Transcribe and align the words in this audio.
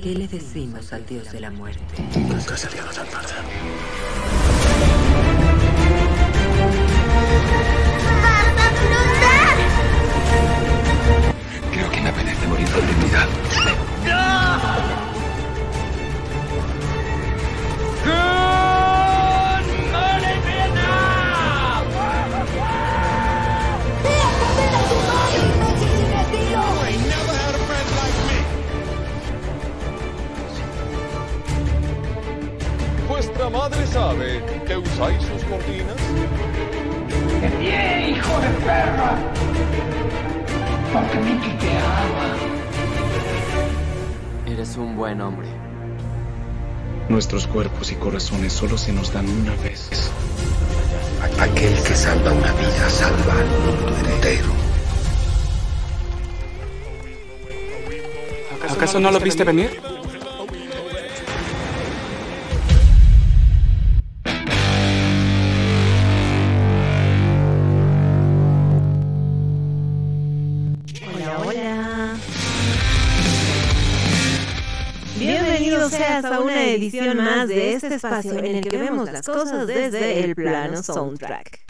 ¿Qué 0.00 0.14
le 0.14 0.26
decimos 0.26 0.92
al 0.92 1.04
dios 1.06 1.30
de 1.32 1.40
la 1.40 1.50
muerte? 1.50 1.82
Nunca 2.16 2.56
se 2.56 2.68
tan 2.68 3.06
tarde. 3.10 3.52
Creo 11.72 11.90
que 11.90 12.00
me 12.00 12.08
apetece 12.08 12.46
morir 12.48 12.68
con 12.70 12.86
dignidad. 12.86 13.28
¿Vuestra 13.42 14.91
madre 33.72 33.86
sabe 33.86 34.42
que 34.66 34.76
usáis 34.76 35.22
sus 35.22 35.44
cortinas? 35.44 35.96
¡Bien, 37.58 38.10
hijo 38.10 38.40
de 38.40 38.48
perra! 38.64 39.18
Porque 40.92 41.18
Mickey 41.18 41.56
te 41.58 41.70
ama. 41.70 42.36
Eres 44.46 44.76
un 44.76 44.96
buen 44.96 45.20
hombre. 45.20 45.48
Nuestros 47.08 47.46
cuerpos 47.46 47.90
y 47.92 47.94
corazones 47.96 48.52
solo 48.52 48.76
se 48.76 48.92
nos 48.92 49.12
dan 49.12 49.28
una 49.28 49.54
vez. 49.56 49.88
Aquel 51.40 51.74
que 51.82 51.94
salva 51.94 52.32
una 52.32 52.52
vida 52.52 52.90
salva 52.90 53.32
al 53.32 53.46
mundo 53.46 53.96
entero. 54.14 54.52
¿Acaso 58.70 59.00
no 59.00 59.10
lo 59.10 59.18
viste 59.20 59.44
venir? 59.44 59.91
Edición 76.82 77.16
más 77.16 77.48
de 77.48 77.74
este 77.74 77.94
espacio 77.94 78.38
en 78.38 78.56
el 78.56 78.60
que 78.62 78.76
vemos 78.76 79.10
las 79.10 79.26
cosas 79.26 79.66
desde 79.66 80.24
el 80.24 80.34
plano 80.34 80.82
soundtrack. 80.82 81.60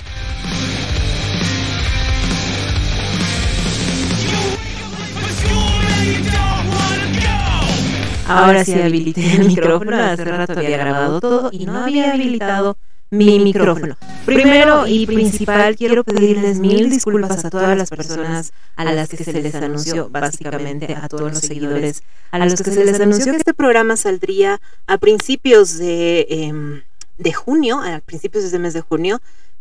Ahora 8.26 8.64
sí 8.64 8.80
habilité 8.80 9.34
el 9.34 9.46
micrófono, 9.46 9.96
hace 9.96 10.24
rato 10.24 10.52
había 10.58 10.78
grabado 10.78 11.20
todo 11.20 11.50
y 11.52 11.66
no 11.66 11.76
había 11.76 12.14
habilitado 12.14 12.78
mi 13.12 13.38
micrófono. 13.38 13.96
Primero 14.24 14.86
y 14.86 15.06
principal, 15.06 15.76
quiero 15.76 16.02
pedirles 16.02 16.58
mil 16.58 16.88
disculpas 16.88 17.44
a 17.44 17.50
todas 17.50 17.76
las 17.76 17.90
personas 17.90 18.54
a 18.74 18.84
las 18.84 19.10
que 19.10 19.22
se 19.22 19.34
les 19.34 19.54
anunció, 19.54 20.08
básicamente 20.08 20.94
a 20.94 21.08
todos 21.08 21.30
los 21.30 21.40
seguidores, 21.40 22.02
a 22.30 22.38
los 22.38 22.62
que 22.62 22.70
se 22.70 22.84
les 22.84 22.98
anunció 22.98 23.32
que 23.32 23.36
este 23.36 23.52
programa 23.52 23.98
saldría 23.98 24.62
a 24.86 24.96
principios 24.96 25.76
de, 25.76 26.26
em, 26.30 26.82
de 27.18 27.32
junio, 27.34 27.80
a 27.82 28.00
principios 28.00 28.44
de 28.44 28.48
este 28.48 28.58
mes 28.58 28.72
de 28.72 28.80
junio, 28.80 29.20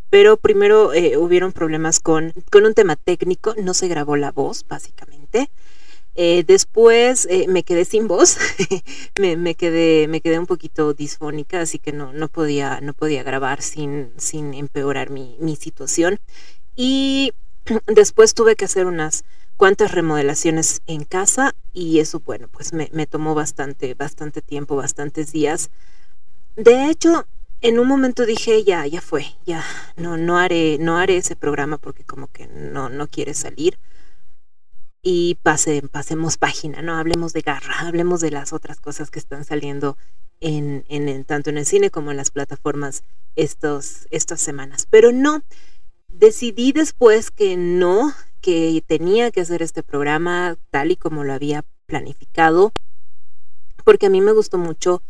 pero 0.09 0.37
primero 0.37 0.93
eh, 0.93 1.17
hubieron 1.17 1.51
problemas 1.51 1.99
con, 1.99 2.33
con 2.51 2.65
un 2.65 2.73
tema 2.73 2.95
técnico, 2.95 3.53
no 3.61 3.73
se 3.73 3.89
grabó 3.89 4.15
la 4.15 4.31
voz, 4.31 4.65
básicamente. 4.65 5.49
Eh, 6.15 6.43
después 6.45 7.25
eh, 7.29 7.47
me 7.47 7.63
quedé 7.63 7.85
sin 7.85 8.07
voz, 8.07 8.37
me, 9.19 9.37
me, 9.37 9.55
quedé, 9.55 10.07
me 10.09 10.19
quedé 10.19 10.39
un 10.39 10.45
poquito 10.45 10.93
disfónica, 10.93 11.61
así 11.61 11.79
que 11.79 11.93
no, 11.93 12.11
no, 12.11 12.27
podía, 12.27 12.81
no 12.81 12.93
podía 12.93 13.23
grabar 13.23 13.61
sin, 13.61 14.11
sin 14.17 14.53
empeorar 14.53 15.09
mi, 15.09 15.37
mi 15.39 15.55
situación. 15.55 16.19
Y 16.75 17.33
después 17.87 18.33
tuve 18.33 18.55
que 18.55 18.65
hacer 18.65 18.87
unas 18.87 19.23
cuantas 19.55 19.91
remodelaciones 19.91 20.81
en 20.87 21.05
casa 21.05 21.55
y 21.73 21.99
eso, 21.99 22.19
bueno, 22.19 22.49
pues 22.49 22.73
me, 22.73 22.89
me 22.91 23.07
tomó 23.07 23.33
bastante, 23.33 23.93
bastante 23.93 24.41
tiempo, 24.41 24.75
bastantes 24.75 25.31
días. 25.31 25.69
De 26.57 26.89
hecho, 26.89 27.25
en 27.61 27.79
un 27.79 27.87
momento 27.87 28.25
dije, 28.25 28.63
ya, 28.63 28.85
ya 28.87 28.99
fue, 28.99 29.25
ya, 29.45 29.63
no, 29.95 30.17
no 30.17 30.37
haré, 30.37 30.77
no 30.79 30.97
haré 30.97 31.17
ese 31.17 31.35
programa 31.37 31.77
porque 31.77 32.03
como 32.03 32.27
que 32.27 32.47
no, 32.47 32.89
no 32.89 33.07
quiere 33.07 33.33
salir 33.33 33.77
y 35.01 35.35
pase, 35.41 35.81
pasemos 35.91 36.37
página, 36.37 36.81
¿no? 36.81 36.97
Hablemos 36.97 37.33
de 37.33 37.41
garra, 37.41 37.79
hablemos 37.87 38.21
de 38.21 38.31
las 38.31 38.53
otras 38.53 38.79
cosas 38.79 39.09
que 39.11 39.19
están 39.19 39.45
saliendo 39.45 39.97
en, 40.39 40.85
en, 40.89 41.23
tanto 41.25 41.49
en 41.49 41.57
el 41.57 41.65
cine 41.65 41.89
como 41.89 42.11
en 42.11 42.17
las 42.17 42.31
plataformas 42.31 43.03
estos, 43.35 44.07
estas 44.11 44.41
semanas. 44.41 44.87
Pero 44.89 45.11
no, 45.11 45.43
decidí 46.07 46.71
después 46.71 47.31
que 47.31 47.57
no, 47.57 48.13
que 48.41 48.83
tenía 48.85 49.31
que 49.31 49.41
hacer 49.41 49.61
este 49.61 49.83
programa 49.83 50.57
tal 50.69 50.91
y 50.91 50.95
como 50.95 51.23
lo 51.23 51.33
había 51.33 51.63
planificado, 51.85 52.73
porque 53.83 54.07
a 54.07 54.09
mí 54.09 54.21
me 54.21 54.33
gustó 54.33 54.57
mucho 54.57 55.01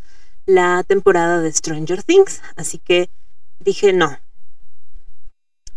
la 0.46 0.84
temporada 0.84 1.40
de 1.40 1.52
Stranger 1.52 2.04
Things, 2.04 2.42
así 2.56 2.80
que 2.80 3.10
dije 3.60 3.94
no, 3.94 4.18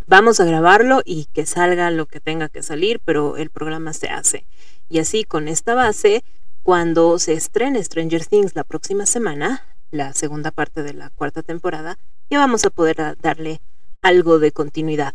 vamos 0.07 0.41
a 0.41 0.45
grabarlo 0.45 1.03
y 1.05 1.27
que 1.33 1.47
salga 1.47 1.91
lo 1.91 2.07
que 2.07 2.21
tenga 2.21 2.49
que 2.49 2.63
salir, 2.63 3.01
pero 3.05 3.37
el 3.37 3.51
programa 3.51 3.93
se 3.93 4.09
hace. 4.09 4.47
Y 4.89 4.99
así 4.99 5.25
con 5.25 5.49
esta 5.49 5.75
base, 5.75 6.25
cuando 6.63 7.19
se 7.19 7.35
estrene 7.35 7.83
Stranger 7.83 8.25
Things 8.27 8.55
la 8.55 8.65
próxima 8.65 9.07
semana, 9.07 9.63
la 9.91 10.13
segunda 10.13 10.51
parte 10.51 10.83
de 10.83 10.95
la 10.95 11.11
cuarta 11.11 11.43
temporada, 11.43 11.99
ya 12.31 12.39
vamos 12.39 12.65
a 12.65 12.71
poder 12.71 13.17
darle 13.21 13.61
algo 14.03 14.39
de 14.39 14.53
continuidad. 14.53 15.15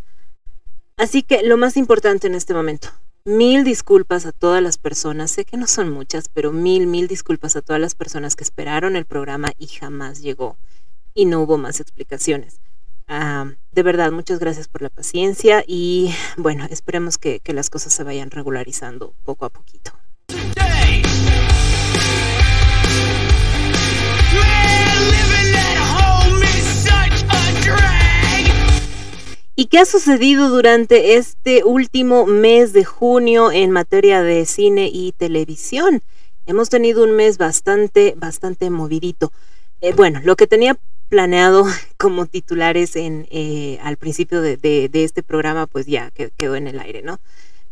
Así 0.98 1.24
que 1.24 1.44
lo 1.44 1.58
más 1.58 1.78
importante 1.78 2.28
en 2.28 2.36
este 2.36 2.54
momento, 2.54 2.90
mil 3.26 3.64
disculpas 3.64 4.26
a 4.26 4.32
todas 4.32 4.62
las 4.62 4.78
personas, 4.78 5.32
sé 5.32 5.46
que 5.46 5.58
no 5.58 5.68
son 5.68 5.92
muchas, 5.92 6.30
pero 6.30 6.52
mil, 6.52 6.88
mil 6.88 7.08
disculpas 7.08 7.56
a 7.56 7.62
todas 7.62 7.82
las 7.82 7.96
personas 7.96 8.36
que 8.36 8.44
esperaron 8.44 8.96
el 8.96 9.06
programa 9.06 9.52
y 9.58 9.68
jamás 9.68 10.22
llegó 10.22 10.58
y 11.14 11.26
no 11.26 11.42
hubo 11.42 11.58
más 11.58 11.80
explicaciones. 11.80 12.60
Uh, 13.10 13.56
de 13.72 13.82
verdad, 13.82 14.12
muchas 14.12 14.38
gracias 14.38 14.68
por 14.68 14.84
la 14.84 14.90
paciencia 14.90 15.64
y 15.66 16.14
bueno, 16.38 16.68
esperemos 16.70 17.18
que, 17.18 17.40
que 17.40 17.54
las 17.54 17.72
cosas 17.72 17.92
se 17.92 18.04
vayan 18.04 18.30
regularizando 18.30 19.16
poco 19.24 19.46
a 19.46 19.50
poquito. 19.50 19.92
¿Y 29.56 29.66
qué 29.66 29.80
ha 29.80 29.86
sucedido 29.86 30.48
durante 30.48 31.16
este 31.16 31.66
último 31.66 32.26
mes 32.26 32.72
de 32.74 32.86
junio 32.86 33.52
en 33.52 33.72
materia 33.72 34.22
de 34.22 34.46
cine 34.46 34.90
y 34.94 35.12
televisión? 35.12 36.02
Hemos 36.46 36.70
tenido 36.70 37.04
un 37.04 37.12
mes 37.12 37.38
bastante, 37.38 38.14
bastante 38.16 38.70
movidito. 38.70 39.34
Eh, 39.82 39.94
bueno, 39.94 40.22
lo 40.24 40.36
que 40.36 40.48
tenía 40.48 40.78
planeado 41.10 41.66
como 41.98 42.26
titulares 42.26 42.96
en, 42.96 43.28
eh, 43.32 43.80
al 43.82 43.98
principio 43.98 44.42
de, 44.42 44.90
este 44.94 45.24
programa, 45.24 45.68
pues 45.68 45.86
ya 45.86 46.12
quedó 46.12 46.56
en 46.56 46.68
el 46.68 46.80
aire, 46.80 47.02
¿no? 47.02 47.20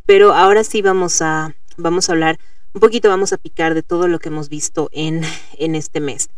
Pero 0.05 0.33
ahora 0.33 0.63
sí 0.63 0.81
vamos 0.81 1.21
a, 1.21 1.55
vamos 1.77 2.09
a 2.09 2.13
hablar 2.13 2.39
un 2.73 2.81
poquito, 2.81 3.09
vamos 3.09 3.33
a 3.33 3.37
picar 3.37 3.73
de 3.73 3.83
todo 3.83 4.07
lo 4.07 4.19
que 4.19 4.29
hemos 4.29 4.49
visto 4.49 4.89
en, 4.91 5.23
en 5.57 5.75
este 5.75 5.99
mes. 5.99 6.29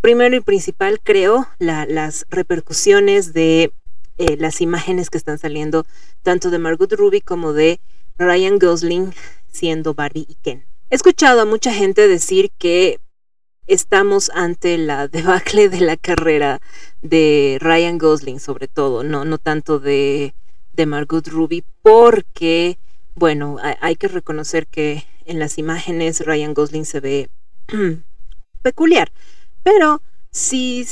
Primero 0.00 0.36
y 0.36 0.40
principal, 0.40 1.00
creo, 1.02 1.48
la, 1.58 1.86
las 1.86 2.26
repercusiones 2.28 3.32
de 3.32 3.72
eh, 4.18 4.36
las 4.38 4.60
imágenes 4.60 5.10
que 5.10 5.18
están 5.18 5.38
saliendo 5.38 5.84
tanto 6.22 6.50
de 6.50 6.58
Margot 6.58 6.92
Ruby 6.92 7.20
como 7.20 7.52
de 7.52 7.80
Ryan 8.18 8.58
Gosling 8.58 9.12
siendo 9.50 9.94
Barbie 9.94 10.26
y 10.28 10.36
Ken. 10.36 10.64
He 10.88 10.94
escuchado 10.94 11.40
a 11.40 11.44
mucha 11.44 11.72
gente 11.72 12.08
decir 12.08 12.50
que 12.58 13.00
estamos 13.66 14.30
ante 14.34 14.78
la 14.78 15.08
debacle 15.08 15.68
de 15.68 15.80
la 15.80 15.96
carrera 15.96 16.60
de 17.02 17.58
Ryan 17.60 17.98
Gosling, 17.98 18.40
sobre 18.40 18.68
todo, 18.68 19.02
no, 19.02 19.24
no 19.24 19.38
tanto 19.38 19.78
de, 19.78 20.34
de 20.72 20.86
Margot 20.86 21.26
Ruby, 21.26 21.64
porque, 21.82 22.78
bueno, 23.14 23.58
hay, 23.62 23.74
hay, 23.80 23.96
que 23.96 24.08
reconocer 24.08 24.66
que 24.66 25.04
en 25.24 25.38
las 25.38 25.58
imágenes 25.58 26.24
Ryan 26.24 26.54
Gosling 26.54 26.84
se 26.84 27.00
ve 27.00 27.30
peculiar, 28.62 29.12
pero 29.62 30.02
si 30.30 30.86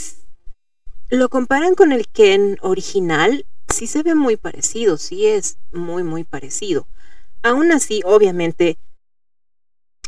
lo 1.10 1.28
comparan 1.28 1.74
con 1.74 1.92
el 1.92 2.08
Ken 2.08 2.58
original, 2.60 3.46
sí 3.68 3.86
se 3.86 4.02
ve 4.02 4.14
muy 4.14 4.36
parecido, 4.36 4.96
sí 4.96 5.26
es 5.26 5.58
muy, 5.72 6.02
muy 6.02 6.24
parecido. 6.24 6.86
Aún 7.42 7.72
así, 7.72 8.00
obviamente, 8.04 8.78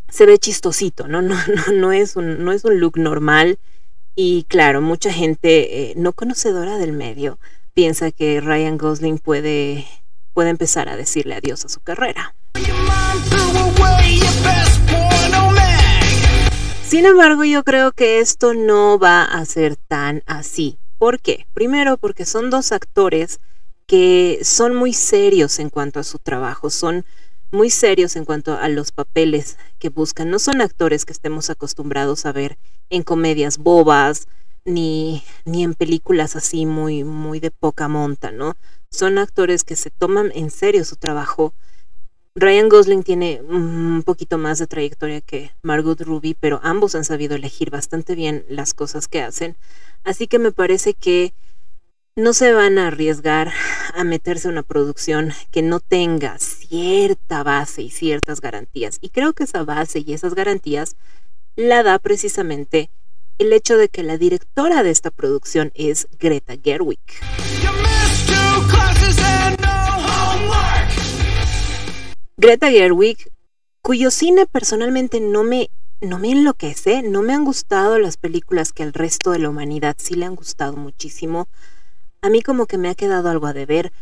se 0.09 0.27
ve 0.27 0.39
chistosito, 0.39 1.09
¿no? 1.09 1.23
No, 1.23 1.35
no, 1.35 1.73
no, 1.73 1.93
es, 1.93 2.17
un, 2.17 2.45
no 2.45 2.53
es 2.53 2.65
un 2.65 2.81
look 2.81 2.99
normal. 2.99 3.59
Y 4.15 4.45
claro, 4.45 4.81
mucha 4.81 5.13
gente 5.13 5.91
eh, 5.91 5.95
no 5.97 6.13
conocedora 6.13 6.79
del 6.79 6.93
medio 6.93 7.39
piensa 7.75 8.11
que 8.11 8.41
Ryan 8.41 8.79
Gosling 8.79 9.19
puede, 9.19 9.87
puede 10.33 10.49
empezar 10.49 10.89
a 10.89 10.97
decirle 10.97 11.35
adiós 11.35 11.65
a 11.67 11.69
su 11.69 11.81
carrera. 11.81 12.35
Sin 16.89 17.05
embargo, 17.05 17.45
yo 17.45 17.65
creo 17.65 17.93
que 17.93 18.21
esto 18.21 18.55
no 18.55 18.99
va 18.99 19.25
a 19.25 19.45
ser 19.45 19.77
tan 19.77 20.23
así. 20.25 20.79
¿Por 20.97 21.21
qué? 21.21 21.47
Primero, 21.53 21.99
porque 21.99 22.25
son 22.25 22.49
dos 22.49 22.73
actores 22.73 23.41
que 23.87 24.41
son 24.43 24.75
muy 24.75 24.95
serios 24.95 25.59
en 25.59 25.69
cuanto 25.69 26.01
a 26.01 26.05
su 26.05 26.19
trabajo, 26.19 26.71
son 26.71 27.05
muy 27.51 27.71
serios 27.71 28.17
en 28.17 28.25
cuanto 28.25 28.57
a 28.57 28.69
los 28.69 28.93
papeles 28.93 29.59
que 29.79 29.89
buscan. 29.89 30.31
No 30.31 30.39
son 30.39 30.61
actores 30.61 31.05
que 31.05 31.13
estemos 31.13 31.51
acostumbrados 31.51 32.27
a 32.27 32.33
ver 32.33 32.59
en 32.91 33.03
comedias 33.03 33.59
bobas 33.59 34.29
ni, 34.65 35.23
ni 35.45 35.63
en 35.63 35.75
películas 35.75 36.37
así 36.37 36.67
muy, 36.67 37.05
muy 37.05 37.41
de 37.41 37.51
poca 37.51 37.89
monta, 37.89 38.33
¿no? 38.33 38.57
Son 38.91 39.19
actores 39.19 39.65
que 39.65 39.77
se 39.77 39.91
toman 39.91 40.33
en 40.35 40.51
serio 40.51 40.85
su 40.85 40.97
trabajo. 40.97 41.55
Ryan 42.35 42.69
Gosling 42.69 43.03
tiene 43.03 43.41
un 43.49 44.03
poquito 44.05 44.37
más 44.37 44.59
de 44.59 44.67
trayectoria 44.67 45.21
que 45.23 45.53
Margot 45.63 46.01
Ruby, 46.01 46.37
pero 46.39 46.61
ambos 46.63 46.95
han 46.95 47.05
sabido 47.05 47.35
elegir 47.35 47.71
bastante 47.71 48.15
bien 48.15 48.45
las 48.49 48.75
cosas 48.75 49.09
que 49.09 49.23
hacen. 49.23 49.57
Así 50.05 50.27
que 50.27 50.39
me 50.39 50.53
parece 50.53 50.93
que 50.93 51.33
no 52.19 52.33
se 52.33 52.55
van 52.55 52.79
a 52.79 52.87
arriesgar 52.87 53.53
a 53.95 54.03
meterse 54.03 54.49
a 54.49 54.51
una 54.51 54.63
producción 54.63 55.35
que 55.51 55.61
no 55.61 55.81
tenga 55.81 56.39
cierta 56.39 57.43
base 57.43 57.83
y 57.83 57.91
ciertas 57.91 58.41
garantías. 58.41 58.97
Y 59.03 59.11
creo 59.11 59.35
que 59.35 59.45
esa 59.45 59.65
base 59.65 60.03
y 60.05 60.15
esas 60.15 60.35
garantías 60.35 60.97
la 61.57 61.83
da 61.83 61.99
precisamente 61.99 62.89
el 63.37 63.53
hecho 63.53 63.77
de 63.77 63.91
que 63.91 64.03
la 64.03 64.17
directora 64.17 64.83
de 64.83 64.93
esta 64.93 65.11
producción 65.11 65.73
es 65.75 66.09
Greta 66.19 66.55
Gerwig. 66.57 67.01
Greta 72.39 72.71
Gerwig, 72.71 73.31
cuyo 73.83 74.11
cine 74.11 74.47
personalmente 74.47 75.21
no 75.21 75.45
me, 75.45 75.69
no 76.01 76.19
me 76.19 76.31
enloquece, 76.31 77.03
no 77.03 77.21
me 77.21 77.35
han 77.35 77.45
gustado 77.45 77.99
las 77.99 78.17
películas 78.17 78.73
que 78.73 78.85
al 78.85 78.95
resto 78.95 79.33
de 79.33 79.41
la 79.41 79.51
humanidad 79.51 79.97
sí 79.99 80.15
le 80.15 80.25
han 80.25 80.35
gustado 80.35 80.79
muchísimo 80.79 81.47
a 82.27 82.31
mí 82.31 82.43
como 82.43 82.67
que 82.67 82.77
me 82.77 82.89
ha 82.89 82.95
quedado 82.95 83.29
algo 83.31 83.47
a 83.47 83.53
deber, 83.53 83.93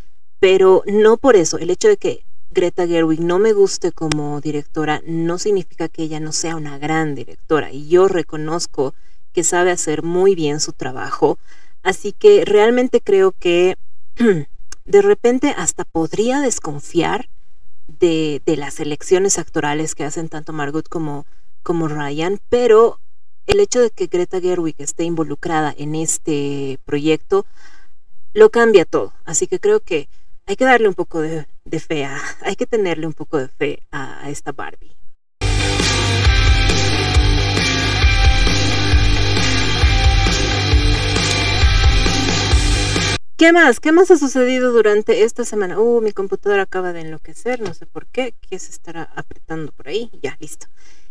pero 0.41 0.82
no 0.87 1.19
por 1.19 1.37
eso. 1.37 1.59
El 1.59 1.71
hecho 1.71 1.88
de 1.88 1.99
que 1.99 2.25
Greta 2.50 2.87
Gerwig 2.87 3.21
no 3.21 3.38
me 3.38 3.53
guste 3.53 3.93
como 3.93 4.41
directora 4.41 5.03
no 5.06 5.38
significa 5.38 5.88
que 5.88 6.05
ella 6.05 6.21
no 6.21 6.32
sea 6.32 6.56
una 6.56 6.79
gran 6.79 7.15
directora 7.15 7.71
y 7.71 7.88
yo 7.88 8.09
reconozco 8.09 8.94
que 9.32 9.44
sabe 9.44 9.73
hacer 9.73 10.03
muy 10.03 10.35
bien 10.35 10.61
su 10.61 10.73
trabajo, 10.73 11.38
así 11.82 12.12
que 12.12 12.44
realmente 12.47 13.00
creo 13.00 13.32
que 13.32 13.76
de 14.85 15.03
repente 15.03 15.55
hasta 15.56 15.85
podría 15.85 16.41
desconfiar 16.41 17.29
de, 17.88 18.41
las 18.47 18.81
elecciones 18.81 19.38
actorales 19.38 19.94
que 19.94 20.05
hacen 20.05 20.29
tanto 20.29 20.53
Margot 20.53 20.88
como, 20.88 21.27
como 21.62 21.88
Ryan, 21.88 22.41
pero 22.49 23.00
el 23.47 23.61
hecho 23.61 23.81
de 23.81 23.91
que 23.91 24.06
Greta 24.06 24.41
Gerwig 24.41 24.77
esté 24.79 25.05
involucrada 25.05 25.75
en 25.77 25.94
este 25.94 26.79
proyecto 26.85 27.44
lo 28.35 28.51
cambia 28.51 28.85
todo. 28.85 29.15
Así 29.25 29.47
que 29.47 29.59
creo 29.59 29.81
que 29.81 30.09
hay 30.47 30.57
que 30.57 30.65
darle 30.65 30.89
un 30.89 30.95
poco 30.95 31.21
de, 31.21 31.47
fe, 31.81 32.05
a, 32.05 32.21
hay 32.43 32.57
que 32.57 32.67
tenerle 32.67 33.07
un 33.07 33.15
poco 33.15 33.39
de 33.39 33.49
fe 33.49 33.83
a, 33.91 34.29
esta 34.29 34.53
Barbie. 34.53 34.95
¿Qué 43.37 43.53
más? 43.53 43.81
¿Qué 43.81 43.93
más 43.93 44.11
ha 44.11 44.17
sucedido 44.17 44.73
durante 44.73 45.25
esta 45.25 45.45
semana? 45.45 45.79
Uh, 45.79 46.01
mi 46.01 46.13
computadora 46.13 46.63
acaba 46.63 46.93
de 46.93 47.01
enloquecer, 47.01 47.61
no 47.61 47.75
sé 47.75 47.87
por 47.87 48.07
qué. 48.07 48.35
¿Qué 48.49 48.59
se 48.59 48.71
estará 48.71 49.11
apretando 49.15 49.73
por 49.73 49.89
ahí? 49.89 50.11
Ya, 50.23 50.37
listo. 50.41 50.67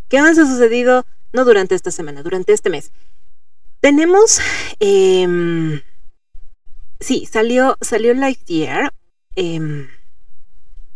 ¿Qué 0.08 0.22
más 0.22 0.38
ha 0.38 0.46
sucedido? 0.46 1.06
No 1.32 1.46
durante 1.46 1.76
esta 1.76 1.92
semana, 1.92 2.24
durante 2.24 2.54
este 2.54 2.70
mes. 2.70 2.92
Tenemos 3.82 4.40
eh, 4.80 5.82
Sí, 7.04 7.26
salió, 7.30 7.78
salió 7.82 8.14
Lightyear. 8.14 8.94
Em, 9.36 9.90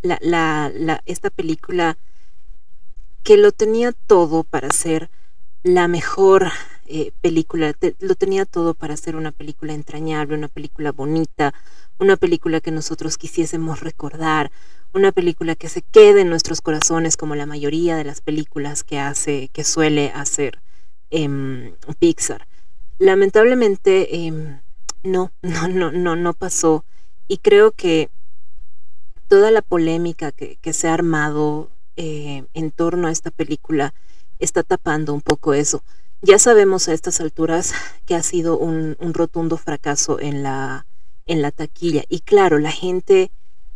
la, 0.01 0.17
la, 0.21 1.03
esta 1.05 1.29
película 1.29 1.97
que 3.23 3.35
lo 3.35 3.51
tenía 3.51 3.91
todo 3.91 4.45
para 4.45 4.71
ser 4.71 5.09
la 5.63 5.89
mejor 5.89 6.49
eh, 6.85 7.11
película, 7.19 7.73
lo 7.99 8.15
tenía 8.15 8.45
todo 8.45 8.73
para 8.73 8.95
ser 8.95 9.17
una 9.17 9.33
película 9.33 9.73
entrañable, 9.73 10.37
una 10.37 10.47
película 10.47 10.93
bonita, 10.93 11.53
una 11.99 12.15
película 12.15 12.61
que 12.61 12.71
nosotros 12.71 13.17
quisiésemos 13.17 13.81
recordar, 13.81 14.49
una 14.93 15.11
película 15.11 15.55
que 15.55 15.67
se 15.67 15.81
quede 15.81 16.21
en 16.21 16.29
nuestros 16.29 16.61
corazones 16.61 17.17
como 17.17 17.35
la 17.35 17.45
mayoría 17.45 17.97
de 17.97 18.05
las 18.05 18.21
películas 18.21 18.85
que 18.85 18.97
hace, 18.97 19.49
que 19.51 19.65
suele 19.65 20.13
hacer 20.15 20.61
em, 21.09 21.75
Pixar. 21.99 22.47
Lamentablemente 22.97 24.25
em, 24.25 24.61
no, 25.07 25.31
no, 25.41 25.67
no, 25.67 25.91
no, 25.91 26.15
no 26.15 26.33
pasó. 26.33 26.85
Y 27.27 27.39
creo 27.39 27.71
que 27.71 28.09
toda 29.27 29.51
la 29.51 29.61
polémica 29.61 30.31
que, 30.31 30.57
se 30.73 30.87
ha 30.87 30.93
armado 30.93 31.69
eh, 31.95 32.45
en 32.53 32.71
torno 32.71 33.07
a 33.07 33.11
esta 33.11 33.31
película 33.31 33.93
está 34.39 34.63
tapando 34.63 35.13
un 35.13 35.21
poco 35.21 35.53
eso. 35.53 35.83
Ya 36.21 36.39
sabemos 36.39 36.87
a 36.87 36.93
estas 36.93 37.19
alturas 37.21 37.73
que 38.05 38.15
ha 38.15 38.23
sido 38.23 38.57
un, 38.57 38.95
rotundo 39.13 39.57
fracaso 39.57 40.19
en 40.19 40.43
la, 40.43 40.85
en 41.25 41.41
la 41.41 41.51
taquilla. 41.51 42.03
Y 42.09 42.21
claro, 42.21 42.59
la 42.59 42.71
gente 42.71 43.31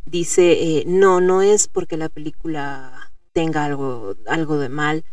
dice, 0.06 0.51
eh, 0.54 0.83
no, 0.88 1.22
no 1.22 1.42
es 1.42 1.68
porque 1.68 1.98
la 1.98 2.10
película 2.10 3.12
tenga 3.33 3.66
algo, 3.66 4.16
algo 4.28 4.57
de 4.57 4.69
mal, 4.69 5.04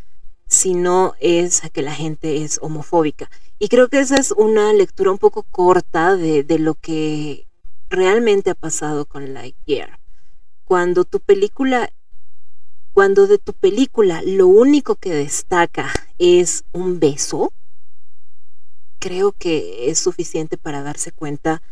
sino 0.46 1.14
es 1.20 1.60
que 1.72 1.82
la 1.82 1.94
gente 1.94 2.42
es 2.42 2.58
homofóbica. 2.62 3.30
Y 3.58 3.68
creo 3.68 3.88
que 3.88 3.98
esa 3.98 4.18
es 4.18 4.30
una 4.30 4.72
lectura 4.72 5.10
un 5.10 5.18
poco 5.18 5.42
corta 5.42 6.16
de, 6.16 6.44
lo 6.58 6.74
que 6.74 7.48
realmente 7.90 8.50
ha 8.50 8.54
pasado 8.54 9.04
con 9.04 9.34
Lightyear. 9.34 9.98
Cuando 10.64 11.04
tu 11.04 11.18
película, 11.18 11.90
cuando 12.92 13.26
de 13.26 13.38
tu 13.38 13.54
película 13.54 14.22
lo 14.22 14.46
único 14.46 14.94
que 14.94 15.10
destaca 15.10 15.90
es 16.18 16.64
un 16.72 17.00
beso, 17.00 17.52
creo 19.00 19.32
que 19.32 19.90
es 19.90 19.98
suficiente 19.98 20.56
para 20.56 20.82
darse 20.82 21.10
cuenta 21.10 21.62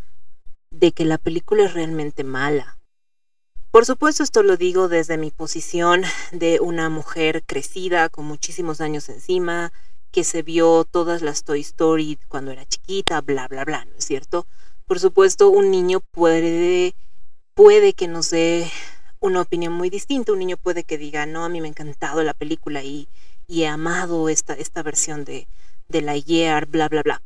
de 0.70 0.90
que 0.90 1.04
la 1.04 1.18
película 1.18 1.66
es 1.66 1.74
realmente 1.74 2.24
mala. 2.24 2.78
Por 3.70 3.84
supuesto, 3.84 4.22
esto 4.22 4.42
lo 4.42 4.56
digo 4.56 4.88
desde 4.88 5.18
mi 5.18 5.30
posición 5.30 6.02
de 6.32 6.58
una 6.60 6.88
mujer 6.88 7.44
crecida, 7.44 8.08
con 8.08 8.24
muchísimos 8.24 8.80
años 8.80 9.08
encima, 9.08 9.72
que 10.16 10.24
se 10.24 10.40
vio 10.40 10.86
todas 10.90 11.20
las 11.20 11.44
Toy 11.44 11.60
Story 11.60 12.18
cuando 12.28 12.50
era 12.50 12.64
chiquita, 12.64 13.20
bla, 13.20 13.48
bla, 13.48 13.66
bla, 13.66 13.84
¿no 13.84 13.98
es 13.98 14.06
cierto? 14.06 14.46
Por 14.86 14.98
supuesto, 14.98 15.50
un 15.50 15.70
niño 15.70 16.00
puede, 16.00 16.94
puede 17.52 17.92
que 17.92 18.08
nos 18.08 18.30
dé 18.30 18.66
una 19.20 19.42
opinión 19.42 19.74
muy 19.74 19.90
distinta. 19.90 20.32
Un 20.32 20.38
niño 20.38 20.56
puede 20.56 20.84
que 20.84 20.96
diga, 20.96 21.26
no, 21.26 21.44
a 21.44 21.50
mí 21.50 21.60
me 21.60 21.68
ha 21.68 21.68
encantado 21.68 22.22
la 22.22 22.32
película 22.32 22.82
y, 22.82 23.08
y 23.46 23.64
he 23.64 23.68
amado 23.68 24.30
esta, 24.30 24.54
esta 24.54 24.82
versión 24.82 25.26
de, 25.26 25.48
de 25.88 26.00
la 26.00 26.16
Year, 26.16 26.64
bla, 26.64 26.88
bla, 26.88 27.02
bla. 27.02 27.20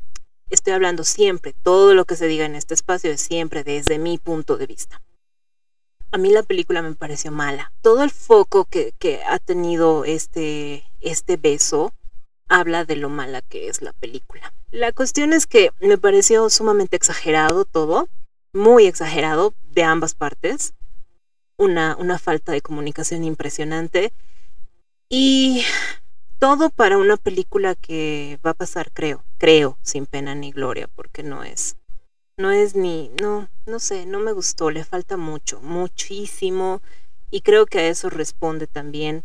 Estoy 0.48 0.72
hablando 0.72 1.04
siempre, 1.04 1.54
todo 1.62 1.94
lo 1.94 2.06
que 2.06 2.16
se 2.16 2.26
diga 2.26 2.44
en 2.44 2.56
este 2.56 2.74
espacio 2.74 3.12
es 3.12 3.20
siempre 3.20 3.62
desde 3.62 4.00
mi 4.00 4.18
punto 4.18 4.56
de 4.56 4.66
vista 4.66 5.00
a 6.12 6.18
mí 6.18 6.30
la 6.30 6.42
película 6.42 6.82
me 6.82 6.92
pareció 6.96 7.30
mala. 7.30 7.72
Todo 7.82 8.02
el 8.02 8.10
foco 8.10 8.64
que, 8.64 8.92
ha 9.28 9.38
tenido 9.38 10.04
este, 10.04 10.82
este 11.00 11.36
beso 11.36 11.92
habla 12.50 12.84
de 12.84 12.96
lo 12.96 13.08
mala 13.08 13.40
que 13.40 13.68
es 13.68 13.80
la 13.80 13.94
película. 13.94 14.52
La 14.70 14.92
cuestión 14.92 15.32
es 15.32 15.46
que 15.46 15.70
me 15.80 15.96
pareció 15.96 16.50
sumamente 16.50 16.96
exagerado 16.96 17.64
todo, 17.64 18.08
muy 18.52 18.86
exagerado 18.86 19.54
de 19.70 19.84
ambas 19.84 20.14
partes, 20.14 20.74
una, 21.56 21.96
una 21.96 22.18
falta 22.18 22.52
de 22.52 22.60
comunicación 22.60 23.24
impresionante 23.24 24.12
y 25.08 25.64
todo 26.38 26.70
para 26.70 26.98
una 26.98 27.16
película 27.16 27.74
que 27.74 28.38
va 28.44 28.50
a 28.50 28.54
pasar, 28.54 28.90
creo, 28.92 29.24
creo, 29.38 29.78
sin 29.82 30.06
pena 30.06 30.34
ni 30.34 30.50
gloria, 30.50 30.88
porque 30.88 31.22
no 31.22 31.44
es 31.44 31.76
no 32.36 32.50
es 32.50 32.74
ni, 32.74 33.10
no, 33.20 33.48
no 33.66 33.78
sé, 33.78 34.06
no 34.06 34.18
me 34.18 34.32
gustó, 34.32 34.70
le 34.70 34.82
falta 34.82 35.18
mucho, 35.18 35.60
muchísimo, 35.60 36.80
y 37.30 37.42
creo 37.42 37.66
que 37.66 37.80
a 37.80 37.88
eso 37.88 38.08
responde 38.08 38.66
también 38.66 39.24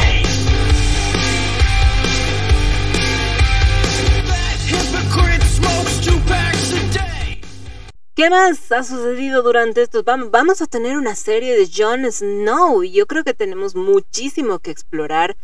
¿Qué 8.21 8.29
más 8.29 8.71
ha 8.71 8.83
sucedido 8.83 9.41
durante 9.41 9.81
estos? 9.81 10.05
Vamos 10.05 10.61
a 10.61 10.67
tener 10.67 10.95
una 10.95 11.15
serie 11.15 11.57
de 11.57 11.67
Jon 11.75 12.05
Snow 12.11 12.83
y 12.83 12.91
yo 12.91 13.07
creo 13.07 13.23
que 13.23 13.33
tenemos 13.33 13.73
muchísimo 13.73 14.59
que 14.59 14.69
explorar 14.69 15.35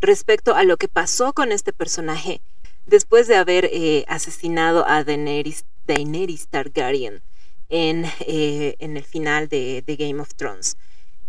respecto 0.00 0.56
a 0.56 0.64
lo 0.64 0.76
que 0.76 0.88
pasó 0.88 1.32
con 1.34 1.52
este 1.52 1.72
personaje 1.72 2.40
después 2.84 3.28
de 3.28 3.36
haber 3.36 3.66
eh, 3.66 4.04
asesinado 4.08 4.84
a 4.88 5.04
Daenerys, 5.04 5.66
Daenerys 5.86 6.48
Targaryen 6.48 7.22
en, 7.68 8.06
eh, 8.26 8.74
en 8.80 8.96
el 8.96 9.04
final 9.04 9.48
de, 9.48 9.84
de 9.86 9.94
Game 9.94 10.20
of 10.20 10.34
Thrones. 10.34 10.78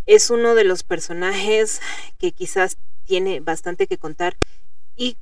Es 0.07 0.31
uno 0.31 0.55
de 0.55 0.63
los 0.63 0.81
personajes 0.81 1.79
que 2.17 2.31
quizás 2.31 2.79
tiene 3.05 3.39
bastante 3.39 3.85
que 3.85 3.99
contar 3.99 4.35
y 4.95 5.15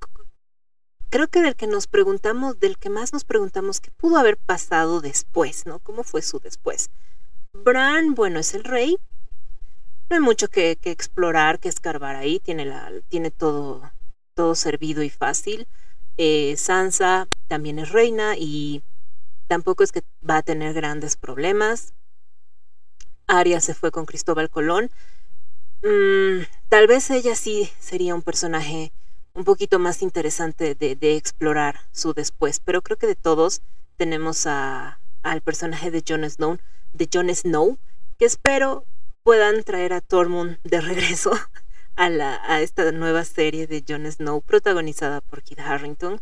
creo 1.16 1.30
que 1.30 1.42
del 1.42 1.56
que 1.56 1.68
nos 1.68 1.88
preguntamos, 1.88 2.60
del 2.60 2.78
que 2.78 2.90
más 2.90 3.14
nos 3.14 3.24
preguntamos 3.24 3.80
qué 3.80 3.90
pudo 3.90 4.18
haber 4.18 4.36
pasado 4.36 5.00
después, 5.00 5.66
¿no? 5.66 5.80
¿Cómo 5.80 6.04
fue 6.04 6.22
su 6.22 6.40
después? 6.40 6.90
Bran, 7.54 8.16
bueno, 8.16 8.40
es 8.40 8.54
el 8.54 8.66
rey. 8.66 8.98
No 10.10 10.18
hay 10.18 10.22
mucho 10.22 10.50
que, 10.50 10.78
explorar, 10.84 11.60
que 11.60 11.70
escarbar 11.70 12.18
ahí. 12.18 12.42
Tiene, 12.42 12.66
la, 12.66 12.92
tiene 13.08 13.32
todo, 13.32 13.94
todo 14.34 14.56
servido 14.56 15.04
y 15.04 15.10
fácil. 15.10 15.70
Eh, 16.18 16.58
Sansa 16.58 17.30
también 17.48 17.80
es 17.80 17.94
reina 17.94 18.36
y 18.38 18.84
tampoco 19.48 19.86
es 19.86 19.94
que 19.94 20.04
va 20.30 20.40
a 20.40 20.44
tener 20.44 20.74
grandes 20.74 21.16
problemas. 21.16 21.94
Arya 23.26 23.62
se 23.62 23.74
fue 23.74 23.90
con 23.90 24.06
Cristóbal 24.06 24.50
Colón. 24.50 24.92
Mm, 25.82 26.44
tal 26.68 26.88
vez 26.88 27.10
ella 27.10 27.38
sí 27.38 27.72
sería 27.80 28.14
un 28.16 28.22
personaje 28.22 28.92
un 29.36 29.44
poquito 29.44 29.80
más 29.80 30.02
interesante 30.02 30.76
de, 30.76 31.16
explorar 31.16 31.82
su 31.92 32.14
después, 32.14 32.60
pero 32.60 32.82
creo 32.82 32.98
que 32.98 33.06
de 33.06 33.16
todos 33.16 33.62
tenemos 33.98 34.48
a, 34.48 35.00
al 35.24 35.42
personaje 35.42 35.92
de 35.92 36.04
Jon 36.08 36.28
Snow, 36.28 36.58
de 36.94 37.10
Jon 37.14 37.30
Snow, 37.30 37.78
que 38.18 38.26
espero 38.26 38.86
puedan 39.24 39.64
traer 39.64 39.92
a 39.92 40.02
Tormund 40.02 40.58
de 40.64 40.80
regreso 40.80 41.34
a, 41.96 42.10
la, 42.10 42.42
a 42.48 42.62
esta 42.62 42.92
nueva 42.94 43.26
serie 43.26 43.68
de 43.68 43.84
Jon 43.88 44.10
Snow 44.10 44.42
protagonizada 44.42 45.20
por 45.20 45.44
Kit 45.44 45.60
Harrington 45.60 46.22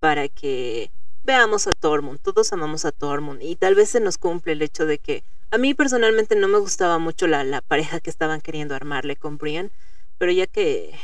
para 0.00 0.28
que 0.28 0.90
veamos 1.24 1.66
a 1.66 1.74
Tormund, 1.74 2.20
todos 2.20 2.52
amamos 2.52 2.86
a 2.86 2.92
Tormund 2.92 3.42
y 3.42 3.56
tal 3.56 3.74
vez 3.74 3.90
se 3.90 4.00
nos 4.00 4.16
cumple 4.16 4.52
el 4.52 4.62
hecho 4.62 4.86
de 4.86 4.98
que 4.98 5.24
a 5.50 5.58
mí 5.58 5.74
personalmente 5.74 6.36
no 6.36 6.48
me 6.48 6.58
gustaba 6.58 6.98
mucho 6.98 7.26
la, 7.26 7.44
la 7.44 7.60
pareja 7.60 8.00
que 8.00 8.10
estaban 8.10 8.40
queriendo 8.40 8.74
armarle 8.74 9.16
con 9.16 9.36
Brian, 9.36 9.70
pero 10.18 10.32
ya 10.32 10.46
que 10.46 10.94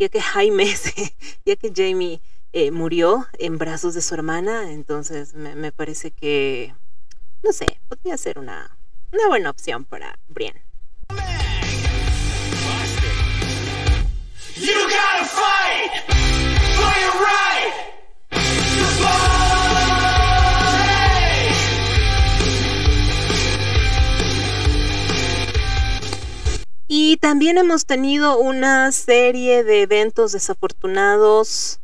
ya 0.00 0.08
que 0.08 0.20
Jaime, 0.22 0.64
ya 1.44 1.56
que 1.56 1.70
Jamie 1.76 2.22
eh, 2.54 2.70
murió 2.70 3.28
en 3.38 3.58
brazos 3.58 3.92
de 3.94 4.00
su 4.00 4.14
hermana, 4.14 4.72
entonces 4.72 5.34
me, 5.34 5.72
parece 5.72 6.10
que, 6.10 6.74
no 7.42 7.52
sé, 7.52 7.80
podría 7.86 8.16
ser 8.16 8.38
una, 8.38 8.76
una 9.12 9.28
buena 9.28 9.50
opción 9.50 9.84
para 9.84 10.18
Brian. 10.28 10.56
Y 26.92 27.18
también 27.18 27.56
hemos 27.56 27.86
tenido 27.86 28.36
una 28.40 28.90
serie 28.90 29.62
de 29.62 29.82
eventos 29.82 30.32
desafortunados 30.32 31.78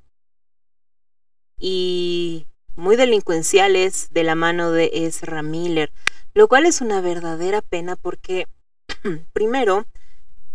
y 1.60 2.48
muy 2.74 2.96
delincuenciales 2.96 4.08
de 4.10 4.24
la 4.24 4.34
mano 4.34 4.72
de 4.72 4.90
Ezra 4.92 5.44
Miller, 5.44 5.92
lo 6.34 6.48
cual 6.48 6.66
es 6.66 6.80
una 6.80 7.00
verdadera 7.00 7.62
pena 7.62 7.94
porque, 7.94 8.48
primero, 9.32 9.86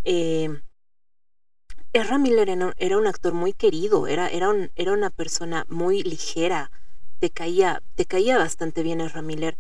eh, 0.03 0.59
Ezra 1.93 2.17
Miller 2.17 2.49
era, 2.49 2.97
un 2.97 3.07
actor 3.07 3.33
muy 3.33 3.53
querido, 3.53 4.05
era, 4.07 4.27
era, 4.27 4.49
era 4.75 4.91
una 4.91 5.11
persona 5.11 5.65
muy 5.69 6.03
ligera, 6.03 6.71
te 7.21 7.29
caía, 7.29 7.81
te 7.95 8.03
caía 8.03 8.37
bastante 8.37 8.83
bien 8.83 8.99
Ezra 8.99 9.21
Miller. 9.21 9.57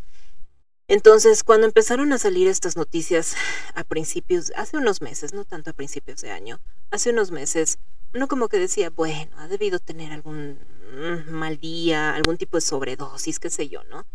Entonces, 0.87 1.43
cuando 1.43 1.67
empezaron 1.67 2.11
a 2.11 2.17
salir 2.17 2.47
estas 2.47 2.75
noticias 2.75 3.35
a 3.75 3.83
principios, 3.83 4.51
hace 4.55 4.77
unos 4.77 5.01
meses, 5.01 5.33
no 5.33 5.45
tanto 5.45 5.69
a 5.69 5.73
principios 5.73 6.21
de 6.21 6.31
año, 6.31 6.59
hace 6.89 7.11
unos 7.11 7.31
meses, 7.31 7.79
uno 8.13 8.27
como 8.27 8.49
que 8.49 8.57
decía, 8.57 8.89
bueno, 8.89 9.31
ha 9.37 9.47
debido 9.47 9.79
tener 9.79 10.11
algún 10.11 10.59
mm, 10.93 11.31
mal 11.31 11.57
día, 11.57 12.13
algún 12.13 12.37
tipo 12.37 12.57
de 12.57 12.61
sobredosis, 12.61 13.39
qué 13.39 13.49
sé 13.49 13.69
yo, 13.69 13.83
¿no? 13.85 14.05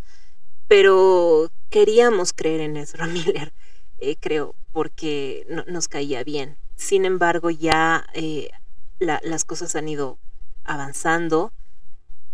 Pero 0.69 1.51
queríamos 1.71 2.33
creer 2.33 2.61
en 2.61 2.77
Ezra 2.77 3.07
Miller, 3.07 3.53
eh, 3.99 4.17
creo, 4.21 4.55
porque 4.73 5.47
no, 5.49 5.65
nos 5.67 5.89
caía 5.89 6.25
bien. 6.25 6.59
Sin 6.75 7.07
embargo, 7.07 7.49
ya 7.49 8.07
eh, 8.13 8.51
la, 8.99 9.21
las 9.25 9.45
cosas 9.45 9.75
han 9.77 9.89
ido 9.89 10.19
avanzando 10.65 11.53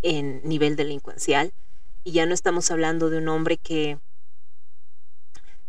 en 0.03 0.41
nivel 0.43 0.75
delincuencial 0.75 1.53
y 2.03 2.13
ya 2.13 2.27
no 2.27 2.35
estamos 2.35 2.71
hablando 2.73 3.09
de 3.11 3.19
un 3.19 3.29
hombre 3.29 3.57
que 3.57 3.99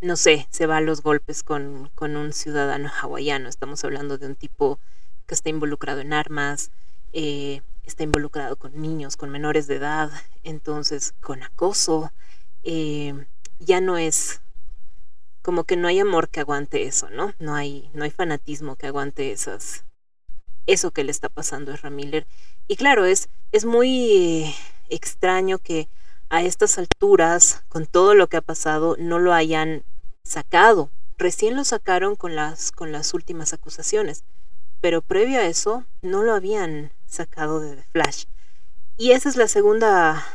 no 0.03 0.17
sé, 0.17 0.47
se 0.51 0.67
va 0.67 0.77
a 0.77 0.81
los 0.81 1.01
golpes 1.01 1.43
con, 1.43 1.89
con 1.95 2.17
un 2.17 2.33
ciudadano 2.33 2.91
hawaiano. 3.01 3.47
Estamos 3.47 3.83
hablando 3.85 4.17
de 4.17 4.27
un 4.27 4.35
tipo 4.35 4.77
que 5.25 5.33
está 5.33 5.49
involucrado 5.49 6.01
en 6.01 6.11
armas, 6.11 6.71
eh, 7.13 7.61
está 7.85 8.03
involucrado 8.03 8.57
con 8.57 8.79
niños, 8.81 9.15
con 9.15 9.29
menores 9.29 9.65
de 9.67 9.75
edad, 9.75 10.11
entonces 10.43 11.13
con 11.21 11.41
acoso. 11.41 12.11
Eh, 12.63 13.25
ya 13.59 13.79
no 13.79 13.97
es 13.97 14.41
como 15.41 15.63
que 15.63 15.77
no 15.77 15.87
hay 15.87 15.99
amor 15.99 16.27
que 16.27 16.41
aguante 16.41 16.83
eso, 16.83 17.09
¿no? 17.09 17.33
No 17.39 17.55
hay, 17.55 17.89
no 17.93 18.03
hay 18.03 18.11
fanatismo 18.11 18.75
que 18.75 18.87
aguante 18.87 19.31
esas, 19.31 19.85
eso 20.67 20.91
que 20.91 21.05
le 21.05 21.11
está 21.11 21.29
pasando 21.29 21.71
a 21.71 21.77
Ramiller. 21.77 22.27
Y 22.67 22.75
claro, 22.75 23.05
es, 23.05 23.29
es 23.53 23.63
muy 23.63 24.53
extraño 24.89 25.59
que 25.59 25.87
a 26.29 26.43
estas 26.43 26.77
alturas, 26.77 27.63
con 27.69 27.85
todo 27.85 28.15
lo 28.15 28.27
que 28.27 28.37
ha 28.37 28.41
pasado, 28.41 28.97
no 28.99 29.19
lo 29.19 29.33
hayan 29.33 29.83
sacado. 30.23 30.89
Recién 31.17 31.55
lo 31.55 31.63
sacaron 31.63 32.15
con 32.15 32.35
las, 32.35 32.71
con 32.71 32.91
las 32.91 33.13
últimas 33.13 33.53
acusaciones, 33.53 34.23
pero 34.81 35.01
previo 35.01 35.39
a 35.39 35.45
eso 35.45 35.85
no 36.01 36.23
lo 36.23 36.33
habían 36.33 36.91
sacado 37.05 37.59
de 37.59 37.75
The 37.75 37.83
Flash. 37.83 38.25
Y 38.97 39.11
esa 39.11 39.29
es 39.29 39.35
la 39.35 39.47
segunda 39.47 40.25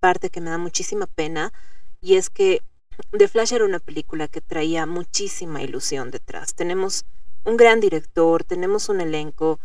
parte 0.00 0.30
que 0.30 0.40
me 0.40 0.50
da 0.50 0.58
muchísima 0.58 1.06
pena, 1.06 1.52
y 2.00 2.16
es 2.16 2.30
que 2.30 2.62
The 3.10 3.28
Flash 3.28 3.52
era 3.52 3.64
una 3.64 3.80
película 3.80 4.28
que 4.28 4.40
traía 4.40 4.86
muchísima 4.86 5.62
ilusión 5.62 6.10
detrás. 6.10 6.54
Tenemos 6.54 7.04
un 7.44 7.56
gran 7.56 7.80
director, 7.80 8.44
tenemos 8.44 8.88
un 8.88 9.00
elenco 9.00 9.58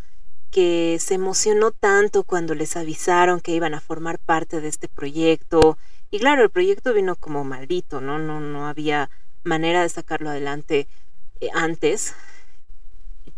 que 0.51 0.97
se 0.99 1.13
emocionó 1.13 1.71
tanto 1.71 2.23
cuando 2.23 2.55
les 2.55 2.75
avisaron 2.75 3.39
que 3.39 3.51
iban 3.51 3.73
a 3.73 3.81
formar 3.81 4.17
parte 4.19 4.61
de 4.61 4.67
este 4.67 4.87
proyecto. 4.87 5.77
Y 6.09 6.19
claro, 6.19 6.43
el 6.43 6.49
proyecto 6.49 6.93
vino 6.93 7.15
como 7.15 7.43
maldito, 7.43 8.01
¿no? 8.01 8.17
No, 8.17 8.39
no 8.39 8.67
había 8.67 9.09
manera 9.43 9.81
de 9.81 9.89
sacarlo 9.89 10.29
adelante 10.29 10.87
eh, 11.41 11.49
antes, 11.53 12.13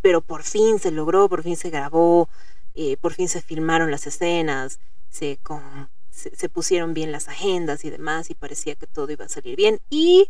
pero 0.01 0.21
por 0.21 0.43
fin 0.43 0.79
se 0.79 0.91
logró, 0.91 1.29
por 1.29 1.43
fin 1.43 1.55
se 1.55 1.69
grabó, 1.69 2.29
eh, 2.73 2.97
por 2.97 3.13
fin 3.13 3.29
se 3.29 3.41
filmaron 3.41 3.91
las 3.91 4.07
escenas, 4.07 4.79
se, 5.09 5.37
con, 5.37 5.89
se, 6.09 6.49
pusieron 6.49 6.93
bien 6.93 7.11
las 7.11 7.27
agendas 7.27 7.85
y 7.85 7.89
demás 7.89 8.29
y 8.29 8.35
parecía 8.35 8.75
que 8.75 8.87
todo 8.87 9.11
iba 9.11 9.25
a 9.25 9.29
salir 9.29 9.55
bien 9.55 9.79
y 9.89 10.29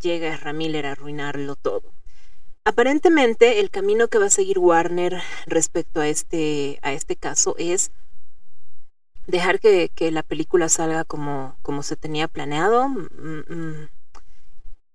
llega 0.00 0.36
Ramiller 0.36 0.86
a 0.86 0.92
arruinarlo 0.92 1.56
todo. 1.56 1.92
Aparentemente 2.64 3.60
el 3.60 3.70
camino 3.70 4.08
que 4.08 4.18
va 4.18 4.26
a 4.26 4.30
seguir 4.30 4.58
Warner 4.58 5.20
respecto 5.46 6.00
a 6.00 6.08
este, 6.08 6.78
a 6.82 6.92
este 6.92 7.16
caso 7.16 7.54
es 7.58 7.90
dejar 9.26 9.60
que, 9.60 9.90
que 9.94 10.10
la 10.10 10.22
película 10.22 10.68
salga 10.68 11.04
como, 11.04 11.56
como 11.62 11.82
se 11.82 11.96
tenía 11.96 12.28
planeado. 12.28 12.88
Mm, 12.88 13.44
mm, 13.48 13.88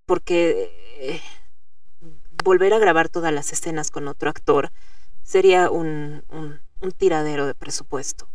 porque 0.05 0.71
eh, 0.99 1.21
volver 2.43 2.73
a 2.73 2.79
grabar 2.79 3.09
todas 3.09 3.33
las 3.33 3.51
escenas 3.53 3.91
con 3.91 4.07
otro 4.07 4.29
actor 4.29 4.71
sería 5.23 5.69
un, 5.69 6.23
un, 6.29 6.59
un, 6.81 6.91
tiradero 6.91 7.45
de 7.47 7.55
presupuesto. 7.55 8.27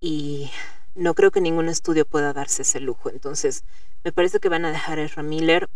Y 0.00 0.50
no 0.94 1.14
creo 1.14 1.30
que 1.30 1.40
ningún 1.40 1.68
estudio 1.68 2.04
pueda 2.04 2.32
darse 2.32 2.62
ese 2.62 2.80
lujo. 2.80 3.10
Entonces, 3.10 3.64
me 4.02 4.12
parece 4.12 4.40
que 4.40 4.48
van 4.48 4.64
a 4.64 4.72
dejar 4.72 4.98
a 4.98 5.04
Ezra 5.04 5.22
Miller 5.22 5.68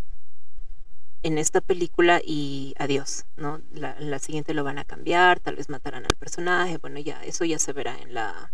en 1.23 1.38
esta 1.38 1.61
película 1.61 2.21
y 2.25 2.75
adiós, 2.78 3.25
¿no? 3.37 3.61
La, 3.73 4.18
siguiente 4.18 4.54
lo 4.54 4.64
van 4.64 4.78
a 4.78 4.85
cambiar, 4.85 5.40
tal 5.40 5.57
vez 5.57 5.68
matarán 5.68 6.07
al 6.07 6.14
personaje, 6.16 6.78
bueno, 6.78 6.99
ya, 7.00 7.23
eso 7.25 7.45
ya 7.45 7.59
se 7.59 7.73
verá 7.73 7.97
en 7.99 8.14
la... 8.14 8.52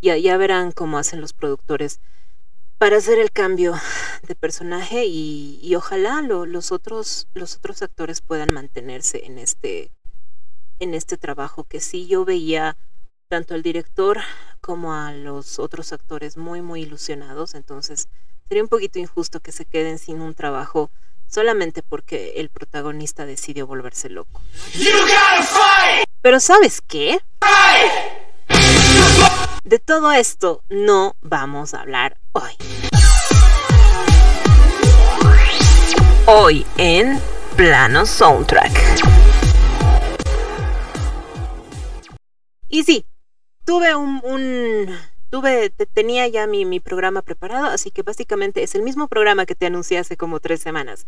Ya 0.00 0.36
verán 0.36 0.72
cómo 0.72 0.98
hacen 0.98 1.20
los 1.20 1.32
productores 1.32 2.00
para 2.82 2.96
hacer 2.96 3.20
el 3.20 3.30
cambio 3.30 3.80
de 4.26 4.34
personaje 4.34 5.04
y, 5.04 5.60
y 5.62 5.76
ojalá 5.76 6.20
lo, 6.20 6.46
los 6.46 6.72
otros 6.72 7.28
los 7.32 7.54
otros 7.54 7.80
actores 7.80 8.22
puedan 8.22 8.50
mantenerse 8.50 9.24
en 9.24 9.38
este 9.38 9.92
en 10.80 10.92
este 10.92 11.16
trabajo 11.16 11.62
que 11.62 11.78
sí 11.78 12.08
yo 12.08 12.24
veía 12.24 12.76
tanto 13.28 13.54
al 13.54 13.62
director 13.62 14.18
como 14.60 14.94
a 14.94 15.12
los 15.12 15.60
otros 15.60 15.92
actores 15.92 16.36
muy 16.36 16.60
muy 16.60 16.82
ilusionados 16.82 17.54
entonces 17.54 18.08
sería 18.48 18.64
un 18.64 18.68
poquito 18.68 18.98
injusto 18.98 19.38
que 19.38 19.52
se 19.52 19.64
queden 19.64 20.00
sin 20.00 20.20
un 20.20 20.34
trabajo 20.34 20.90
solamente 21.28 21.84
porque 21.84 22.32
el 22.38 22.48
protagonista 22.48 23.26
decidió 23.26 23.68
volverse 23.68 24.10
loco. 24.10 24.40
Pero 26.20 26.40
¿sabes 26.40 26.80
qué? 26.80 27.20
De 29.64 29.78
todo 29.78 30.10
esto 30.10 30.64
no 30.68 31.14
vamos 31.20 31.72
a 31.72 31.82
hablar 31.82 32.18
hoy. 32.32 32.50
Hoy 36.26 36.66
en 36.78 37.20
Plano 37.54 38.04
Soundtrack. 38.04 38.72
Y 42.68 42.82
sí, 42.82 43.06
tuve 43.64 43.94
un, 43.94 44.20
un 44.24 44.98
tuve, 45.32 45.70
tenía 45.70 46.28
ya 46.28 46.46
mi, 46.46 46.78
programa 46.78 47.22
preparado, 47.22 47.64
así 47.64 47.90
que 47.90 48.02
básicamente 48.02 48.62
es 48.62 48.74
el 48.74 48.82
mismo 48.82 49.08
programa 49.08 49.46
que 49.46 49.54
te 49.54 49.64
anuncié 49.64 49.96
hace 49.96 50.18
como 50.18 50.40
tres 50.40 50.60
semanas. 50.60 51.06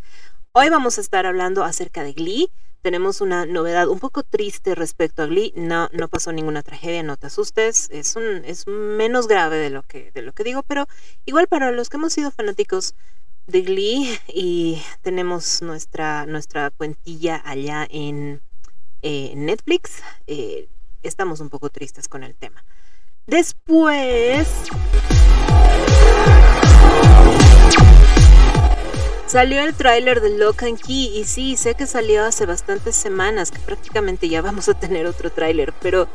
Hoy 0.53 0.71
vamos 0.71 0.97
a 0.97 1.03
estar 1.03 1.27
hablando 1.27 1.63
acerca 1.63 2.03
de 2.03 2.15
Glee. 2.15 2.51
Tenemos 2.81 3.21
una 3.21 3.45
novedad 3.45 3.87
un 3.87 3.99
poco 3.99 4.23
triste 4.23 4.75
respecto 4.75 5.23
a 5.23 5.27
Glee. 5.27 5.53
No, 5.57 5.91
no 5.93 6.09
pasó 6.09 6.33
ninguna 6.33 6.63
tragedia, 6.63 7.03
no 7.03 7.19
te 7.19 7.27
asustes. 7.27 7.91
Es, 7.91 8.17
un, 8.17 8.47
es 8.47 8.67
menos 8.67 9.29
grave 9.29 9.59
de 9.59 9.69
lo, 9.69 9.83
que, 9.83 10.11
de 10.13 10.23
lo 10.23 10.33
que 10.33 10.43
digo, 10.43 10.63
pero 10.63 10.87
igual 11.27 11.47
para 11.47 11.71
los 11.71 11.91
que 11.91 11.99
hemos 11.99 12.15
sido 12.15 12.31
fanáticos 12.31 12.95
de 13.47 13.61
Glee 13.61 14.19
y 14.29 14.83
tenemos 15.03 15.61
nuestra, 15.61 16.25
nuestra 16.25 16.71
cuentilla 16.71 17.43
allá 17.45 17.87
en 17.91 18.41
eh, 19.03 19.35
Netflix, 19.37 20.03
eh, 20.27 20.67
estamos 21.03 21.41
un 21.41 21.51
poco 21.51 21.69
tristes 21.69 22.09
con 22.09 22.25
el 22.25 22.35
tema. 22.35 22.65
Después 23.27 24.47
salió 29.27 29.63
el 29.63 29.75
tráiler 29.75 30.21
de 30.21 30.37
Lock 30.37 30.65
and 30.65 30.79
Key 30.79 31.19
y 31.19 31.25
sí, 31.25 31.57
sé 31.57 31.75
que 31.75 31.87
salió 31.87 32.23
hace 32.23 32.45
bastantes 32.45 32.95
semanas, 32.95 33.51
que 33.51 33.61
prácticamente 33.61 34.29
ya 34.29 34.43
vamos 34.43 34.69
a 34.69 34.75
tener 34.75 35.07
otro 35.07 35.33
tráiler, 35.33 35.73
pero 35.81 36.07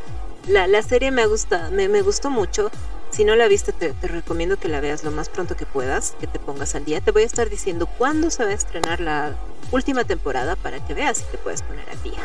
la, 0.47 0.67
la, 0.67 0.83
serie 0.83 1.09
me, 1.09 1.25
gusta, 1.25 1.71
me, 1.71 1.89
me, 1.89 2.03
gustó 2.03 2.29
mucho. 2.29 2.69
Si 3.09 3.25
no 3.25 3.35
la 3.35 3.47
viste, 3.47 3.73
te, 3.73 3.93
te, 3.93 4.07
recomiendo 4.07 4.57
que 4.57 4.67
la 4.67 4.79
veas 4.79 5.03
lo 5.03 5.09
más 5.09 5.29
pronto 5.29 5.57
que 5.57 5.65
puedas, 5.65 6.15
que 6.19 6.27
te 6.27 6.37
pongas 6.37 6.75
al 6.75 6.85
día. 6.85 7.01
Te 7.01 7.09
voy 7.09 7.23
a 7.23 7.25
estar 7.25 7.49
diciendo 7.49 7.87
cuándo 7.97 8.29
se 8.29 8.43
va 8.43 8.51
a 8.51 8.53
estrenar 8.53 8.99
la 8.99 9.35
última 9.71 10.03
temporada 10.03 10.55
para 10.55 10.85
que 10.85 10.93
veas 10.93 11.21
y 11.21 11.31
te 11.31 11.39
puedes 11.39 11.63
poner 11.63 11.89
al 11.89 12.03
día. 12.03 12.19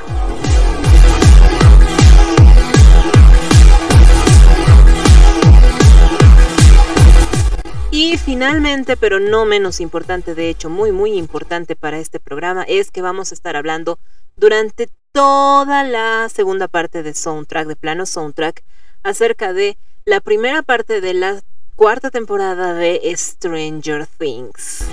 Y 7.96 8.18
finalmente, 8.18 8.96
pero 8.96 9.20
no 9.20 9.44
menos 9.44 9.78
importante, 9.78 10.34
de 10.34 10.48
hecho 10.48 10.68
muy 10.68 10.90
muy 10.90 11.12
importante 11.12 11.76
para 11.76 12.00
este 12.00 12.18
programa, 12.18 12.64
es 12.64 12.90
que 12.90 13.02
vamos 13.02 13.30
a 13.30 13.36
estar 13.36 13.54
hablando 13.54 14.00
durante 14.34 14.88
toda 15.12 15.84
la 15.84 16.28
segunda 16.28 16.66
parte 16.66 17.04
de 17.04 17.14
Soundtrack, 17.14 17.68
de 17.68 17.76
plano 17.76 18.04
Soundtrack, 18.04 18.64
acerca 19.04 19.52
de 19.52 19.78
la 20.04 20.20
primera 20.20 20.62
parte 20.62 21.00
de 21.00 21.14
la 21.14 21.40
cuarta 21.76 22.10
temporada 22.10 22.74
de 22.74 23.00
Stranger 23.16 24.08
Things. 24.18 24.84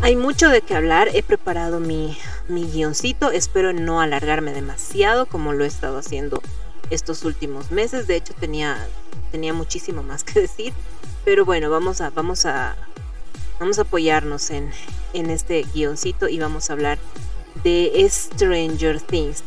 Hay 0.00 0.16
mucho 0.16 0.48
de 0.48 0.62
qué 0.62 0.74
hablar, 0.74 1.08
he 1.12 1.22
preparado 1.22 1.80
mi, 1.80 2.16
mi 2.48 2.64
guioncito, 2.64 3.30
espero 3.30 3.72
no 3.72 4.00
alargarme 4.00 4.52
demasiado 4.52 5.26
como 5.26 5.52
lo 5.52 5.64
he 5.64 5.66
estado 5.66 5.98
haciendo 5.98 6.40
estos 6.90 7.24
últimos 7.24 7.70
meses, 7.70 8.06
de 8.06 8.16
hecho 8.16 8.32
tenía, 8.38 8.86
tenía 9.32 9.52
muchísimo 9.52 10.02
más 10.02 10.24
que 10.24 10.40
decir, 10.42 10.72
pero 11.24 11.44
bueno, 11.44 11.68
vamos 11.68 12.00
a, 12.00 12.10
vamos 12.10 12.46
a, 12.46 12.76
vamos 13.58 13.78
a 13.78 13.82
apoyarnos 13.82 14.50
en, 14.50 14.70
en 15.14 15.30
este 15.30 15.66
guioncito 15.74 16.28
y 16.28 16.38
vamos 16.38 16.70
a 16.70 16.74
hablar 16.74 16.98
de 17.64 18.06
Stranger 18.08 19.00
Things. 19.00 19.42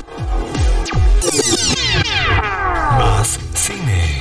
Más 2.99 3.39
cine. 3.53 4.20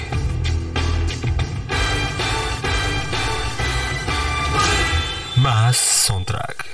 Más 5.40 5.78
soundtrack. 5.78 6.66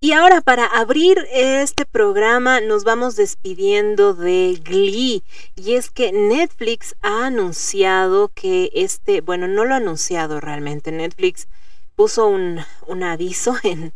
Y 0.00 0.12
ahora 0.12 0.40
para 0.40 0.64
abrir 0.64 1.18
este 1.30 1.84
programa 1.84 2.62
nos 2.62 2.84
vamos 2.84 3.16
despidiendo 3.16 4.14
de 4.14 4.58
Glee. 4.64 5.22
Y 5.54 5.74
es 5.74 5.90
que 5.90 6.12
Netflix 6.12 6.96
ha 7.02 7.26
anunciado 7.26 8.28
que 8.28 8.70
este, 8.72 9.20
bueno, 9.20 9.48
no 9.48 9.66
lo 9.66 9.74
ha 9.74 9.78
anunciado 9.78 10.40
realmente. 10.40 10.92
Netflix 10.92 11.48
puso 11.94 12.26
un, 12.26 12.60
un 12.86 13.02
aviso 13.02 13.54
en... 13.62 13.92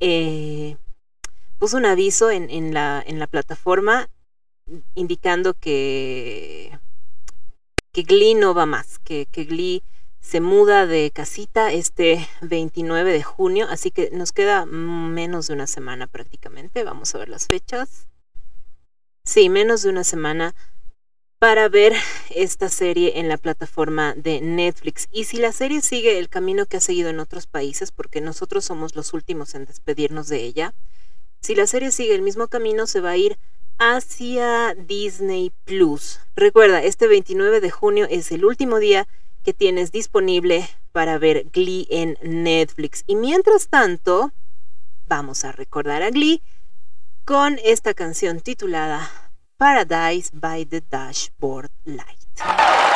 Eh, 0.00 0.76
puso 1.58 1.76
un 1.76 1.86
aviso 1.86 2.30
en, 2.30 2.74
la, 2.74 3.04
la 3.06 3.26
plataforma 3.26 4.08
indicando 4.94 5.54
que, 5.54 6.78
que 7.92 8.02
Glee 8.02 8.34
no 8.34 8.54
va 8.54 8.66
más, 8.66 8.98
que, 8.98 9.26
que 9.30 9.44
Glee 9.44 9.82
se 10.20 10.40
muda 10.40 10.86
de 10.86 11.12
casita 11.12 11.72
este 11.72 12.28
29 12.40 13.12
de 13.12 13.22
junio, 13.22 13.66
así 13.70 13.90
que 13.90 14.10
nos 14.10 14.32
queda 14.32 14.66
menos 14.66 15.46
de 15.46 15.54
una 15.54 15.66
semana 15.66 16.06
prácticamente. 16.08 16.82
Vamos 16.82 17.14
a 17.14 17.18
ver 17.18 17.28
las 17.28 17.46
fechas. 17.46 18.08
Sí, 19.24 19.48
menos 19.48 19.82
de 19.82 19.90
una 19.90 20.04
semana 20.04 20.54
para 21.38 21.68
ver 21.68 21.92
esta 22.30 22.68
serie 22.68 23.20
en 23.20 23.28
la 23.28 23.36
plataforma 23.36 24.14
de 24.14 24.40
Netflix. 24.40 25.08
Y 25.12 25.24
si 25.24 25.36
la 25.36 25.52
serie 25.52 25.80
sigue 25.80 26.18
el 26.18 26.28
camino 26.28 26.66
que 26.66 26.78
ha 26.78 26.80
seguido 26.80 27.10
en 27.10 27.20
otros 27.20 27.46
países, 27.46 27.92
porque 27.92 28.20
nosotros 28.20 28.64
somos 28.64 28.96
los 28.96 29.12
últimos 29.12 29.54
en 29.54 29.64
despedirnos 29.64 30.28
de 30.28 30.42
ella, 30.42 30.74
si 31.46 31.54
la 31.54 31.68
serie 31.68 31.92
sigue 31.92 32.12
el 32.16 32.22
mismo 32.22 32.48
camino, 32.48 32.88
se 32.88 33.00
va 33.00 33.10
a 33.10 33.16
ir 33.16 33.38
hacia 33.78 34.74
Disney 34.74 35.52
Plus. 35.64 36.18
Recuerda, 36.34 36.82
este 36.82 37.06
29 37.06 37.60
de 37.60 37.70
junio 37.70 38.08
es 38.10 38.32
el 38.32 38.44
último 38.44 38.80
día 38.80 39.06
que 39.44 39.52
tienes 39.52 39.92
disponible 39.92 40.68
para 40.90 41.18
ver 41.18 41.46
Glee 41.52 41.86
en 41.88 42.18
Netflix. 42.20 43.04
Y 43.06 43.14
mientras 43.14 43.68
tanto, 43.68 44.32
vamos 45.06 45.44
a 45.44 45.52
recordar 45.52 46.02
a 46.02 46.10
Glee 46.10 46.42
con 47.24 47.60
esta 47.62 47.94
canción 47.94 48.40
titulada 48.40 49.08
Paradise 49.56 50.30
by 50.32 50.66
the 50.66 50.82
Dashboard 50.90 51.70
Light. 51.84 52.95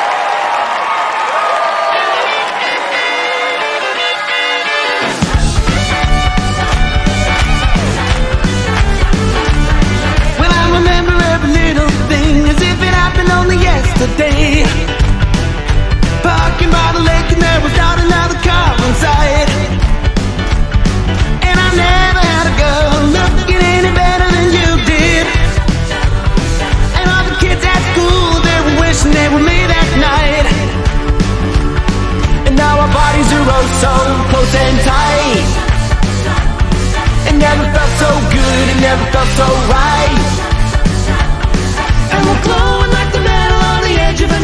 Happened 13.21 13.39
only 13.39 13.57
yesterday. 13.61 14.63
Parking 16.23 16.69
by 16.69 16.91
the 16.93 17.01
lake 17.01 17.29
and 17.33 17.41
there 17.41 17.61
was 17.61 17.75
not 17.77 17.99
another 17.99 18.37
car 18.41 18.73
inside. 18.87 19.49
And 21.45 21.57
I 21.57 21.69
never 21.75 22.21
had 22.21 22.45
a 22.49 22.55
girl 22.57 22.93
looking 23.17 23.61
any 23.61 23.91
better 23.93 24.27
than 24.31 24.47
you 24.57 24.69
did. 24.85 25.25
And 26.97 27.05
all 27.09 27.25
the 27.29 27.37
kids 27.37 27.63
at 27.63 27.81
school, 27.93 28.41
they 28.41 28.59
were 28.65 28.77
wishing 28.81 29.11
they 29.11 29.29
were 29.29 29.43
me 29.43 29.59
that 29.69 29.89
night. 29.97 30.47
And 32.47 32.55
now 32.55 32.79
our 32.79 32.91
bodies 32.91 33.29
are 33.33 33.45
oh 33.45 33.67
so 33.83 33.93
close 34.29 34.53
and 34.55 34.77
tight. 34.85 35.45
It 37.29 37.35
never 37.37 37.65
felt 37.73 37.93
so 38.01 38.09
good, 38.33 38.65
it 38.73 38.79
never 38.81 39.05
felt 39.13 39.29
so 39.37 39.47
right. 39.69 40.19
And 42.13 42.21
we're 42.27 42.43
glowing 42.43 42.70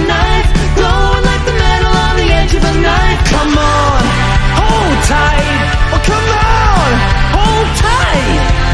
knife. 0.05 0.49
Glowing 0.75 1.23
like 1.25 1.43
the 1.49 1.55
metal 1.57 1.93
on 2.05 2.13
the 2.17 2.27
edge 2.39 2.53
of 2.53 2.63
a 2.63 2.73
knife. 2.85 3.21
Come 3.33 3.53
on, 3.57 4.01
hold 4.59 4.97
tight. 5.09 5.57
Oh, 5.93 6.01
come 6.05 6.29
on, 6.37 6.89
hold 7.33 7.69
tight. 7.81 8.66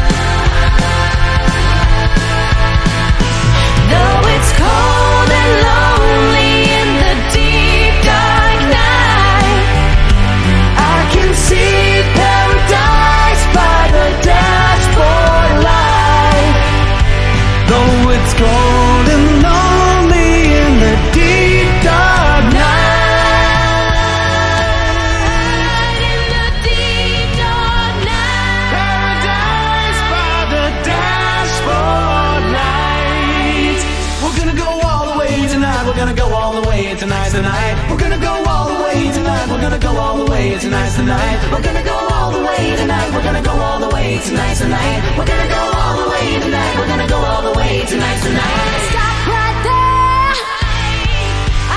All 40.14 40.24
the 40.24 40.30
way 40.30 40.56
tonight, 40.58 40.92
tonight. 40.94 41.38
We're 41.50 41.62
gonna 41.62 41.82
go 41.82 41.96
all 42.14 42.30
the 42.30 42.42
way 42.46 42.76
tonight. 42.76 43.08
We're 43.14 43.24
gonna 43.28 43.42
go 43.42 43.54
all 43.66 43.80
the 43.80 43.90
way 43.94 44.18
tonight, 44.18 44.54
tonight. 44.54 45.00
We're 45.18 45.26
gonna 45.26 45.50
go 45.56 45.62
all 45.80 45.94
the 46.02 46.08
way 46.14 46.26
tonight. 46.44 46.72
We're 46.78 46.90
gonna 46.92 47.08
go 47.08 47.18
all 47.30 47.42
the 47.48 47.54
way 47.58 47.82
tonight, 47.92 48.18
tonight. 48.26 48.80
Stop 48.92 49.18
right 49.34 49.58
there. 49.68 50.32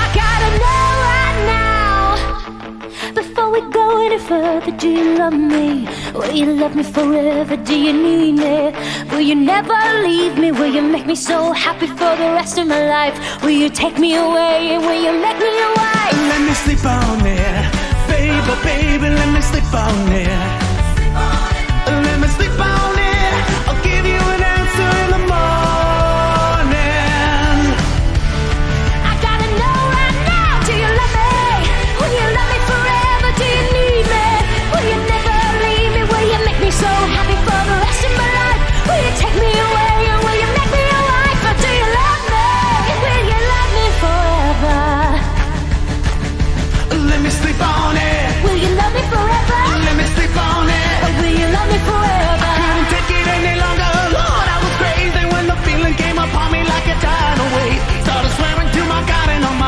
I 0.02 0.04
gotta 0.22 0.50
know 0.62 0.86
right 1.10 1.38
now. 1.56 3.12
Before 3.20 3.50
we 3.50 3.60
go 3.78 3.86
any 4.06 4.18
further, 4.18 4.70
do 4.82 4.88
you 4.88 5.18
love 5.18 5.38
me? 5.54 5.88
Will 6.14 6.32
you 6.32 6.46
love 6.62 6.76
me 6.76 6.84
forever? 6.84 7.56
Do 7.56 7.76
you 7.86 7.92
need 7.92 8.34
me? 8.44 8.58
Will 9.10 9.26
you 9.30 9.34
never 9.34 9.78
leave 10.06 10.38
me? 10.38 10.52
Will 10.52 10.72
you 10.76 10.82
make 10.82 11.06
me 11.06 11.16
so 11.16 11.52
happy 11.52 11.88
for 11.88 12.12
the 12.22 12.28
rest 12.38 12.56
of 12.56 12.68
my 12.68 12.82
life? 12.96 13.16
Will 13.42 13.58
you 13.62 13.68
take 13.68 13.98
me 13.98 14.14
away 14.14 14.78
will 14.78 15.00
you 15.06 15.12
make 15.26 15.38
me 15.38 15.50
wife? 15.76 16.18
Let 16.32 16.40
me 16.46 16.54
sleep 16.54 16.84
on 16.84 17.26
it, 17.26 17.77
baby, 18.62 18.98
baby. 18.98 19.14
Let 19.14 19.32
me 19.34 19.40
sleep 19.40 19.72
on 19.74 20.12
it. 20.12 20.28
Let 21.86 22.20
me 22.20 22.28
sleep 22.28 22.58
on 22.60 22.92
it. 22.92 22.97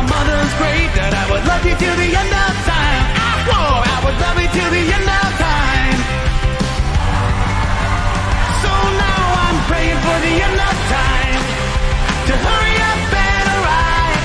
My 0.00 0.08
mother's 0.16 0.52
grave 0.56 0.88
that 0.96 1.12
I 1.12 1.24
would 1.28 1.44
love 1.44 1.60
you 1.60 1.76
till 1.76 1.96
the 2.00 2.08
end 2.08 2.32
of 2.32 2.54
time. 2.64 3.04
I 3.20 3.32
swore 3.44 3.80
I 3.84 3.98
would 4.00 4.16
love 4.16 4.38
you 4.40 4.48
till 4.48 4.70
the 4.72 4.84
end 4.96 5.08
of 5.12 5.28
time. 5.36 5.98
So 8.64 8.72
now 8.96 9.22
I'm 9.44 9.58
praying 9.68 10.00
for 10.00 10.18
the 10.24 10.34
end 10.40 10.56
of 10.56 10.76
time 10.88 11.42
to 12.28 12.32
hurry 12.32 12.76
up 12.80 13.12
and 13.12 13.46
arrive. 13.60 14.24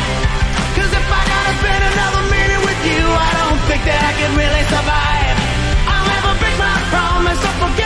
Cause 0.79 0.91
if 0.95 1.07
I 1.11 1.21
gotta 1.27 1.53
spend 1.59 1.83
another 1.91 2.23
minute 2.31 2.61
with 2.63 2.81
you, 2.87 3.03
I 3.11 3.31
don't 3.35 3.61
think 3.67 3.83
that 3.83 3.99
I 3.99 4.11
can 4.15 4.31
really 4.31 4.63
survive. 4.71 5.35
I'll 5.91 6.07
never 6.07 6.31
break 6.39 6.55
my 6.55 6.77
promise 6.87 7.41
or 7.43 7.55
forget 7.67 7.84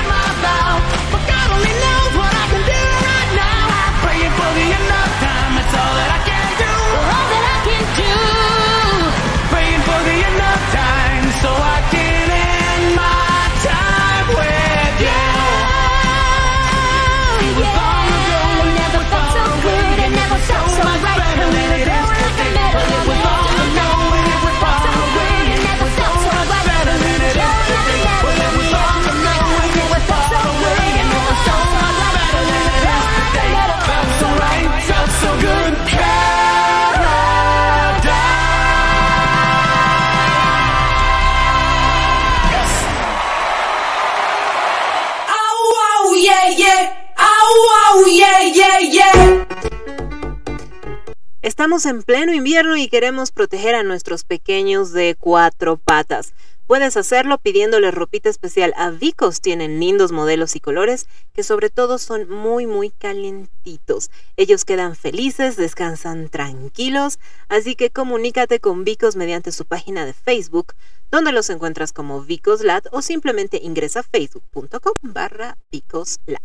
Estamos 51.60 51.86
en 51.86 52.04
pleno 52.04 52.34
invierno 52.34 52.78
y 52.78 52.88
queremos 52.88 53.32
proteger 53.32 53.76
a 53.76 53.84
nuestros 53.84 54.24
pequeños 54.24 54.94
de 54.94 55.18
cuatro 55.20 55.76
patas. 55.76 56.32
Puedes 56.68 56.96
hacerlo 56.96 57.38
pidiéndole 57.38 57.92
ropita 57.92 58.30
especial 58.30 58.74
a 58.78 58.92
Vicos. 58.92 59.42
Tienen 59.42 59.78
lindos 59.78 60.14
modelos 60.14 60.56
y 60.56 60.62
colores 60.62 61.10
que 61.34 61.44
sobre 61.44 61.70
todo 61.70 61.98
son 61.98 62.30
muy 62.30 62.66
muy 62.66 62.92
calentitos. 62.92 64.10
Ellos 64.38 64.64
quedan 64.64 64.96
felices, 64.96 65.58
descansan 65.58 66.30
tranquilos, 66.30 67.20
así 67.50 67.76
que 67.76 67.90
comunícate 67.90 68.62
con 68.62 68.86
Vicos 68.86 69.18
mediante 69.18 69.52
su 69.52 69.66
página 69.66 70.06
de 70.06 70.14
Facebook, 70.14 70.76
donde 71.12 71.34
los 71.34 71.50
encuentras 71.50 71.92
como 71.92 72.22
Vicoslat 72.22 72.88
o 72.94 73.02
simplemente 73.02 73.60
ingresa 73.62 74.00
a 74.00 74.04
facebook.com 74.04 74.94
barra 75.02 75.58
Vicoslat. 75.74 76.42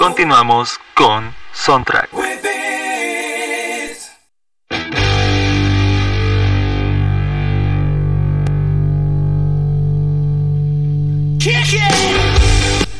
Continuamos 0.00 0.80
con 0.94 1.34
Soundtrack. 1.52 2.08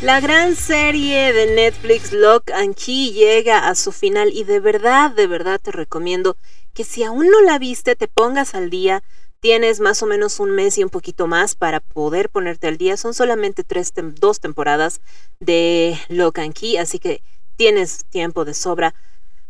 La 0.02 0.20
gran 0.20 0.54
serie 0.54 1.32
de 1.32 1.54
Netflix 1.54 2.12
Lock 2.12 2.50
and 2.50 2.74
Key 2.74 3.14
llega 3.14 3.70
a 3.70 3.74
su 3.74 3.92
final 3.92 4.30
y 4.34 4.44
de 4.44 4.60
verdad, 4.60 5.10
de 5.10 5.26
verdad 5.26 5.58
te 5.58 5.72
recomiendo 5.72 6.36
que 6.74 6.84
si 6.84 7.02
aún 7.02 7.30
no 7.30 7.40
la 7.40 7.58
viste 7.58 7.96
te 7.96 8.08
pongas 8.08 8.54
al 8.54 8.68
día. 8.68 9.02
Tienes 9.40 9.81
más 9.81 10.03
o 10.03 10.07
menos 10.07 10.38
un 10.38 10.50
mes 10.50 10.76
y 10.76 10.85
un 10.85 10.90
poquito 10.90 11.26
más 11.26 11.55
para 11.55 11.81
poder 11.81 12.29
ponerte 12.29 12.68
al 12.68 12.76
día. 12.76 12.98
Son 12.98 13.14
solamente 13.14 13.64
tres 13.64 13.92
dos 14.16 14.38
temporadas 14.38 15.00
de 15.40 15.98
Lock 16.09 16.40
and 16.40 16.53
Key, 16.53 16.76
así 16.76 16.98
que 16.98 17.22
tienes 17.57 18.05
tiempo 18.05 18.44
de 18.44 18.53
sobra 18.53 18.94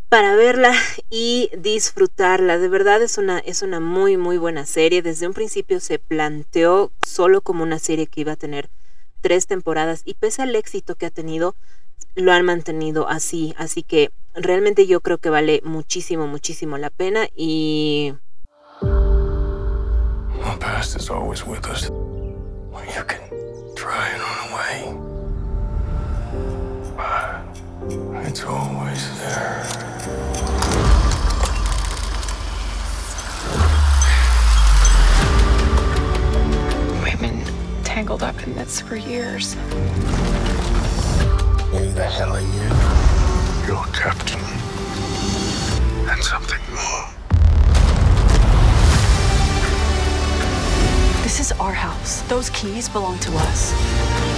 para 0.08 0.36
verla 0.36 0.72
y 1.10 1.50
disfrutarla. 1.58 2.58
De 2.58 2.68
verdad 2.68 3.02
es 3.02 3.18
una, 3.18 3.40
es 3.40 3.62
una 3.62 3.80
muy, 3.80 4.16
muy 4.16 4.38
buena 4.38 4.64
serie. 4.64 5.02
Desde 5.02 5.26
un 5.26 5.34
principio 5.34 5.80
se 5.80 5.98
planteó 5.98 6.92
solo 7.04 7.40
como 7.40 7.64
una 7.64 7.80
serie 7.80 8.06
que 8.06 8.20
iba 8.20 8.32
a 8.32 8.36
tener 8.36 8.70
tres 9.20 9.48
temporadas 9.48 10.02
y 10.04 10.14
pese 10.14 10.42
al 10.42 10.54
éxito 10.54 10.94
que 10.94 11.06
ha 11.06 11.10
tenido, 11.10 11.56
lo 12.14 12.32
han 12.32 12.44
mantenido 12.44 13.08
así. 13.08 13.54
Así 13.56 13.82
que 13.82 14.12
realmente 14.34 14.86
yo 14.86 15.00
creo 15.00 15.18
que 15.18 15.30
vale 15.30 15.62
muchísimo, 15.64 16.28
muchísimo 16.28 16.78
la 16.78 16.90
pena 16.90 17.28
y... 17.34 18.14
Past 20.80 20.96
is 20.96 21.10
always 21.10 21.44
with 21.44 21.66
us. 21.66 21.90
Well, 21.90 22.82
you 22.86 23.04
can 23.04 23.20
try 23.76 24.08
and 24.08 24.22
run 24.22 24.48
away. 24.48 24.94
But 26.96 27.04
uh, 27.04 28.26
it's 28.26 28.44
always 28.44 29.02
there. 29.20 29.66
We've 37.04 37.20
been 37.20 37.44
tangled 37.84 38.22
up 38.22 38.42
in 38.46 38.54
this 38.54 38.80
for 38.80 38.96
years. 38.96 39.52
Who 41.72 41.90
the 41.92 42.08
hell 42.08 42.32
are 42.32 42.40
you? 42.40 42.70
You're 43.66 43.84
captain. 43.92 44.40
And 46.08 46.24
something 46.24 46.62
more. 46.74 47.19
This 51.30 51.52
is 51.52 51.60
our 51.60 51.72
house. 51.72 52.22
Those 52.22 52.50
keys 52.50 52.88
belong 52.88 53.16
to 53.20 53.30
us. 53.36 54.29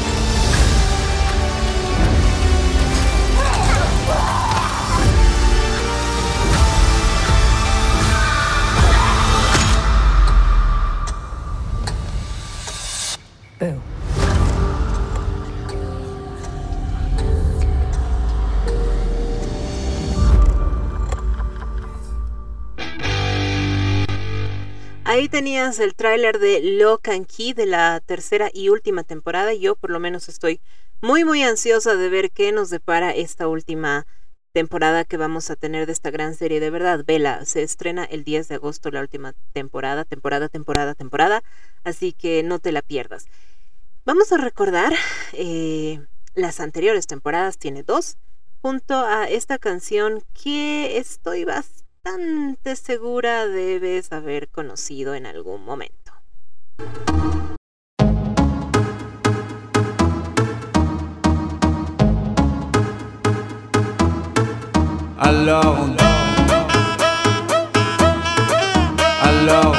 Ahí 25.23 25.29
tenías 25.29 25.79
el 25.79 25.95
tráiler 25.95 26.41
de 26.41 26.61
Lock 26.61 27.07
and 27.07 27.29
Key 27.29 27.53
de 27.53 27.65
la 27.65 28.01
tercera 28.01 28.51
y 28.53 28.71
última 28.71 29.05
temporada. 29.05 29.55
Yo 29.55 29.77
por 29.77 29.91
lo 29.91 30.01
menos 30.01 30.29
estoy 30.29 30.61
muy 31.01 31.25
muy 31.25 31.45
ansiosa 31.45 31.95
de 31.95 32.09
ver 32.09 32.33
qué 32.33 32.51
nos 32.51 32.71
depara 32.71 33.13
esta 33.13 33.47
última 33.47 34.05
temporada 34.51 35.05
que 35.05 35.17
vamos 35.17 35.49
a 35.49 35.55
tener 35.55 35.87
de 35.87 35.93
esta 35.93 36.11
gran 36.11 36.35
serie. 36.35 36.59
De 36.59 36.71
verdad, 36.71 37.05
vela, 37.07 37.45
se 37.45 37.63
estrena 37.63 38.03
el 38.03 38.25
10 38.25 38.49
de 38.49 38.57
agosto 38.57 38.91
la 38.91 39.01
última 39.01 39.33
temporada, 39.53 40.05
temporada, 40.05 40.49
temporada, 40.49 40.97
temporada, 40.97 41.45
así 41.85 42.13
que 42.13 42.43
no 42.43 42.59
te 42.59 42.73
la 42.73 42.83
pierdas. 42.83 43.27
Vamos 44.05 44.33
a 44.33 44.39
recordar 44.39 44.93
eh, 45.35 46.05
las 46.35 46.59
anteriores 46.59 47.07
temporadas, 47.07 47.59
tiene 47.59 47.85
dos, 47.85 48.17
junto 48.61 48.97
a 48.97 49.29
esta 49.29 49.59
canción 49.59 50.25
que 50.35 50.99
estoy 50.99 51.45
bastante 51.45 51.82
segura 52.77 53.47
debes 53.47 54.13
haber 54.13 54.49
conocido 54.49 55.15
en 55.15 55.27
algún 55.27 55.65
momento. 55.65 56.13
Alors 65.19 65.79
on 65.81 65.97
Alors 69.23 69.77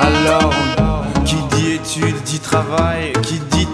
Alors 0.00 0.54
Qui 1.24 1.36
dit 1.50 1.72
études 1.72 2.22
dit 2.24 2.40
travail 2.40 3.12
Qui 3.22 3.38
dit 3.38 3.49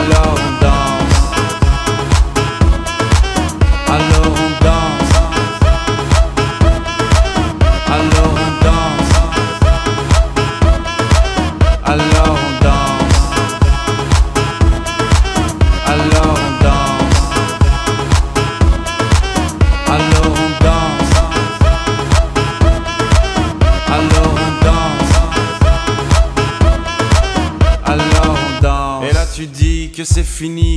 alors 0.00 0.53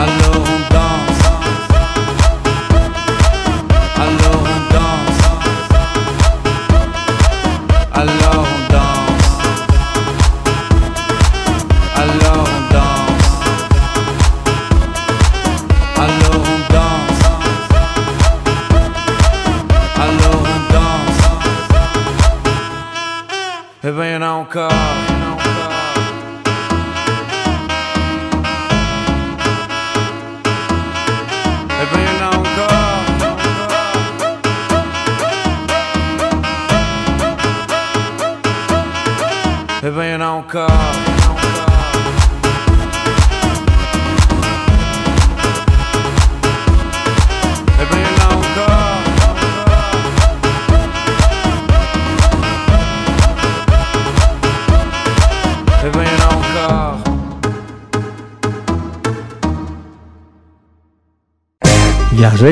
On 0.00 0.39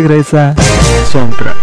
regresa 0.09 0.55
Soundtrack. 1.13 1.58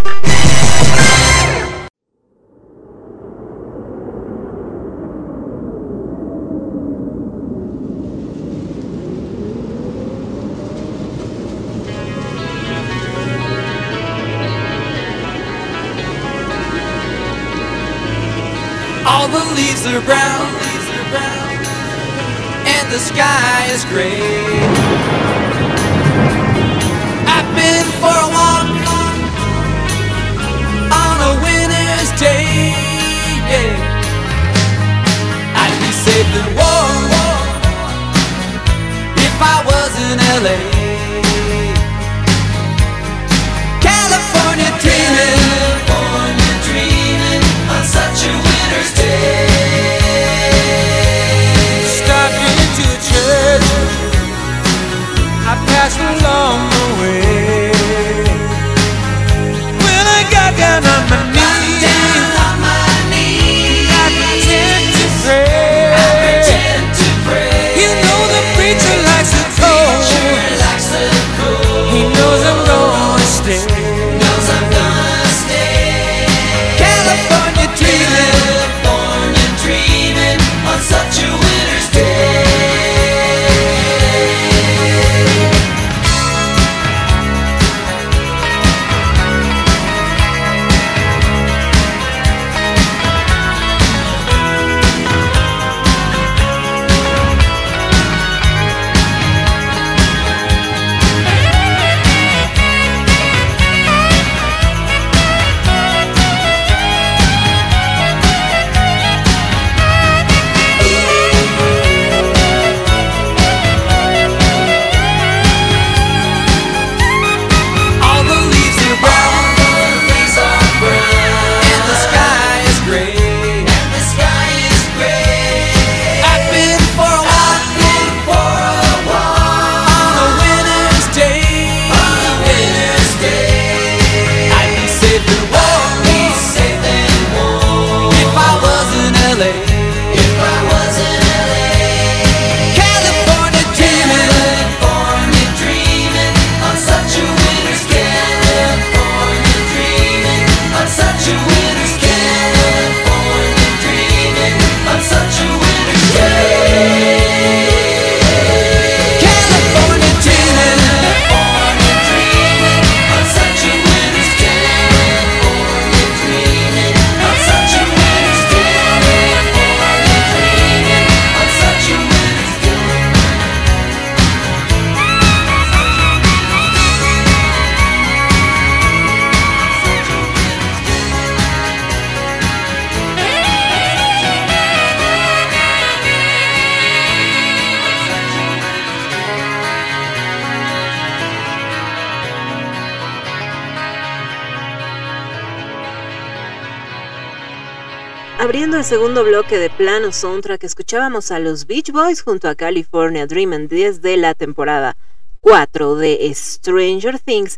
Abriendo 198.46 198.78
el 198.78 198.84
segundo 198.84 199.24
bloque 199.24 199.58
de 199.58 199.72
plano 199.72 200.12
soundtrack, 200.12 200.66
escuchábamos 200.66 201.32
a 201.32 201.40
los 201.40 201.66
Beach 201.66 201.92
Boys 201.92 202.22
junto 202.22 202.48
a 202.48 202.54
California 202.54 203.26
Dreamin' 203.26 203.68
desde 203.68 204.18
la 204.18 204.36
temporada 204.36 204.96
4 205.42 205.96
de 205.96 206.32
Stranger 206.32 207.18
Things. 207.18 207.58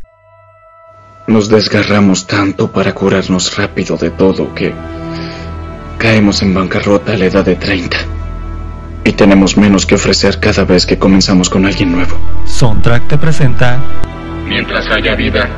Nos 1.26 1.50
desgarramos 1.50 2.26
tanto 2.26 2.72
para 2.72 2.94
curarnos 2.94 3.54
rápido 3.54 3.98
de 3.98 4.08
todo 4.12 4.54
que 4.54 4.72
caemos 5.98 6.40
en 6.40 6.54
bancarrota 6.54 7.12
a 7.12 7.18
la 7.18 7.26
edad 7.26 7.44
de 7.44 7.56
30. 7.56 7.98
Y 9.04 9.12
tenemos 9.12 9.58
menos 9.58 9.84
que 9.84 9.96
ofrecer 9.96 10.40
cada 10.40 10.64
vez 10.64 10.86
que 10.86 10.98
comenzamos 10.98 11.50
con 11.50 11.66
alguien 11.66 11.92
nuevo. 11.92 12.18
Soundtrack 12.46 13.08
te 13.08 13.18
presenta 13.18 13.78
Mientras 14.46 14.86
haya 14.90 15.14
vida, 15.14 15.50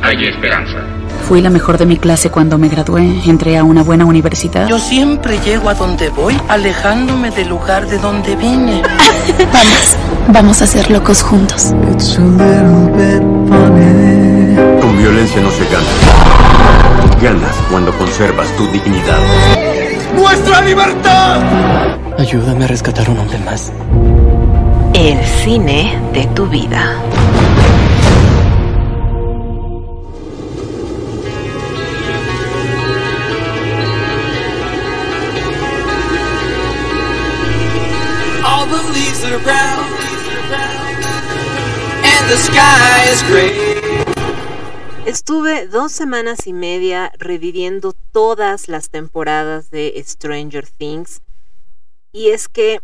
hay 0.00 0.26
esperanza. 0.26 1.03
Fui 1.22 1.40
la 1.40 1.50
mejor 1.50 1.78
de 1.78 1.86
mi 1.86 1.96
clase 1.96 2.30
cuando 2.30 2.58
me 2.58 2.68
gradué. 2.68 3.22
Entré 3.26 3.56
a 3.56 3.64
una 3.64 3.82
buena 3.82 4.04
universidad. 4.04 4.68
Yo 4.68 4.78
siempre 4.78 5.38
llego 5.40 5.68
a 5.70 5.74
donde 5.74 6.10
voy, 6.10 6.36
alejándome 6.48 7.30
del 7.30 7.48
lugar 7.48 7.86
de 7.86 7.98
donde 7.98 8.36
vine. 8.36 8.82
vamos, 9.52 9.96
vamos 10.28 10.62
a 10.62 10.66
ser 10.66 10.90
locos 10.90 11.22
juntos. 11.22 11.72
Con 14.80 14.98
violencia 14.98 15.40
no 15.40 15.50
se 15.50 15.64
gana. 15.64 15.86
Ganas 17.22 17.56
cuando 17.70 17.96
conservas 17.96 18.48
tu 18.56 18.66
dignidad. 18.68 19.18
¡Nuestra 20.14 20.60
libertad! 20.60 21.40
Ayúdame 22.18 22.64
a 22.64 22.68
rescatar 22.68 23.08
un 23.10 23.18
hombre 23.18 23.38
más. 23.38 23.72
El 24.92 25.24
cine 25.24 25.98
de 26.12 26.26
tu 26.28 26.46
vida. 26.46 26.96
Estuve 45.06 45.66
dos 45.66 45.90
semanas 45.90 46.46
y 46.46 46.52
media 46.52 47.10
reviviendo 47.18 47.94
todas 48.12 48.68
las 48.68 48.90
temporadas 48.90 49.70
de 49.72 50.00
Stranger 50.06 50.68
Things. 50.68 51.20
Y 52.12 52.30
es 52.30 52.46
que 52.48 52.80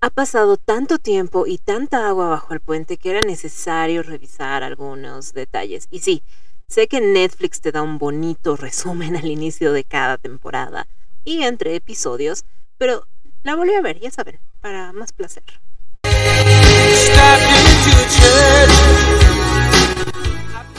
ha 0.00 0.08
pasado 0.08 0.56
tanto 0.56 0.98
tiempo 0.98 1.46
y 1.46 1.58
tanta 1.58 2.08
agua 2.08 2.28
bajo 2.28 2.54
el 2.54 2.60
puente 2.60 2.96
que 2.96 3.10
era 3.10 3.20
necesario 3.20 4.02
revisar 4.02 4.62
algunos 4.62 5.34
detalles. 5.34 5.86
Y 5.90 6.00
sí, 6.00 6.22
sé 6.66 6.88
que 6.88 7.02
Netflix 7.02 7.60
te 7.60 7.72
da 7.72 7.82
un 7.82 7.98
bonito 7.98 8.56
resumen 8.56 9.16
al 9.16 9.26
inicio 9.26 9.72
de 9.74 9.84
cada 9.84 10.16
temporada 10.16 10.86
y 11.24 11.42
entre 11.42 11.74
episodios, 11.74 12.46
pero 12.78 13.06
la 13.42 13.54
volví 13.54 13.74
a 13.74 13.82
ver, 13.82 14.00
ya 14.00 14.10
saben, 14.10 14.40
para 14.64 14.94
más 14.94 15.12
placer. 15.12 15.42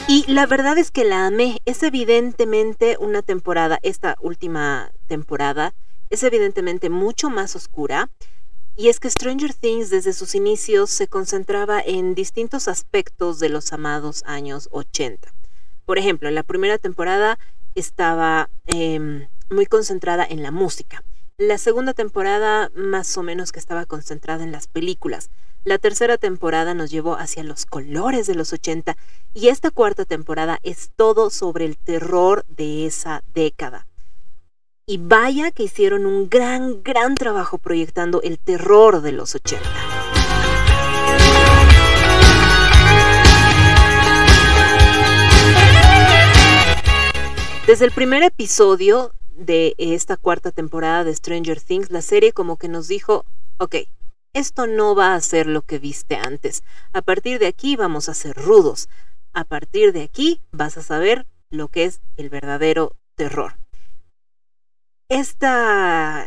Y 0.08 0.24
la 0.26 0.46
verdad 0.46 0.76
es 0.76 0.90
que 0.90 1.04
la 1.04 1.28
amé. 1.28 1.58
Es 1.66 1.84
evidentemente 1.84 2.96
una 2.98 3.22
temporada, 3.22 3.78
esta 3.84 4.16
última 4.20 4.90
temporada, 5.06 5.72
es 6.10 6.24
evidentemente 6.24 6.90
mucho 6.90 7.30
más 7.30 7.54
oscura. 7.54 8.10
Y 8.74 8.88
es 8.88 8.98
que 8.98 9.08
Stranger 9.08 9.54
Things 9.54 9.88
desde 9.88 10.14
sus 10.14 10.34
inicios 10.34 10.90
se 10.90 11.06
concentraba 11.06 11.80
en 11.80 12.16
distintos 12.16 12.66
aspectos 12.66 13.38
de 13.38 13.50
los 13.50 13.72
amados 13.72 14.24
años 14.26 14.68
80. 14.72 15.32
Por 15.84 15.98
ejemplo, 15.98 16.28
en 16.28 16.34
la 16.34 16.42
primera 16.42 16.78
temporada 16.78 17.38
estaba 17.76 18.50
eh, 18.66 19.28
muy 19.48 19.66
concentrada 19.66 20.26
en 20.28 20.42
la 20.42 20.50
música. 20.50 21.04
La 21.38 21.58
segunda 21.58 21.92
temporada 21.92 22.70
más 22.74 23.14
o 23.18 23.22
menos 23.22 23.52
que 23.52 23.58
estaba 23.58 23.84
concentrada 23.84 24.42
en 24.42 24.52
las 24.52 24.68
películas. 24.68 25.28
La 25.64 25.76
tercera 25.76 26.16
temporada 26.16 26.72
nos 26.72 26.90
llevó 26.90 27.16
hacia 27.16 27.42
los 27.42 27.66
colores 27.66 28.26
de 28.26 28.34
los 28.34 28.54
80 28.54 28.96
y 29.34 29.48
esta 29.48 29.70
cuarta 29.70 30.06
temporada 30.06 30.58
es 30.62 30.92
todo 30.96 31.28
sobre 31.28 31.66
el 31.66 31.76
terror 31.76 32.46
de 32.48 32.86
esa 32.86 33.22
década. 33.34 33.86
Y 34.86 34.96
vaya 34.96 35.50
que 35.50 35.64
hicieron 35.64 36.06
un 36.06 36.30
gran, 36.30 36.82
gran 36.82 37.14
trabajo 37.14 37.58
proyectando 37.58 38.22
el 38.22 38.38
terror 38.38 39.02
de 39.02 39.12
los 39.12 39.34
80. 39.34 39.62
Desde 47.66 47.84
el 47.84 47.92
primer 47.92 48.22
episodio 48.22 49.12
de 49.36 49.74
esta 49.78 50.16
cuarta 50.16 50.50
temporada 50.50 51.04
de 51.04 51.14
Stranger 51.14 51.60
Things, 51.60 51.90
la 51.90 52.02
serie 52.02 52.32
como 52.32 52.56
que 52.56 52.68
nos 52.68 52.88
dijo, 52.88 53.24
ok, 53.58 53.76
esto 54.32 54.66
no 54.66 54.94
va 54.94 55.14
a 55.14 55.20
ser 55.20 55.46
lo 55.46 55.62
que 55.62 55.78
viste 55.78 56.16
antes. 56.16 56.62
A 56.92 57.02
partir 57.02 57.38
de 57.38 57.46
aquí 57.46 57.76
vamos 57.76 58.08
a 58.08 58.14
ser 58.14 58.36
rudos. 58.36 58.88
A 59.32 59.44
partir 59.44 59.92
de 59.92 60.02
aquí 60.02 60.40
vas 60.52 60.76
a 60.76 60.82
saber 60.82 61.26
lo 61.50 61.68
que 61.68 61.84
es 61.84 62.00
el 62.16 62.28
verdadero 62.28 62.96
terror. 63.14 63.56
Esta 65.08 66.26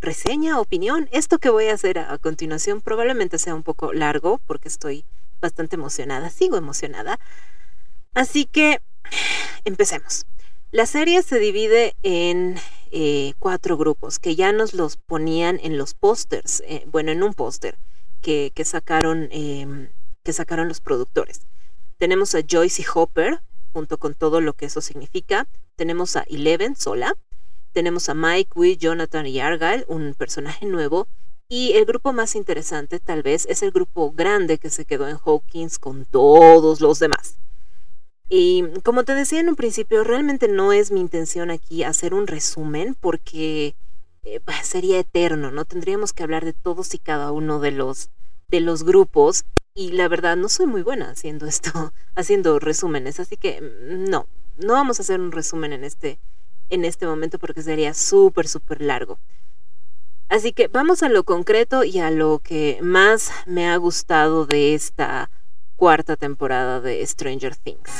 reseña, 0.00 0.60
opinión, 0.60 1.08
esto 1.12 1.38
que 1.38 1.50
voy 1.50 1.66
a 1.66 1.74
hacer 1.74 1.98
a 1.98 2.18
continuación 2.18 2.80
probablemente 2.80 3.38
sea 3.38 3.54
un 3.54 3.62
poco 3.62 3.92
largo 3.92 4.38
porque 4.46 4.68
estoy 4.68 5.04
bastante 5.40 5.76
emocionada, 5.76 6.30
sigo 6.30 6.56
emocionada. 6.56 7.18
Así 8.14 8.46
que 8.46 8.80
empecemos. 9.64 10.26
La 10.72 10.86
serie 10.86 11.22
se 11.22 11.38
divide 11.38 11.94
en 12.02 12.56
eh, 12.92 13.34
cuatro 13.38 13.76
grupos 13.76 14.18
que 14.18 14.36
ya 14.36 14.52
nos 14.52 14.72
los 14.72 14.96
ponían 14.96 15.60
en 15.62 15.76
los 15.76 15.92
pósters, 15.92 16.62
eh, 16.66 16.86
bueno, 16.90 17.12
en 17.12 17.22
un 17.22 17.34
póster 17.34 17.76
que, 18.22 18.50
sacaron, 18.64 19.28
eh, 19.32 19.90
que 20.22 20.32
sacaron 20.32 20.68
los 20.68 20.80
productores. 20.80 21.42
Tenemos 21.98 22.34
a 22.34 22.40
Joyce 22.40 22.80
y 22.80 22.84
Hopper, 22.94 23.42
junto 23.74 23.98
con 23.98 24.14
todo 24.14 24.40
lo 24.40 24.54
que 24.54 24.64
eso 24.64 24.80
significa. 24.80 25.46
Tenemos 25.76 26.16
a 26.16 26.22
Eleven 26.22 26.74
sola. 26.74 27.18
Tenemos 27.72 28.08
a 28.08 28.14
Mike, 28.14 28.52
Will, 28.54 28.78
Jonathan 28.78 29.26
y 29.26 29.40
Argyle, 29.40 29.84
un 29.88 30.14
personaje 30.14 30.64
nuevo. 30.64 31.06
Y 31.50 31.72
el 31.72 31.84
grupo 31.84 32.14
más 32.14 32.34
interesante, 32.34 32.98
tal 32.98 33.22
vez, 33.22 33.44
es 33.50 33.62
el 33.62 33.72
grupo 33.72 34.10
grande 34.12 34.56
que 34.56 34.70
se 34.70 34.86
quedó 34.86 35.06
en 35.06 35.18
Hawkins 35.22 35.78
con 35.78 36.06
todos 36.06 36.80
los 36.80 36.98
demás. 36.98 37.36
Y 38.34 38.64
como 38.82 39.04
te 39.04 39.14
decía 39.14 39.40
en 39.40 39.50
un 39.50 39.56
principio, 39.56 40.04
realmente 40.04 40.48
no 40.48 40.72
es 40.72 40.90
mi 40.90 41.00
intención 41.00 41.50
aquí 41.50 41.84
hacer 41.84 42.14
un 42.14 42.26
resumen 42.26 42.96
porque 42.98 43.74
eh, 44.22 44.40
sería 44.62 44.98
eterno, 44.98 45.50
¿no? 45.50 45.66
Tendríamos 45.66 46.14
que 46.14 46.22
hablar 46.22 46.46
de 46.46 46.54
todos 46.54 46.94
y 46.94 46.98
cada 46.98 47.30
uno 47.30 47.60
de 47.60 47.72
los, 47.72 48.08
de 48.48 48.60
los 48.60 48.84
grupos 48.84 49.44
y 49.74 49.92
la 49.92 50.08
verdad 50.08 50.38
no 50.38 50.48
soy 50.48 50.64
muy 50.64 50.80
buena 50.80 51.10
haciendo 51.10 51.44
esto, 51.46 51.92
haciendo 52.14 52.58
resúmenes, 52.58 53.20
así 53.20 53.36
que 53.36 53.60
mm, 53.60 54.08
no, 54.08 54.26
no 54.56 54.72
vamos 54.72 54.98
a 54.98 55.02
hacer 55.02 55.20
un 55.20 55.30
resumen 55.30 55.74
en 55.74 55.84
este, 55.84 56.18
en 56.70 56.86
este 56.86 57.06
momento 57.06 57.38
porque 57.38 57.60
sería 57.60 57.92
súper, 57.92 58.48
súper 58.48 58.80
largo. 58.80 59.18
Así 60.30 60.54
que 60.54 60.68
vamos 60.68 61.02
a 61.02 61.10
lo 61.10 61.24
concreto 61.24 61.84
y 61.84 61.98
a 61.98 62.10
lo 62.10 62.38
que 62.38 62.78
más 62.80 63.30
me 63.44 63.68
ha 63.68 63.76
gustado 63.76 64.46
de 64.46 64.72
esta 64.72 65.28
cuarta 65.82 66.14
temporada 66.14 66.80
de 66.80 67.04
Stranger 67.04 67.56
Things. 67.56 67.90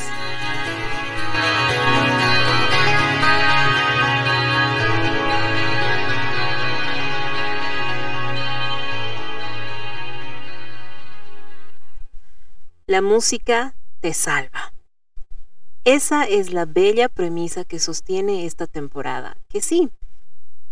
La 12.87 13.03
música 13.03 13.75
te 13.99 14.15
salva. 14.15 14.73
Esa 15.83 16.23
es 16.23 16.53
la 16.53 16.67
bella 16.67 17.09
premisa 17.09 17.65
que 17.65 17.81
sostiene 17.81 18.47
esta 18.47 18.69
temporada, 18.69 19.37
que 19.49 19.61
sí, 19.61 19.91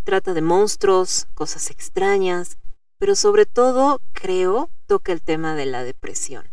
trata 0.05 0.33
de 0.33 0.43
monstruos, 0.43 1.27
cosas 1.35 1.73
extrañas, 1.73 2.57
pero 2.99 3.17
sobre 3.17 3.47
todo, 3.47 4.01
creo, 4.13 4.71
toca 4.87 5.11
el 5.11 5.23
tema 5.23 5.57
de 5.57 5.67
la 5.67 5.83
depresión. 5.83 6.45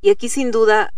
Y 0.00 0.10
aquí 0.10 0.28
sin 0.28 0.50
duda 0.50 0.92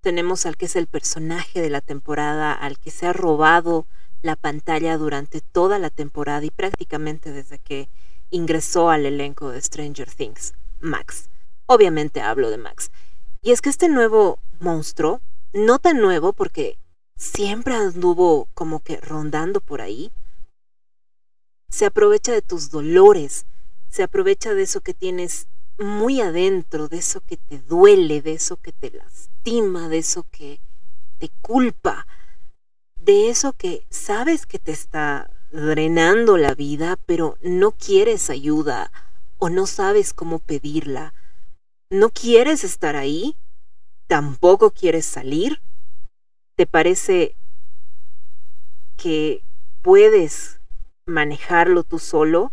tenemos 0.00 0.46
al 0.46 0.56
que 0.56 0.66
es 0.66 0.76
el 0.76 0.86
personaje 0.86 1.60
de 1.60 1.70
la 1.70 1.80
temporada, 1.80 2.52
al 2.52 2.78
que 2.78 2.90
se 2.90 3.06
ha 3.06 3.12
robado 3.12 3.86
la 4.22 4.36
pantalla 4.36 4.98
durante 4.98 5.40
toda 5.40 5.78
la 5.78 5.90
temporada 5.90 6.44
y 6.44 6.50
prácticamente 6.50 7.32
desde 7.32 7.58
que 7.58 7.88
ingresó 8.30 8.90
al 8.90 9.06
elenco 9.06 9.50
de 9.50 9.60
Stranger 9.60 10.10
Things, 10.10 10.54
Max. 10.80 11.28
Obviamente 11.66 12.20
hablo 12.20 12.50
de 12.50 12.58
Max. 12.58 12.90
Y 13.42 13.52
es 13.52 13.60
que 13.60 13.70
este 13.70 13.88
nuevo 13.88 14.38
monstruo, 14.58 15.20
no 15.52 15.78
tan 15.78 16.00
nuevo 16.00 16.32
porque 16.32 16.78
siempre 17.16 17.74
anduvo 17.74 18.48
como 18.54 18.80
que 18.80 18.96
rondando 18.98 19.60
por 19.60 19.80
ahí, 19.80 20.12
se 21.68 21.86
aprovecha 21.86 22.32
de 22.32 22.42
tus 22.42 22.70
dolores, 22.70 23.46
se 23.88 24.02
aprovecha 24.02 24.54
de 24.54 24.62
eso 24.62 24.80
que 24.80 24.94
tienes 24.94 25.46
muy 25.80 26.20
adentro, 26.20 26.88
de 26.88 26.98
eso 26.98 27.20
que 27.22 27.36
te 27.36 27.58
duele, 27.58 28.22
de 28.22 28.34
eso 28.34 28.56
que 28.56 28.72
te 28.72 28.90
lastima, 28.90 29.88
de 29.88 29.98
eso 29.98 30.26
que 30.30 30.60
te 31.18 31.30
culpa. 31.42 32.06
de 32.96 33.30
eso 33.30 33.54
que 33.54 33.86
sabes 33.90 34.46
que 34.46 34.58
te 34.58 34.72
está 34.72 35.30
drenando 35.52 36.36
la 36.36 36.54
vida, 36.54 36.98
pero 37.06 37.38
no 37.42 37.72
quieres 37.72 38.30
ayuda 38.30 38.92
o 39.38 39.48
no 39.48 39.66
sabes 39.66 40.12
cómo 40.12 40.38
pedirla. 40.38 41.14
No 41.88 42.10
quieres 42.10 42.62
estar 42.62 42.96
ahí, 42.96 43.36
tampoco 44.06 44.70
quieres 44.70 45.06
salir. 45.06 45.62
¿Te 46.56 46.66
parece 46.66 47.36
que 48.96 49.42
puedes 49.82 50.60
manejarlo 51.06 51.84
tú 51.84 51.98
solo, 51.98 52.52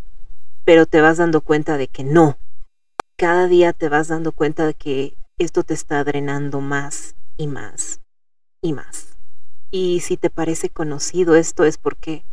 pero 0.64 0.86
te 0.86 1.02
vas 1.02 1.18
dando 1.18 1.42
cuenta 1.42 1.78
de 1.78 1.88
que 1.90 2.04
no? 2.04 2.38
Cada 3.20 3.48
día 3.48 3.74
te 3.74 3.90
vas 3.90 4.10
dando 4.10 4.32
cuenta 4.32 4.68
de 4.68 4.76
que 4.76 5.18
esto 5.40 5.64
te 5.64 5.74
está 5.74 6.04
drenando 6.04 6.62
más 6.62 7.16
y 7.36 7.48
más 7.48 8.00
y 8.62 8.74
más. 8.74 9.18
Y 9.72 10.02
si 10.02 10.18
te 10.18 10.30
parece 10.30 10.70
conocido 10.70 11.36
esto 11.36 11.66
es 11.66 11.80
porque 11.80 12.24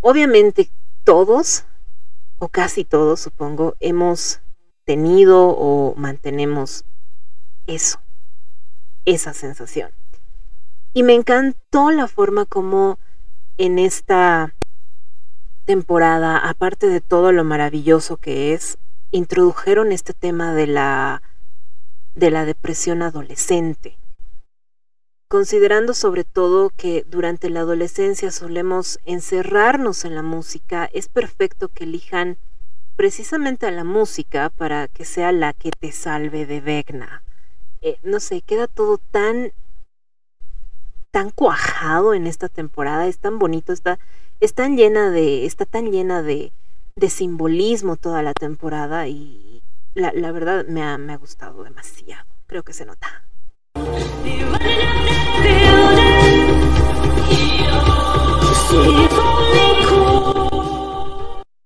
obviamente 0.00 0.70
todos, 1.04 1.66
o 2.38 2.48
casi 2.48 2.84
todos 2.84 3.20
supongo, 3.20 3.74
hemos 3.78 4.40
tenido 4.84 5.48
o 5.50 5.94
mantenemos 5.96 6.86
eso, 7.66 8.00
esa 9.04 9.34
sensación. 9.34 9.90
Y 10.94 11.02
me 11.02 11.12
encantó 11.12 11.90
la 11.90 12.08
forma 12.08 12.46
como 12.46 12.98
en 13.58 13.78
esta 13.78 14.54
temporada, 15.66 16.38
aparte 16.38 16.86
de 16.86 17.02
todo 17.02 17.32
lo 17.32 17.44
maravilloso 17.44 18.16
que 18.16 18.54
es, 18.54 18.78
introdujeron 19.10 19.92
este 19.92 20.12
tema 20.12 20.54
de 20.54 20.66
la 20.66 21.22
de 22.14 22.30
la 22.30 22.44
depresión 22.44 23.02
adolescente. 23.02 23.96
Considerando 25.28 25.94
sobre 25.94 26.24
todo 26.24 26.70
que 26.70 27.04
durante 27.08 27.48
la 27.50 27.60
adolescencia 27.60 28.32
solemos 28.32 28.98
encerrarnos 29.04 30.04
en 30.04 30.14
la 30.14 30.22
música, 30.22 30.88
es 30.92 31.08
perfecto 31.08 31.68
que 31.68 31.84
elijan 31.84 32.38
precisamente 32.96 33.66
a 33.66 33.70
la 33.70 33.84
música 33.84 34.50
para 34.50 34.88
que 34.88 35.04
sea 35.04 35.30
la 35.30 35.52
que 35.52 35.70
te 35.70 35.92
salve 35.92 36.46
de 36.46 36.60
Vegna. 36.60 37.22
Eh, 37.82 37.98
no 38.02 38.18
sé, 38.18 38.42
queda 38.42 38.66
todo 38.66 38.98
tan 38.98 39.52
tan 41.10 41.30
cuajado 41.30 42.14
en 42.14 42.26
esta 42.26 42.48
temporada, 42.48 43.06
es 43.06 43.18
tan 43.18 43.38
bonito, 43.38 43.72
está, 43.72 43.98
es 44.40 44.54
tan 44.54 44.76
llena 44.76 45.10
de, 45.10 45.46
está 45.46 45.64
tan 45.64 45.90
llena 45.90 46.22
de, 46.22 46.52
de 46.98 47.10
simbolismo 47.10 47.96
toda 47.96 48.22
la 48.22 48.32
temporada 48.34 49.06
y 49.06 49.62
la, 49.94 50.32
verdad 50.32 50.66
me 50.66 50.82
ha, 50.82 50.98
me 50.98 51.12
ha 51.12 51.16
gustado 51.16 51.62
demasiado. 51.62 52.26
Creo 52.46 52.62
que 52.64 52.72
se 52.72 52.84
nota. 52.84 53.24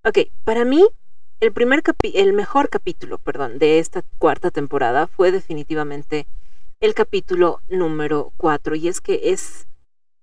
Ok, 0.05 0.19
para 0.45 0.65
mí 0.65 0.85
el 1.41 1.53
primer 1.53 1.83
el 2.03 2.33
mejor 2.35 2.69
capítulo, 2.69 3.19
perdón, 3.19 3.59
de 3.59 3.79
esta 3.79 4.03
cuarta 4.19 4.51
temporada 4.51 5.07
fue 5.07 5.33
definitivamente 5.33 6.27
el 6.81 6.95
capítulo 6.95 7.61
número 7.69 8.33
4 8.37 8.75
y 8.75 8.89
es 8.89 9.01
que 9.01 9.31
es 9.31 9.67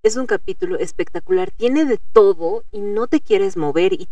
es 0.01 0.15
un 0.15 0.27
capítulo 0.27 0.77
espectacular, 0.77 1.51
tiene 1.51 1.83
de 1.83 1.99
todo 2.13 2.63
y 2.71 2.79
no 2.79 3.07
te 3.07 3.19
quieres 3.19 3.57
mover 3.57 3.91
y 3.91 4.07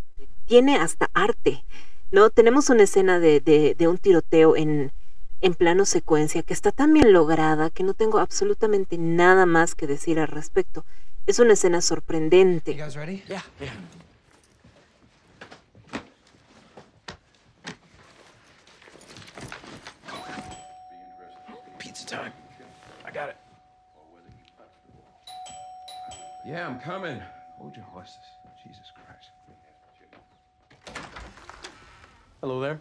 tiene 0.48 0.78
hasta 0.78 1.10
arte. 1.14 1.64
¿no? 2.12 2.30
Tenemos 2.30 2.70
una 2.70 2.84
escena 2.84 3.20
de, 3.20 3.40
de, 3.40 3.76
de 3.76 3.88
un 3.88 3.98
tiroteo 3.98 4.56
en, 4.56 4.92
en 5.42 5.54
plano 5.54 5.86
secuencia 5.86 6.42
que 6.42 6.54
está 6.54 6.72
tan 6.72 6.94
bien 6.94 7.14
lograda 7.14 7.70
que 7.70 7.84
no 7.84 7.94
tengo 7.94 8.20
absolutamente 8.20 8.98
nada 8.98 9.46
más 9.46 9.76
que 9.76 9.88
decir 9.88 10.20
al 10.20 10.28
respecto. 10.28 10.86
Es 11.26 11.40
una 11.40 11.54
escena 11.54 11.82
sorprendente. 11.82 12.74
You 12.74 12.84
guys 12.84 12.96
ready? 12.96 13.24
Yeah. 13.28 13.44
yeah. 13.60 13.74
Pizza 21.78 22.06
time. 22.06 22.32
I 23.06 23.12
got 23.12 23.30
it. 23.30 23.36
Yeah, 26.46 26.66
I'm 26.66 26.80
coming. 26.80 27.22
Hello 32.40 32.62
there. 32.62 32.80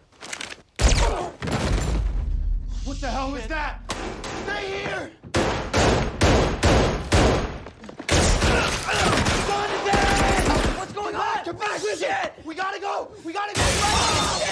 What 2.85 3.01
the 3.01 3.07
hell 3.07 3.31
was 3.31 3.47
that? 3.47 3.81
Stay 4.43 4.83
here! 4.83 5.11
What's 10.77 10.93
going 10.93 11.15
on? 11.15 11.43
Come 11.43 11.55
back, 11.57 11.81
listen! 11.81 12.07
We 12.45 12.53
gotta 12.53 12.79
go! 12.79 13.09
We 13.25 13.33
gotta 13.33 13.55
go! 13.55 13.61
Ah! 13.63 14.46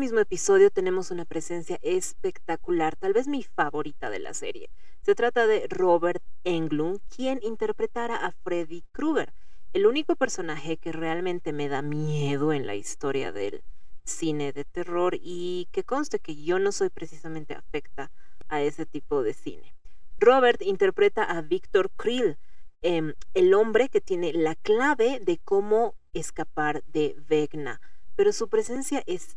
Mismo 0.00 0.18
episodio 0.18 0.70
tenemos 0.70 1.10
una 1.10 1.26
presencia 1.26 1.78
espectacular, 1.82 2.96
tal 2.96 3.12
vez 3.12 3.28
mi 3.28 3.42
favorita 3.42 4.08
de 4.08 4.18
la 4.18 4.32
serie. 4.32 4.70
Se 5.02 5.14
trata 5.14 5.46
de 5.46 5.66
Robert 5.68 6.22
Englund, 6.42 7.00
quien 7.14 7.38
interpretara 7.42 8.16
a 8.16 8.32
Freddy 8.32 8.82
Krueger, 8.92 9.34
el 9.74 9.86
único 9.86 10.16
personaje 10.16 10.78
que 10.78 10.90
realmente 10.90 11.52
me 11.52 11.68
da 11.68 11.82
miedo 11.82 12.54
en 12.54 12.66
la 12.66 12.76
historia 12.76 13.30
del 13.30 13.62
cine 14.04 14.54
de 14.54 14.64
terror 14.64 15.18
y 15.20 15.68
que 15.70 15.84
conste 15.84 16.18
que 16.18 16.34
yo 16.34 16.58
no 16.58 16.72
soy 16.72 16.88
precisamente 16.88 17.54
afecta 17.54 18.10
a 18.48 18.62
ese 18.62 18.86
tipo 18.86 19.22
de 19.22 19.34
cine. 19.34 19.74
Robert 20.18 20.62
interpreta 20.62 21.24
a 21.24 21.42
Victor 21.42 21.90
Krill, 21.90 22.38
em, 22.80 23.12
el 23.34 23.52
hombre 23.52 23.90
que 23.90 24.00
tiene 24.00 24.32
la 24.32 24.54
clave 24.54 25.20
de 25.20 25.36
cómo 25.44 25.94
escapar 26.14 26.82
de 26.86 27.16
Vegna, 27.28 27.82
pero 28.16 28.32
su 28.32 28.48
presencia 28.48 29.02
es 29.06 29.36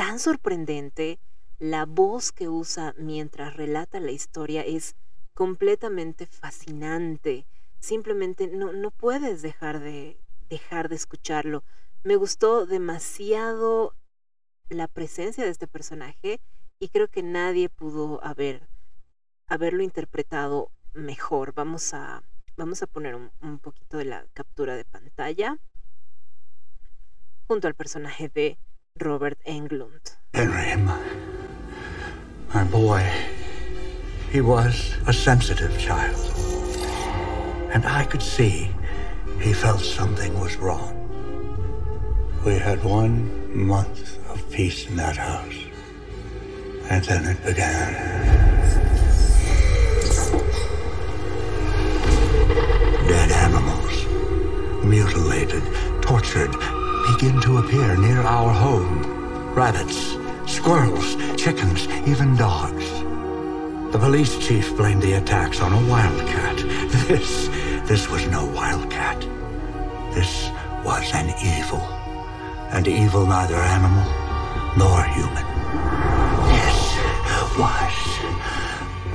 tan 0.00 0.18
sorprendente, 0.18 1.20
la 1.58 1.84
voz 1.84 2.32
que 2.32 2.48
usa 2.48 2.94
mientras 2.96 3.54
relata 3.54 4.00
la 4.00 4.12
historia 4.12 4.62
es 4.62 4.96
completamente 5.34 6.24
fascinante. 6.24 7.44
Simplemente 7.80 8.46
no, 8.46 8.72
no 8.72 8.92
puedes 8.92 9.42
dejar 9.42 9.78
de, 9.78 10.18
dejar 10.48 10.88
de 10.88 10.96
escucharlo. 10.96 11.64
Me 12.02 12.16
gustó 12.16 12.64
demasiado 12.64 13.94
la 14.70 14.88
presencia 14.88 15.44
de 15.44 15.50
este 15.50 15.66
personaje 15.66 16.40
y 16.78 16.88
creo 16.88 17.08
que 17.08 17.22
nadie 17.22 17.68
pudo 17.68 18.24
haber, 18.24 18.70
haberlo 19.48 19.82
interpretado 19.82 20.70
mejor. 20.94 21.52
Vamos 21.52 21.92
a, 21.92 22.22
vamos 22.56 22.82
a 22.82 22.86
poner 22.86 23.16
un, 23.16 23.32
un 23.42 23.58
poquito 23.58 23.98
de 23.98 24.06
la 24.06 24.24
captura 24.32 24.76
de 24.76 24.86
pantalla 24.86 25.58
junto 27.48 27.68
al 27.68 27.74
personaje 27.74 28.30
de 28.30 28.56
Robert 29.02 29.38
Englund. 29.46 30.14
Henry, 30.34 30.76
my, 30.76 31.02
my 32.52 32.64
boy, 32.64 33.10
he 34.30 34.40
was 34.40 34.94
a 35.06 35.12
sensitive 35.12 35.78
child. 35.78 36.16
And 37.72 37.86
I 37.86 38.04
could 38.04 38.22
see 38.22 38.70
he 39.40 39.54
felt 39.54 39.80
something 39.80 40.38
was 40.38 40.56
wrong. 40.56 40.96
We 42.44 42.54
had 42.54 42.84
one 42.84 43.66
month 43.66 44.18
of 44.28 44.48
peace 44.50 44.86
in 44.86 44.96
that 44.96 45.16
house. 45.16 45.54
And 46.90 47.04
then 47.04 47.24
it 47.24 47.44
began. 47.44 47.92
Dead 53.08 53.32
animals, 53.32 54.84
mutilated, 54.84 55.62
tortured, 56.02 56.54
begin 57.12 57.40
to 57.40 57.58
appear 57.58 57.96
near 57.96 58.20
our 58.20 58.52
home. 58.52 59.02
Rabbits, 59.54 60.16
squirrels, 60.46 61.16
chickens, 61.36 61.88
even 62.06 62.36
dogs. 62.36 62.88
The 63.92 63.98
police 63.98 64.38
chief 64.38 64.76
blamed 64.76 65.02
the 65.02 65.14
attacks 65.14 65.60
on 65.60 65.72
a 65.72 65.88
wildcat. 65.88 66.58
This, 67.10 67.48
this 67.88 68.08
was 68.08 68.24
no 68.28 68.46
wildcat. 68.46 69.18
This 70.14 70.50
was 70.84 71.10
an 71.12 71.30
evil, 71.42 71.80
and 72.70 72.86
evil 72.86 73.26
neither 73.26 73.56
animal 73.56 74.04
nor 74.78 75.02
human. 75.02 75.46
This 76.54 76.80
was 77.58 77.96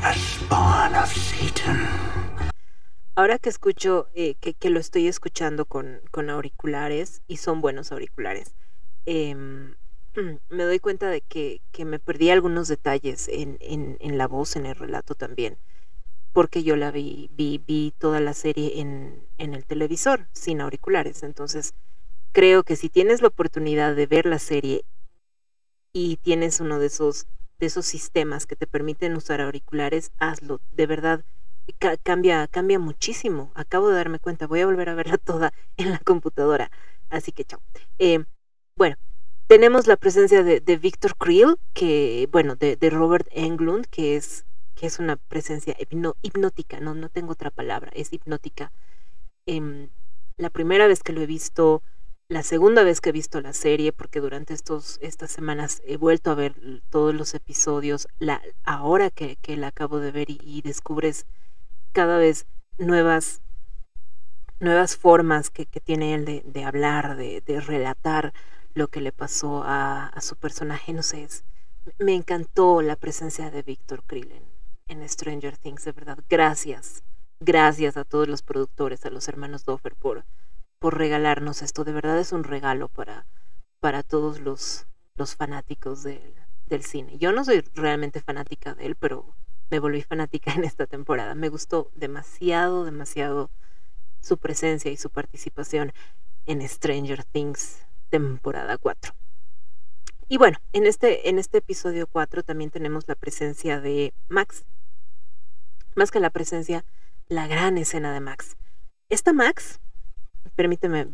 a 0.03 0.13
spawn 0.13 0.93
of 0.95 1.07
Satan. 1.07 2.14
Ahora 3.17 3.39
que 3.39 3.47
escucho, 3.47 4.09
eh, 4.13 4.35
que, 4.35 4.69
lo 4.69 4.79
estoy 4.79 5.07
escuchando 5.07 5.63
con, 5.63 6.01
con, 6.11 6.29
auriculares, 6.29 7.21
y 7.27 7.37
son 7.37 7.61
buenos 7.61 7.93
auriculares, 7.93 8.53
eh, 9.05 9.33
me 10.49 10.63
doy 10.63 10.79
cuenta 10.79 11.09
de 11.09 11.21
que, 11.21 11.61
que 11.71 11.85
me 11.85 11.99
perdí 11.99 12.29
algunos 12.29 12.67
detalles 12.67 13.29
en, 13.29 13.57
en, 13.61 13.97
en, 14.01 14.17
la 14.17 14.27
voz, 14.27 14.57
en 14.57 14.65
el 14.65 14.75
relato 14.75 15.15
también, 15.15 15.57
porque 16.33 16.63
yo 16.63 16.75
la 16.75 16.91
vi, 16.91 17.29
vi, 17.33 17.63
vi 17.65 17.93
toda 17.97 18.19
la 18.19 18.33
serie 18.33 18.81
en, 18.81 19.23
en 19.37 19.53
el 19.53 19.65
televisor, 19.65 20.27
sin 20.33 20.59
auriculares. 20.59 21.23
Entonces, 21.23 21.73
creo 22.33 22.63
que 22.63 22.75
si 22.75 22.89
tienes 22.89 23.21
la 23.21 23.29
oportunidad 23.29 23.95
de 23.95 24.07
ver 24.07 24.25
la 24.25 24.39
serie 24.39 24.83
y 25.93 26.17
tienes 26.17 26.59
uno 26.59 26.79
de 26.79 26.87
esos, 26.87 27.27
de 27.59 27.67
esos 27.67 27.85
sistemas 27.85 28.45
que 28.45 28.57
te 28.57 28.67
permiten 28.67 29.15
usar 29.15 29.39
auriculares, 29.39 30.11
hazlo. 30.19 30.59
De 30.73 30.85
verdad, 30.85 31.23
cambia, 32.03 32.47
cambia 32.47 32.79
muchísimo. 32.79 33.51
Acabo 33.55 33.89
de 33.89 33.95
darme 33.95 34.19
cuenta, 34.19 34.47
voy 34.47 34.61
a 34.61 34.65
volver 34.65 34.89
a 34.89 34.95
verla 34.95 35.17
toda 35.23 35.53
en 35.77 35.91
la 35.91 35.99
computadora. 35.99 36.71
Así 37.09 37.31
que 37.31 37.45
chao. 37.45 37.61
Eh, 37.99 38.23
bueno, 38.75 38.97
tenemos 39.47 39.87
la 39.87 39.95
presencia 39.95 40.43
de, 40.43 40.59
de 40.59 40.77
Victor 40.77 41.15
Creel, 41.17 41.57
que, 41.73 42.27
bueno, 42.31 42.55
de, 42.55 42.75
de, 42.75 42.89
Robert 42.89 43.27
Englund, 43.31 43.85
que 43.85 44.15
es, 44.15 44.45
que 44.75 44.87
es 44.87 44.99
una 44.99 45.17
presencia 45.17 45.75
hipno, 45.79 46.15
hipnótica, 46.21 46.79
no, 46.79 46.95
no 46.95 47.09
tengo 47.09 47.33
otra 47.33 47.51
palabra, 47.51 47.91
es 47.93 48.11
hipnótica. 48.11 48.71
Eh, 49.45 49.87
la 50.37 50.49
primera 50.49 50.87
vez 50.87 51.03
que 51.03 51.13
lo 51.13 51.21
he 51.21 51.25
visto, 51.27 51.83
la 52.27 52.43
segunda 52.43 52.83
vez 52.83 53.01
que 53.01 53.09
he 53.09 53.13
visto 53.13 53.39
la 53.39 53.53
serie, 53.53 53.93
porque 53.93 54.19
durante 54.19 54.53
estos, 54.53 54.97
estas 55.01 55.31
semanas 55.31 55.81
he 55.85 55.97
vuelto 55.97 56.31
a 56.31 56.35
ver 56.35 56.55
todos 56.89 57.13
los 57.13 57.35
episodios, 57.35 58.07
la, 58.19 58.41
ahora 58.63 59.11
que, 59.11 59.37
que 59.37 59.57
la 59.57 59.67
acabo 59.67 59.99
de 59.99 60.11
ver 60.11 60.27
y 60.29 60.61
descubres 60.63 61.27
cada 61.95 62.17
vez 62.17 62.45
nuevas 62.77 63.41
nuevas 64.59 64.97
formas 64.97 65.49
que, 65.49 65.65
tiene 65.65 66.13
él 66.13 66.25
de, 66.25 66.63
hablar, 66.65 67.15
de, 67.15 67.61
relatar 67.61 68.33
lo 68.73 68.87
que 68.89 68.99
le 68.99 69.13
pasó 69.13 69.63
a, 69.65 70.11
su 70.21 70.35
personaje, 70.35 70.91
no 70.91 71.03
sé, 71.03 71.23
es, 71.23 71.45
me 71.99 72.13
encantó 72.13 72.81
la 72.81 72.97
presencia 72.97 73.49
de 73.49 73.61
Víctor 73.61 74.03
Krill 74.03 74.31
en, 74.31 75.01
en, 75.01 75.07
Stranger 75.09 75.57
Things, 75.57 75.85
de 75.85 75.93
verdad, 75.93 76.19
gracias, 76.29 77.03
gracias 77.39 77.95
a 77.95 78.03
todos 78.03 78.27
los 78.27 78.41
productores, 78.41 79.05
a 79.05 79.09
los 79.09 79.27
hermanos 79.29 79.63
Doffer 79.63 79.95
por, 79.95 80.25
por 80.79 80.97
regalarnos 80.97 81.61
esto, 81.61 81.85
de 81.85 81.93
verdad 81.93 82.19
es 82.19 82.33
un 82.33 82.43
regalo 82.43 82.89
para, 82.89 83.25
para 83.79 84.03
todos 84.03 84.41
los, 84.41 84.87
los 85.15 85.35
fanáticos 85.35 86.03
del, 86.03 86.33
del 86.65 86.83
cine. 86.83 87.17
Yo 87.19 87.31
no 87.31 87.45
soy 87.45 87.61
realmente 87.73 88.19
fanática 88.19 88.73
de 88.73 88.85
él, 88.85 88.95
pero 88.95 89.35
me 89.69 89.79
volví 89.79 90.01
fanática 90.01 90.53
en 90.53 90.63
esta 90.63 90.87
temporada. 90.87 91.35
Me 91.35 91.49
gustó 91.49 91.91
demasiado, 91.95 92.85
demasiado 92.85 93.49
su 94.21 94.37
presencia 94.37 94.91
y 94.91 94.97
su 94.97 95.09
participación 95.09 95.93
en 96.45 96.67
Stranger 96.67 97.23
Things 97.23 97.85
temporada 98.09 98.77
4. 98.77 99.13
Y 100.27 100.37
bueno, 100.37 100.57
en 100.73 100.87
este, 100.87 101.29
en 101.29 101.37
este 101.37 101.59
episodio 101.59 102.07
4 102.07 102.43
también 102.43 102.71
tenemos 102.71 103.07
la 103.07 103.15
presencia 103.15 103.79
de 103.79 104.13
Max. 104.27 104.65
Más 105.95 106.11
que 106.11 106.19
la 106.19 106.29
presencia, 106.31 106.83
la 107.27 107.47
gran 107.47 107.77
escena 107.77 108.13
de 108.13 108.19
Max. 108.19 108.57
Esta 109.09 109.33
Max, 109.33 109.79
permíteme 110.55 111.09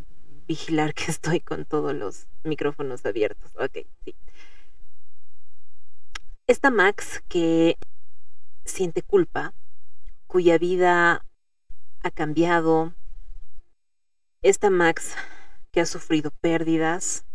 vigilar 0.48 0.94
que 0.94 1.06
estoy 1.12 1.42
con 1.42 1.66
todos 1.66 1.94
los 1.94 2.28
micrófonos 2.44 3.06
abiertos. 3.06 3.52
Ok, 3.56 3.86
sí. 4.06 4.16
Esta 6.48 6.70
Max 6.70 7.22
que 7.28 7.78
siente 8.66 9.02
culpa, 9.02 9.54
cuya 10.28 10.58
vida 10.58 11.26
ha 12.04 12.12
cambiado. 12.12 12.94
Esta 14.42 14.70
Max 14.70 15.16
que 15.72 15.82
ha 15.82 15.86
sufrido 15.86 16.32
pérdidas 16.32 17.26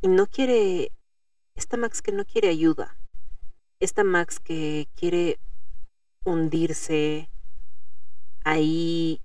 y 0.00 0.08
no 0.08 0.26
quiere, 0.26 0.92
esta 1.54 1.76
Max 1.76 2.02
que 2.02 2.12
no 2.12 2.24
quiere 2.24 2.48
ayuda, 2.48 2.96
esta 3.80 4.04
Max 4.04 4.40
que 4.40 4.88
quiere 4.94 5.38
hundirse 6.24 7.28
ahí 8.44 9.20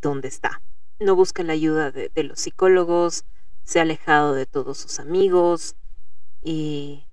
donde 0.00 0.28
está. 0.28 0.62
No 0.98 1.16
busca 1.16 1.42
la 1.42 1.54
ayuda 1.54 1.90
de, 1.90 2.10
de 2.10 2.24
los 2.24 2.40
psicólogos, 2.40 3.24
se 3.64 3.78
ha 3.78 3.82
alejado 3.82 4.34
de 4.34 4.46
todos 4.46 4.78
sus 4.78 5.00
amigos 5.00 5.76
y 6.42 7.04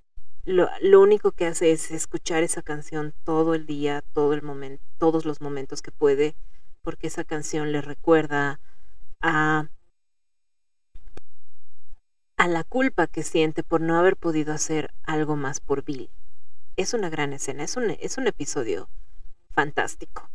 lo, 0.47 0.69
lo, 0.81 1.01
único 1.01 1.33
que 1.33 1.45
hace 1.45 1.73
es 1.73 1.91
escuchar 1.91 2.41
esa 2.41 2.61
canción 2.61 3.13
todo 3.25 3.53
el 3.53 3.65
día, 3.65 4.01
todo 4.13 4.33
el 4.33 4.41
momento, 4.41 4.81
todos 4.97 5.25
los 5.25 5.41
momentos 5.41 5.81
que 5.81 5.91
puede, 5.91 6.35
porque 6.81 7.07
esa 7.07 7.25
canción 7.25 7.73
le 7.73 7.81
recuerda 7.81 8.61
a, 9.19 9.67
a 12.37 12.47
la 12.47 12.63
culpa 12.63 13.07
que 13.07 13.23
siente 13.23 13.61
por 13.61 13.81
no 13.81 13.97
haber 13.99 14.15
podido 14.15 14.53
hacer 14.53 14.93
algo 15.03 15.35
más 15.35 15.59
por 15.59 15.83
Bill. 15.83 16.09
Es 16.77 16.93
una 16.93 17.09
gran 17.09 17.33
escena, 17.33 17.65
es 17.65 17.75
un, 17.75 17.89
es 17.99 18.17
un 18.17 18.27
episodio 18.27 18.87
fantástico. 19.51 20.29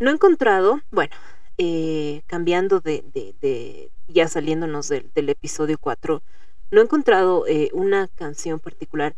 No 0.00 0.10
he 0.10 0.14
encontrado, 0.14 0.80
bueno, 0.90 1.14
eh, 1.58 2.22
cambiando 2.26 2.80
de, 2.80 3.04
de, 3.40 3.92
ya 4.08 4.26
saliéndonos 4.26 4.88
del, 4.88 5.12
del 5.14 5.28
episodio 5.28 5.78
4, 5.78 6.24
no 6.72 6.80
he 6.80 6.82
encontrado 6.82 7.46
eh, 7.46 7.70
una 7.72 8.08
canción 8.08 8.58
particular 8.58 9.14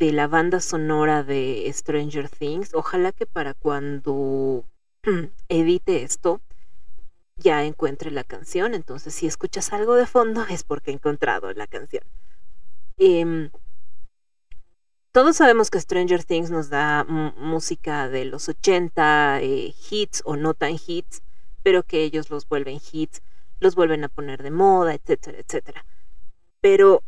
de 0.00 0.12
la 0.12 0.26
banda 0.26 0.60
sonora 0.60 1.22
de 1.22 1.70
Stranger 1.74 2.30
Things. 2.30 2.70
Ojalá 2.72 3.12
que 3.12 3.26
para 3.26 3.52
cuando 3.52 4.64
edite 5.48 6.02
esto 6.02 6.40
ya 7.36 7.64
encuentre 7.64 8.10
la 8.10 8.24
canción. 8.24 8.74
Entonces, 8.74 9.14
si 9.14 9.26
escuchas 9.26 9.74
algo 9.74 9.94
de 9.94 10.06
fondo 10.06 10.44
es 10.48 10.64
porque 10.64 10.90
he 10.90 10.94
encontrado 10.94 11.52
la 11.52 11.66
canción. 11.66 12.02
Eh, 12.96 13.50
todos 15.12 15.36
sabemos 15.36 15.70
que 15.70 15.80
Stranger 15.80 16.24
Things 16.24 16.50
nos 16.50 16.70
da 16.70 17.04
música 17.04 18.08
de 18.08 18.24
los 18.24 18.48
80, 18.48 19.40
eh, 19.42 19.74
hits 19.90 20.22
o 20.24 20.36
no 20.36 20.54
tan 20.54 20.76
hits, 20.86 21.22
pero 21.62 21.82
que 21.82 22.04
ellos 22.04 22.30
los 22.30 22.48
vuelven 22.48 22.80
hits, 22.90 23.20
los 23.58 23.74
vuelven 23.74 24.04
a 24.04 24.08
poner 24.08 24.42
de 24.42 24.50
moda, 24.50 24.94
etcétera, 24.94 25.38
etcétera. 25.40 25.84
Pero 26.62 27.02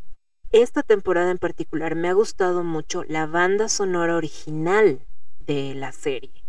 esta 0.52 0.82
temporada 0.82 1.30
en 1.30 1.38
particular 1.38 1.94
me 1.94 2.08
ha 2.08 2.12
gustado 2.12 2.62
mucho 2.62 3.04
la 3.04 3.26
banda 3.26 3.70
sonora 3.70 4.16
original 4.16 5.00
de 5.40 5.74
la 5.74 5.92
serie. 5.92 6.44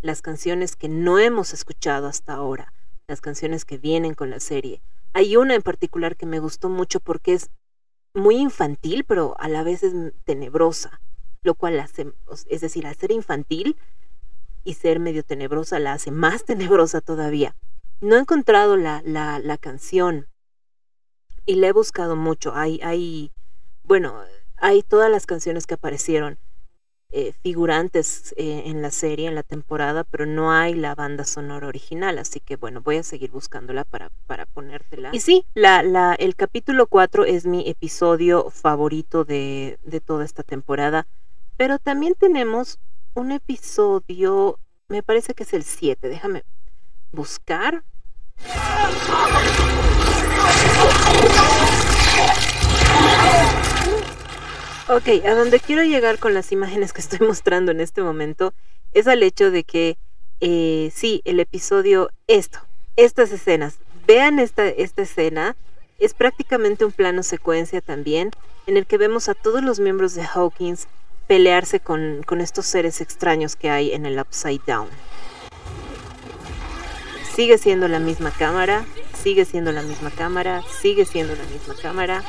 Las 0.00 0.22
canciones 0.22 0.76
que 0.76 0.88
no 0.88 1.18
hemos 1.18 1.52
escuchado 1.52 2.06
hasta 2.06 2.34
ahora, 2.34 2.72
las 3.08 3.20
canciones 3.20 3.64
que 3.64 3.78
vienen 3.78 4.14
con 4.14 4.30
la 4.30 4.38
serie. 4.38 4.80
Hay 5.12 5.36
una 5.36 5.56
en 5.56 5.62
particular 5.62 6.16
que 6.16 6.24
me 6.24 6.38
gustó 6.38 6.68
mucho 6.68 7.00
porque 7.00 7.34
es 7.34 7.50
muy 8.14 8.36
infantil, 8.36 9.04
pero 9.04 9.34
a 9.40 9.48
la 9.48 9.64
vez 9.64 9.82
es 9.82 9.92
tenebrosa, 10.24 11.00
lo 11.42 11.54
cual 11.54 11.80
hace, 11.80 12.12
es 12.48 12.60
decir, 12.60 12.86
al 12.86 12.94
ser 12.94 13.10
infantil 13.10 13.76
y 14.62 14.74
ser 14.74 15.00
medio 15.00 15.24
tenebrosa 15.24 15.80
la 15.80 15.94
hace 15.94 16.12
más 16.12 16.44
tenebrosa 16.46 17.00
todavía. 17.00 17.56
No 18.00 18.16
he 18.16 18.20
encontrado 18.20 18.76
la, 18.76 19.02
la, 19.04 19.40
la 19.40 19.58
canción 19.58 20.28
y 21.46 21.56
la 21.56 21.68
he 21.68 21.72
buscado 21.72 22.16
mucho. 22.16 22.54
Hay, 22.54 22.80
hay, 22.82 23.32
bueno, 23.84 24.20
hay 24.56 24.82
todas 24.82 25.10
las 25.10 25.26
canciones 25.26 25.66
que 25.66 25.74
aparecieron 25.74 26.38
eh, 27.14 27.34
figurantes 27.42 28.32
eh, 28.38 28.62
en 28.66 28.80
la 28.80 28.90
serie, 28.90 29.28
en 29.28 29.34
la 29.34 29.42
temporada, 29.42 30.02
pero 30.02 30.24
no 30.24 30.50
hay 30.50 30.72
la 30.72 30.94
banda 30.94 31.24
sonora 31.26 31.66
original, 31.66 32.16
así 32.16 32.40
que 32.40 32.56
bueno, 32.56 32.80
voy 32.80 32.96
a 32.96 33.02
seguir 33.02 33.30
buscándola 33.30 33.84
para, 33.84 34.10
para 34.26 34.46
ponértela. 34.46 35.10
Y 35.12 35.20
sí, 35.20 35.44
la, 35.52 35.82
la, 35.82 36.14
el 36.14 36.34
capítulo 36.36 36.86
4 36.86 37.26
es 37.26 37.44
mi 37.44 37.68
episodio 37.68 38.48
favorito 38.48 39.24
de, 39.24 39.78
de 39.82 40.00
toda 40.00 40.24
esta 40.24 40.42
temporada, 40.42 41.06
pero 41.58 41.78
también 41.78 42.14
tenemos 42.14 42.78
un 43.12 43.32
episodio, 43.32 44.58
me 44.88 45.02
parece 45.02 45.34
que 45.34 45.42
es 45.42 45.52
el 45.52 45.64
7, 45.64 46.08
déjame 46.08 46.44
buscar. 47.12 47.84
Ok, 54.88 55.24
a 55.24 55.34
donde 55.34 55.58
quiero 55.58 55.82
llegar 55.84 56.18
con 56.18 56.34
las 56.34 56.52
imágenes 56.52 56.92
que 56.92 57.00
estoy 57.00 57.20
mostrando 57.26 57.72
en 57.72 57.80
este 57.80 58.02
momento 58.02 58.52
es 58.92 59.06
al 59.06 59.22
hecho 59.22 59.50
de 59.50 59.64
que 59.64 59.96
eh, 60.40 60.92
sí, 60.94 61.22
el 61.24 61.40
episodio, 61.40 62.10
esto, 62.26 62.58
estas 62.96 63.32
escenas, 63.32 63.78
vean 64.06 64.38
esta, 64.38 64.66
esta 64.66 65.02
escena, 65.02 65.56
es 65.98 66.14
prácticamente 66.14 66.84
un 66.84 66.92
plano 66.92 67.22
secuencia 67.22 67.80
también, 67.80 68.32
en 68.66 68.76
el 68.76 68.86
que 68.86 68.98
vemos 68.98 69.28
a 69.28 69.34
todos 69.34 69.62
los 69.62 69.80
miembros 69.80 70.14
de 70.14 70.24
Hawkins 70.24 70.88
pelearse 71.26 71.80
con, 71.80 72.22
con 72.24 72.40
estos 72.40 72.66
seres 72.66 73.00
extraños 73.00 73.56
que 73.56 73.70
hay 73.70 73.92
en 73.92 74.04
el 74.04 74.18
Upside 74.18 74.60
Down. 74.66 74.88
Sigue 77.34 77.56
siendo 77.56 77.88
la 77.88 77.98
misma 77.98 78.30
cámara, 78.30 78.84
sigue 79.22 79.44
siendo 79.44 79.70
la 79.70 79.82
misma 79.82 80.10
cámara, 80.10 80.62
sigue 80.80 81.04
siendo 81.04 81.36
la 81.36 81.44
misma 81.44 81.74
cámara. 81.80 82.24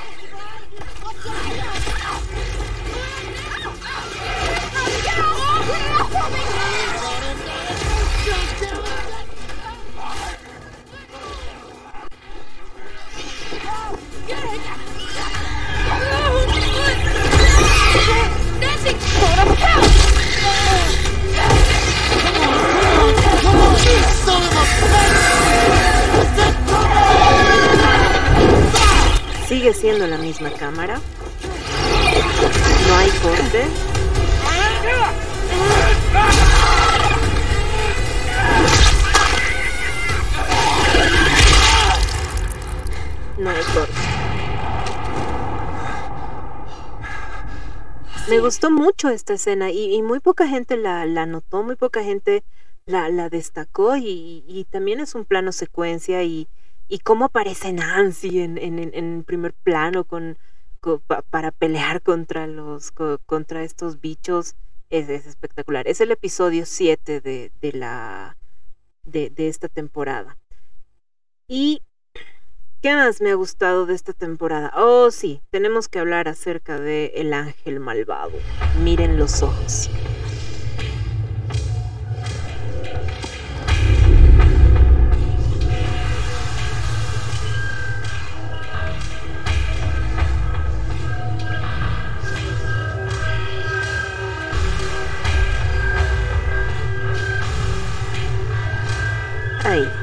Sigue 29.54 29.76
siendo 29.76 30.08
la 30.08 30.18
misma 30.18 30.50
cámara. 30.50 31.00
No 32.88 32.96
hay 32.96 33.10
corte. 33.22 33.66
No 43.38 43.50
hay 43.52 43.64
corte. 43.76 43.94
Me 48.30 48.40
gustó 48.40 48.72
mucho 48.72 49.10
esta 49.10 49.36
escena 49.36 49.70
y, 49.70 50.02
muy 50.02 50.20
poca 50.20 50.48
gente 50.48 50.78
la, 50.78 51.06
la 51.06 51.28
notó, 51.28 51.62
muy 51.62 51.76
poca 51.76 52.02
gente 52.04 52.44
la, 52.88 53.08
la 53.10 53.30
destacó 53.30 53.98
y 53.98 54.66
también 54.72 55.00
es 55.00 55.14
un 55.14 55.26
plano 55.26 55.52
secuencia 55.52 56.24
y, 56.24 56.48
y 56.94 57.00
cómo 57.00 57.26
aparece 57.26 57.74
Nancy 57.74 58.42
en, 58.42 58.60
primer 59.24 59.52
plano 59.54 60.04
con, 60.04 60.38
co- 60.80 61.00
pa- 61.00 61.24
para 61.24 61.50
pelear 61.50 62.04
contra 62.04 62.46
los 62.46 62.92
co- 62.92 63.18
contra 63.26 63.64
estos 63.64 64.00
bichos 64.00 64.54
es, 64.92 65.10
es 65.10 65.26
espectacular. 65.26 65.88
Es 65.88 66.02
el 66.02 66.12
episodio 66.12 66.68
7 66.68 67.20
de, 67.20 67.52
de 67.62 67.72
de, 69.06 69.32
de 69.32 69.48
esta 69.48 69.70
temporada. 69.70 70.38
Y 71.48 71.82
¿qué 72.84 72.94
más 72.94 73.22
me 73.22 73.32
ha 73.32 73.36
gustado 73.36 73.88
de 73.88 73.96
esta 73.96 74.14
temporada? 74.14 74.72
Oh, 74.76 75.10
sí, 75.10 75.42
tenemos 75.50 75.88
que 75.88 75.98
hablar 75.98 76.28
acerca 76.28 76.80
de 76.80 77.08
El 77.16 77.34
Ángel 77.34 77.80
Malvado. 77.80 78.38
Miren 78.84 79.18
los 79.18 79.42
ojos. 79.42 79.90
Ahí. 99.64 100.03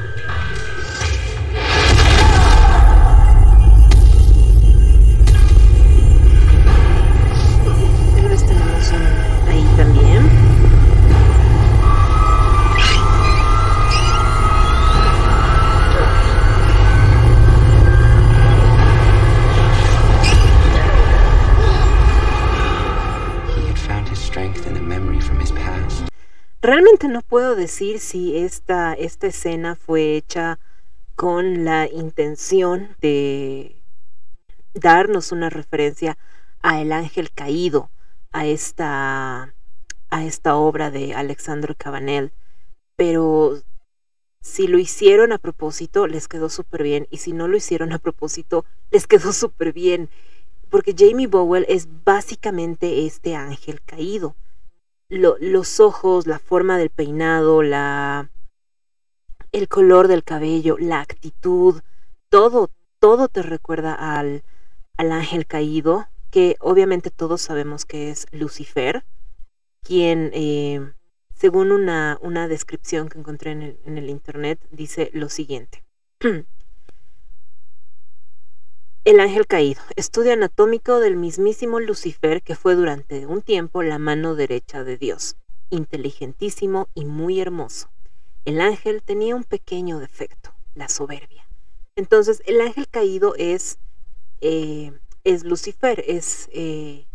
Realmente 26.81 27.09
no 27.09 27.21
puedo 27.21 27.55
decir 27.55 27.99
si 27.99 28.35
esta, 28.35 28.93
esta 28.93 29.27
escena 29.27 29.75
fue 29.75 30.15
hecha 30.15 30.57
con 31.13 31.63
la 31.63 31.87
intención 31.87 32.95
de 32.99 33.83
darnos 34.73 35.31
una 35.31 35.51
referencia 35.51 36.17
a 36.63 36.81
El 36.81 36.91
Ángel 36.91 37.29
Caído, 37.29 37.91
a 38.31 38.47
esta, 38.47 39.53
a 40.09 40.25
esta 40.25 40.55
obra 40.55 40.89
de 40.89 41.13
Alexandro 41.13 41.75
Cabanel, 41.77 42.31
pero 42.95 43.61
si 44.41 44.65
lo 44.65 44.79
hicieron 44.79 45.33
a 45.33 45.37
propósito, 45.37 46.07
les 46.07 46.27
quedó 46.27 46.49
súper 46.49 46.81
bien, 46.81 47.05
y 47.11 47.17
si 47.17 47.31
no 47.31 47.47
lo 47.47 47.57
hicieron 47.57 47.93
a 47.93 47.99
propósito, 47.99 48.65
les 48.89 49.05
quedó 49.05 49.33
súper 49.33 49.71
bien, 49.71 50.09
porque 50.71 50.95
Jamie 50.97 51.27
Bowell 51.27 51.67
es 51.69 51.87
básicamente 52.03 53.05
este 53.05 53.35
ángel 53.35 53.81
caído 53.83 54.35
lo- 55.11 55.37
los 55.39 55.79
ojos, 55.79 56.25
la 56.25 56.39
forma 56.39 56.77
del 56.77 56.89
peinado, 56.89 57.61
la 57.63 58.29
el 59.51 59.67
color 59.67 60.07
del 60.07 60.23
cabello, 60.23 60.77
la 60.79 61.01
actitud, 61.01 61.81
todo, 62.29 62.69
todo 62.99 63.27
te 63.27 63.41
recuerda 63.41 63.93
al, 63.93 64.43
al 64.97 65.11
ángel 65.11 65.45
caído, 65.45 66.07
que 66.29 66.55
obviamente 66.61 67.09
todos 67.11 67.41
sabemos 67.41 67.85
que 67.85 68.09
es 68.11 68.27
Lucifer, 68.31 69.03
quien, 69.83 70.31
eh, 70.33 70.93
según 71.35 71.71
una, 71.73 72.17
una 72.21 72.47
descripción 72.47 73.09
que 73.09 73.19
encontré 73.19 73.51
en 73.51 73.61
el, 73.63 73.79
en 73.85 73.97
el 73.97 74.09
internet, 74.09 74.59
dice 74.71 75.09
lo 75.13 75.27
siguiente. 75.27 75.83
El 79.03 79.19
ángel 79.19 79.47
caído, 79.47 79.81
estudio 79.95 80.33
anatómico 80.33 80.99
del 80.99 81.15
mismísimo 81.15 81.79
Lucifer 81.79 82.43
que 82.43 82.53
fue 82.53 82.75
durante 82.75 83.25
un 83.25 83.41
tiempo 83.41 83.81
la 83.81 83.97
mano 83.97 84.35
derecha 84.35 84.83
de 84.83 84.95
Dios, 84.95 85.37
inteligentísimo 85.71 86.87
y 86.93 87.05
muy 87.05 87.41
hermoso. 87.41 87.89
El 88.45 88.61
ángel 88.61 89.01
tenía 89.01 89.35
un 89.35 89.43
pequeño 89.43 89.97
defecto, 89.97 90.53
la 90.75 90.87
soberbia. 90.87 91.47
Entonces, 91.95 92.43
el 92.45 92.61
ángel 92.61 92.87
caído 92.87 93.33
es, 93.37 93.79
eh, 94.39 94.93
es 95.23 95.45
Lucifer, 95.45 96.03
es 96.05 96.47
eh, 96.53 97.07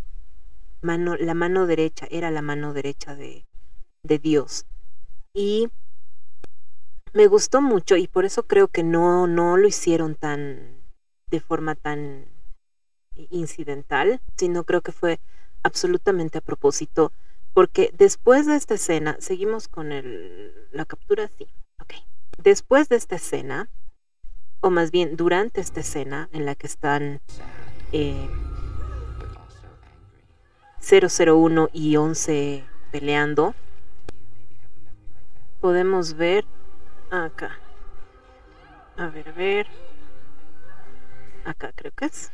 mano, 0.83 1.15
la 1.15 1.35
mano 1.35 1.69
derecha, 1.69 2.09
era 2.11 2.33
la 2.33 2.43
mano 2.43 2.73
derecha 2.73 3.15
de, 3.15 3.47
de 4.03 4.19
Dios. 4.19 4.67
Y 5.33 5.69
me 7.13 7.29
gustó 7.29 7.63
mucho 7.63 7.97
y 7.97 8.09
por 8.09 8.25
eso 8.25 8.43
creo 8.49 8.67
que 8.67 8.83
no, 8.83 9.29
no 9.29 9.57
lo 9.57 9.69
hicieron 9.69 10.17
tan 10.17 10.76
de 11.31 11.41
forma 11.41 11.75
tan 11.75 12.27
incidental, 13.31 14.21
sino 14.37 14.65
creo 14.65 14.83
que 14.83 14.93
fue 14.93 15.21
absolutamente 15.63 16.39
a 16.39 16.43
propósito, 16.43 17.13
porque 17.55 17.93
después 17.97 18.47
de 18.47 18.57
esta 18.57 18.75
escena, 18.75 19.17
seguimos 19.19 19.69
con 19.69 19.93
el, 19.93 20.69
la 20.73 20.85
captura, 20.85 21.31
sí, 21.39 21.49
ok. 21.81 21.95
Después 22.39 22.89
de 22.89 22.97
esta 22.97 23.17
escena, 23.17 23.71
o 24.61 24.71
más 24.71 24.91
bien 24.91 25.17
durante 25.17 25.61
esta 25.61 25.81
escena 25.81 26.29
en 26.33 26.45
la 26.45 26.55
que 26.55 26.67
están 26.67 27.21
eh, 27.93 28.29
001 30.81 31.71
y 31.73 31.97
11 31.97 32.65
peleando, 32.93 33.55
podemos 35.61 36.15
ver 36.15 36.45
acá. 37.11 37.59
A 38.97 39.09
ver, 39.09 39.33
ver. 39.33 39.86
Acá 41.47 41.71
creo 41.77 41.93
que 41.93 42.07
es. 42.07 42.33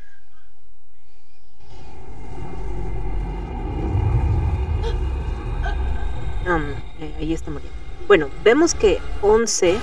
Um, 6.47 6.73
eh, 6.99 7.15
ahí 7.19 7.35
está 7.35 7.51
muriendo. 7.51 7.77
Bueno, 8.09 8.31
vemos 8.43 8.75
que 8.75 9.01
11 9.21 9.79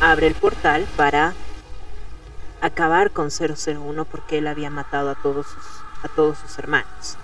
abre 0.00 0.28
el 0.28 0.34
portal 0.34 0.88
para 0.96 1.34
acabar 2.62 3.10
con 3.10 3.28
001 3.28 4.06
porque 4.06 4.38
él 4.38 4.46
había 4.46 4.70
matado 4.70 5.10
a 5.10 5.14
todos 5.14 5.46
sus, 5.46 5.64
a 6.02 6.08
todos 6.08 6.38
sus 6.38 6.58
hermanos. 6.58 7.18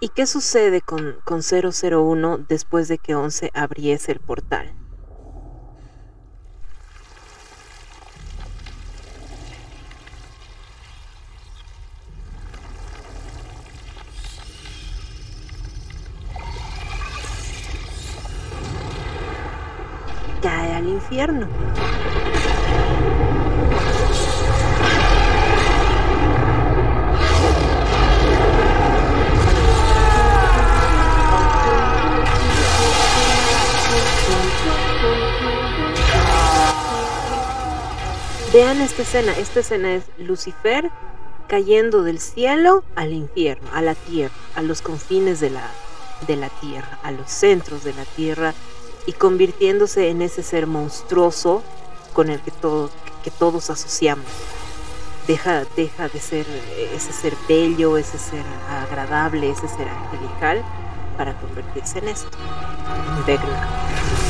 ¿Y 0.00 0.10
qué 0.10 0.26
sucede 0.26 0.80
con, 0.80 1.20
con 1.24 1.40
001 1.42 2.38
después 2.38 2.86
de 2.86 2.98
que 2.98 3.16
11 3.16 3.50
abriese 3.52 4.12
el 4.12 4.20
portal? 4.20 4.76
Cae 20.40 20.74
al 20.74 20.88
infierno. 20.88 21.57
Vean 38.68 38.82
esta 38.82 39.00
escena, 39.00 39.32
esta 39.38 39.60
escena 39.60 39.94
es 39.94 40.04
Lucifer 40.18 40.90
cayendo 41.46 42.02
del 42.02 42.20
cielo 42.20 42.84
al 42.96 43.14
infierno, 43.14 43.66
a 43.72 43.80
la 43.80 43.94
tierra, 43.94 44.34
a 44.56 44.60
los 44.60 44.82
confines 44.82 45.40
de 45.40 45.48
la, 45.48 45.70
de 46.26 46.36
la 46.36 46.50
tierra, 46.50 46.98
a 47.02 47.10
los 47.10 47.30
centros 47.30 47.82
de 47.82 47.94
la 47.94 48.04
tierra 48.04 48.52
y 49.06 49.14
convirtiéndose 49.14 50.10
en 50.10 50.20
ese 50.20 50.42
ser 50.42 50.66
monstruoso 50.66 51.62
con 52.12 52.28
el 52.28 52.42
que, 52.42 52.50
todo, 52.50 52.90
que 53.24 53.30
todos 53.30 53.70
asociamos. 53.70 54.26
Deja, 55.26 55.64
deja 55.74 56.10
de 56.10 56.20
ser 56.20 56.44
ese 56.94 57.14
ser 57.14 57.32
bello, 57.48 57.96
ese 57.96 58.18
ser 58.18 58.44
agradable, 58.68 59.48
ese 59.48 59.66
ser 59.66 59.88
angelical, 59.88 60.62
para 61.16 61.32
convertirse 61.40 62.00
en 62.00 62.08
esto, 62.08 62.36
Vecna. 63.26 64.27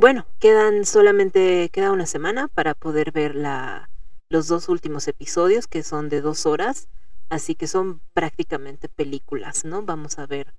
Bueno, 0.00 0.26
quedan 0.38 0.84
solamente, 0.84 1.70
queda 1.72 1.90
una 1.90 2.06
semana 2.06 2.46
para 2.46 2.74
poder 2.74 3.10
ver 3.10 3.34
la, 3.34 3.90
los 4.28 4.46
dos 4.46 4.68
últimos 4.68 5.08
episodios 5.08 5.66
que 5.66 5.82
son 5.82 6.08
de 6.08 6.20
dos 6.20 6.46
horas, 6.46 6.88
así 7.30 7.56
que 7.56 7.66
son 7.66 8.00
prácticamente 8.14 8.88
películas, 8.88 9.64
¿no? 9.64 9.82
Vamos 9.82 10.20
a 10.20 10.26
ver 10.26 10.54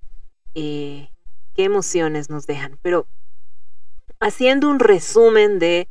eh, 0.55 1.09
qué 1.55 1.63
emociones 1.63 2.29
nos 2.29 2.47
dejan. 2.47 2.79
Pero 2.81 3.07
haciendo 4.19 4.69
un 4.69 4.79
resumen 4.79 5.57
de 5.57 5.87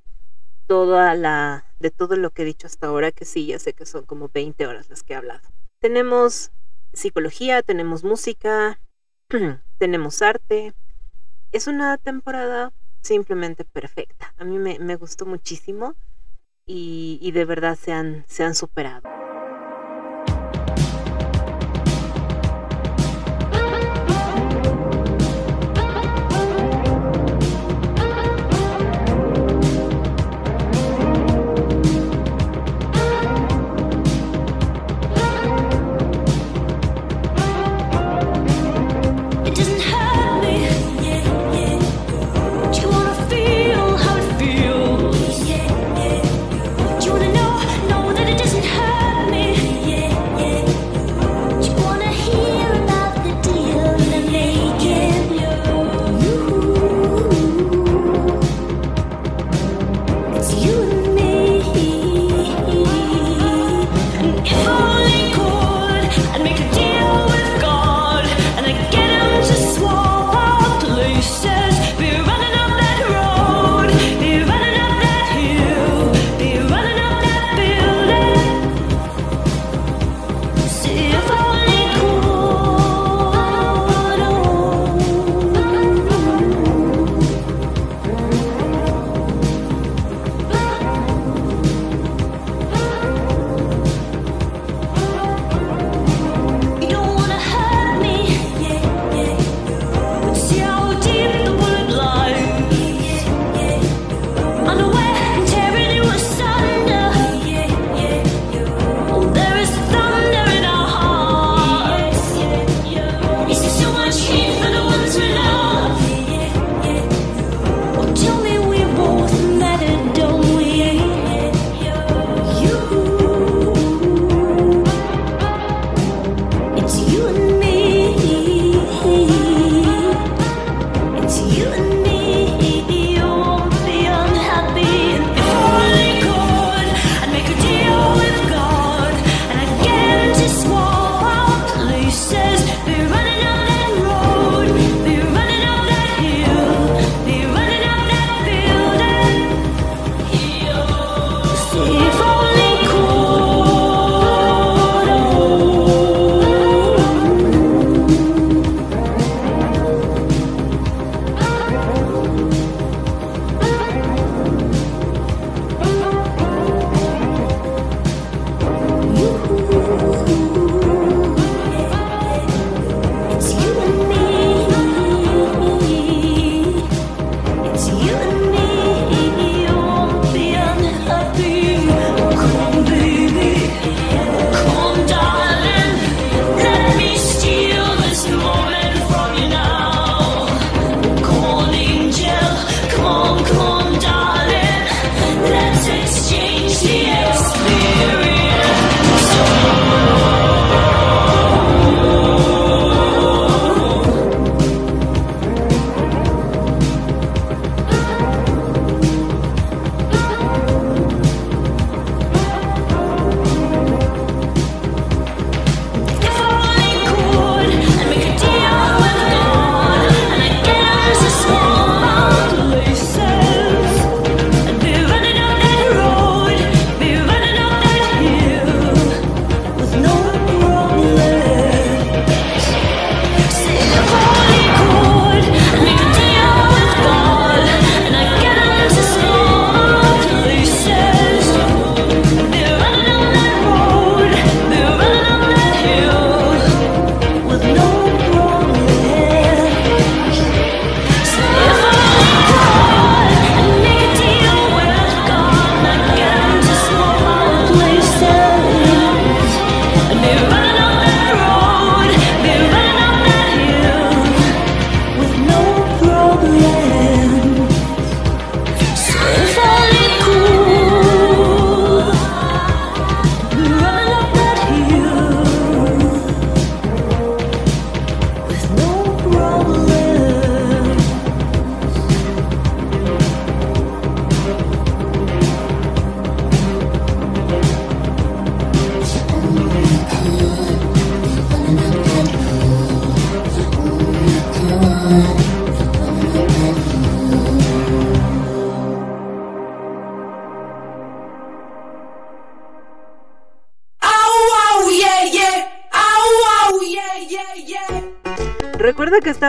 toda 0.66 1.14
la, 1.14 1.64
de 1.78 1.90
todo 1.90 2.16
lo 2.16 2.28
que 2.28 2.42
he 2.42 2.44
dicho 2.44 2.66
hasta 2.66 2.88
ahora, 2.88 3.12
que 3.12 3.24
sí, 3.24 3.46
ya 3.46 3.58
sé 3.58 3.72
que 3.72 3.86
son 3.86 4.04
como 4.04 4.28
20 4.28 4.66
horas 4.66 4.90
las 4.90 5.02
que 5.02 5.14
he 5.14 5.16
hablado. 5.16 5.48
Tenemos 5.78 6.50
psicología, 6.92 7.62
tenemos 7.62 8.04
música, 8.04 8.78
tenemos 9.78 10.20
arte. 10.20 10.74
Es 11.50 11.66
una 11.66 11.96
temporada 11.96 12.74
simplemente 13.02 13.64
perfecta. 13.64 14.34
A 14.36 14.44
mí 14.44 14.58
me, 14.58 14.78
me 14.78 14.96
gustó 14.96 15.26
muchísimo 15.26 15.94
y, 16.66 17.18
y, 17.22 17.32
de 17.32 17.44
verdad 17.44 17.76
se 17.76 17.92
han, 17.92 18.24
se 18.28 18.44
han 18.44 18.54
superado. 18.54 19.17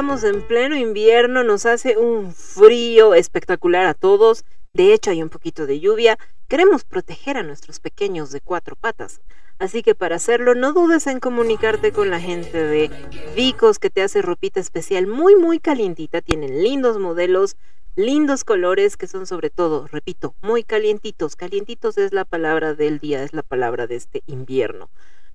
En 0.10 0.42
pleno 0.42 0.76
invierno, 0.76 1.44
nos 1.44 1.68
hace 1.68 1.96
un 1.96 2.34
frío 2.34 3.14
espectacular 3.14 3.86
a 3.86 3.94
todos. 3.94 4.44
De 4.74 4.92
hecho, 4.92 5.12
hay 5.12 5.22
un 5.22 5.30
poquito 5.30 5.68
de 5.68 5.80
lluvia. 5.80 6.18
Queremos 6.48 6.84
proteger 6.84 7.38
a 7.38 7.44
nuestros 7.44 7.80
pequeños 7.80 8.32
de 8.32 8.42
cuatro 8.42 8.76
patas. 8.76 9.22
Así 9.60 9.84
que 9.84 9.94
para 9.94 10.16
hacerlo, 10.16 10.56
no 10.56 10.74
dudes 10.74 11.06
en 11.06 11.20
comunicarte 11.20 11.92
con 11.92 12.10
la 12.10 12.20
gente 12.20 12.58
de 12.58 12.90
Vicos 13.36 13.78
que 13.78 13.92
te 13.92 14.02
hace 14.02 14.24
ropita 14.24 14.60
especial 14.60 15.06
muy, 15.06 15.36
muy 15.36 15.60
calientita. 15.60 16.22
Tienen 16.22 16.64
lindos 16.64 16.98
modelos, 16.98 17.56
lindos 17.96 18.44
colores 18.44 18.98
que 18.98 19.06
son 19.06 19.28
sobre 19.28 19.52
todo, 19.52 19.86
repito, 19.92 20.34
muy 20.42 20.64
calientitos. 20.64 21.36
Calientitos 21.36 22.00
es 22.00 22.14
la 22.14 22.26
palabra 22.26 22.74
del 22.74 22.98
día, 22.98 23.22
es 23.22 23.34
la 23.34 23.44
palabra 23.44 23.86
de 23.86 23.98
este 23.98 24.24
invierno. 24.26 24.90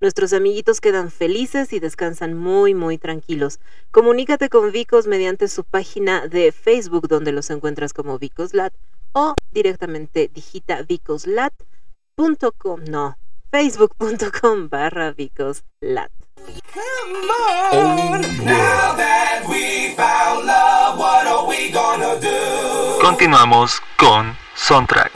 Nuestros 0.04 0.34
amiguitos 0.34 0.82
quedan 0.82 1.10
felices 1.10 1.72
y 1.72 1.80
descansan 1.80 2.34
muy, 2.34 2.74
muy 2.74 2.98
tranquilos. 2.98 3.58
Comunícate 3.90 4.50
con 4.50 4.70
Vicos 4.70 5.06
mediante 5.06 5.48
su 5.48 5.64
página 5.64 6.28
de 6.28 6.52
Facebook, 6.52 7.08
donde 7.08 7.32
los 7.32 7.48
encuentras 7.48 7.94
como 7.94 8.18
Vicoslat, 8.18 8.74
o 9.12 9.34
directamente 9.50 10.28
digita 10.28 10.82
vicoslat.com, 10.82 12.84
no, 12.86 13.16
facebook.com 13.50 14.68
barra 14.68 15.12
vicoslat. 15.12 16.12
Continuamos 23.00 23.80
con 23.96 24.36
Soundtrack. 24.54 25.12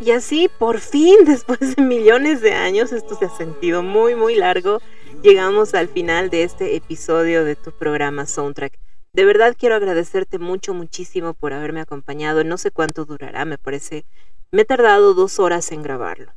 Y 0.00 0.10
así, 0.10 0.50
por 0.58 0.80
fin, 0.80 1.18
después 1.24 1.76
de 1.76 1.82
millones 1.82 2.40
de 2.40 2.52
años, 2.52 2.90
esto 2.92 3.14
se 3.16 3.26
ha 3.26 3.30
sentido 3.30 3.84
muy, 3.84 4.16
muy 4.16 4.34
largo, 4.34 4.80
llegamos 5.22 5.74
al 5.74 5.88
final 5.88 6.30
de 6.30 6.42
este 6.42 6.74
episodio 6.74 7.44
de 7.44 7.54
tu 7.54 7.70
programa 7.70 8.26
Soundtrack. 8.26 8.76
De 9.12 9.24
verdad 9.24 9.54
quiero 9.56 9.76
agradecerte 9.76 10.38
mucho, 10.38 10.74
muchísimo 10.74 11.32
por 11.32 11.52
haberme 11.52 11.80
acompañado. 11.80 12.42
No 12.42 12.58
sé 12.58 12.72
cuánto 12.72 13.04
durará, 13.04 13.44
me 13.44 13.56
parece. 13.56 14.04
Me 14.50 14.62
he 14.62 14.64
tardado 14.64 15.14
dos 15.14 15.38
horas 15.38 15.70
en 15.70 15.82
grabarlo. 15.82 16.32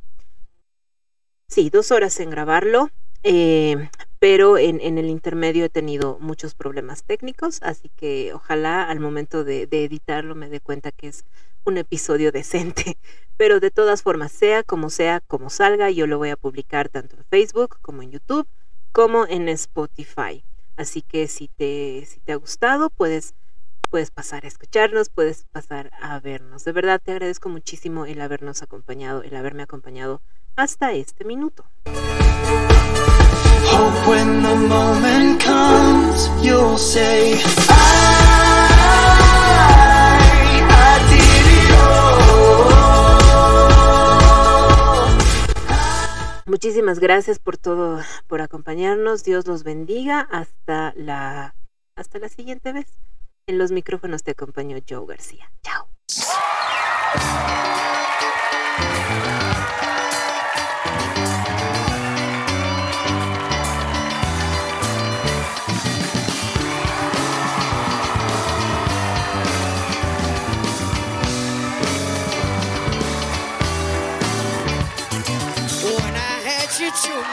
Sí, 1.48 1.68
dos 1.68 1.90
horas 1.90 2.18
en 2.20 2.30
grabarlo. 2.30 2.90
Eh, 3.24 3.88
pero 4.22 4.56
en, 4.56 4.80
en, 4.80 4.98
el 4.98 5.06
intermedio 5.06 5.64
he 5.64 5.68
tenido 5.68 6.16
muchos 6.20 6.54
problemas 6.54 7.02
técnicos, 7.02 7.58
así 7.60 7.88
que 7.88 8.32
ojalá 8.32 8.84
al 8.84 9.00
momento 9.00 9.42
de, 9.42 9.66
de, 9.66 9.82
editarlo 9.82 10.36
me 10.36 10.48
dé 10.48 10.60
cuenta 10.60 10.92
que 10.92 11.08
es 11.08 11.24
un 11.64 11.76
episodio 11.76 12.30
decente. 12.32 12.98
Pero 13.36 13.58
de 13.58 13.72
todas 13.72 14.04
formas, 14.04 14.30
sea 14.30 14.62
como 14.62 14.90
sea, 14.90 15.18
como 15.26 15.50
salga, 15.50 15.90
yo 15.90 16.06
lo 16.06 16.18
voy 16.18 16.30
a 16.30 16.36
publicar 16.36 16.88
tanto 16.88 17.16
en 17.16 17.24
Facebook 17.24 17.78
como 17.82 18.00
en 18.02 18.12
YouTube, 18.12 18.46
como 18.92 19.26
en 19.26 19.48
Spotify. 19.48 20.44
Así 20.76 21.02
que 21.02 21.26
si 21.26 21.48
te, 21.48 22.06
si 22.06 22.20
te 22.20 22.30
ha 22.30 22.36
gustado, 22.36 22.90
puedes, 22.90 23.34
puedes 23.90 24.12
pasar 24.12 24.44
a 24.44 24.48
escucharnos, 24.48 25.08
puedes 25.08 25.46
pasar 25.50 25.90
a 26.00 26.20
vernos. 26.20 26.62
De 26.62 26.70
verdad 26.70 27.02
te 27.04 27.10
agradezco 27.10 27.48
muchísimo 27.48 28.06
el 28.06 28.20
habernos 28.20 28.62
acompañado, 28.62 29.24
el 29.24 29.34
haberme 29.34 29.64
acompañado 29.64 30.22
hasta 30.54 30.92
este 30.92 31.24
minuto. 31.24 31.64
Hope 33.64 34.08
when 34.08 34.42
the 34.42 34.54
moment 34.54 35.40
comes, 35.40 36.28
you'll 36.42 36.78
say. 36.78 37.40
Muchísimas 46.46 46.98
gracias 46.98 47.38
por 47.38 47.56
todo, 47.56 48.00
por 48.26 48.40
acompañarnos. 48.40 49.24
Dios 49.24 49.46
los 49.46 49.64
bendiga. 49.64 50.20
Hasta 50.20 50.92
la, 50.96 51.54
hasta 51.96 52.18
la 52.18 52.28
siguiente 52.28 52.72
vez. 52.72 52.86
En 53.46 53.58
los 53.58 53.72
micrófonos 53.72 54.22
te 54.22 54.30
acompañó 54.32 54.76
Joe 54.88 55.06
García. 55.06 55.50
Chao. 55.62 55.88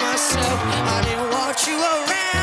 Myself. 0.02 0.60
I 0.96 1.02
didn't 1.04 1.30
want 1.32 1.68
you 1.68 1.78
around. 1.80 2.39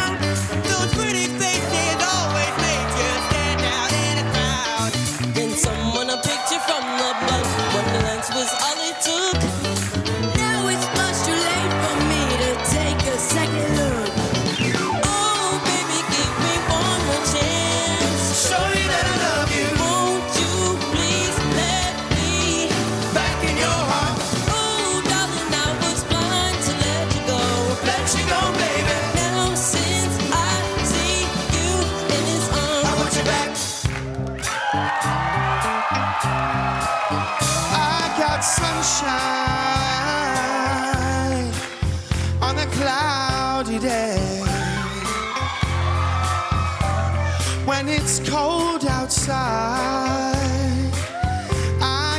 I 49.29 50.93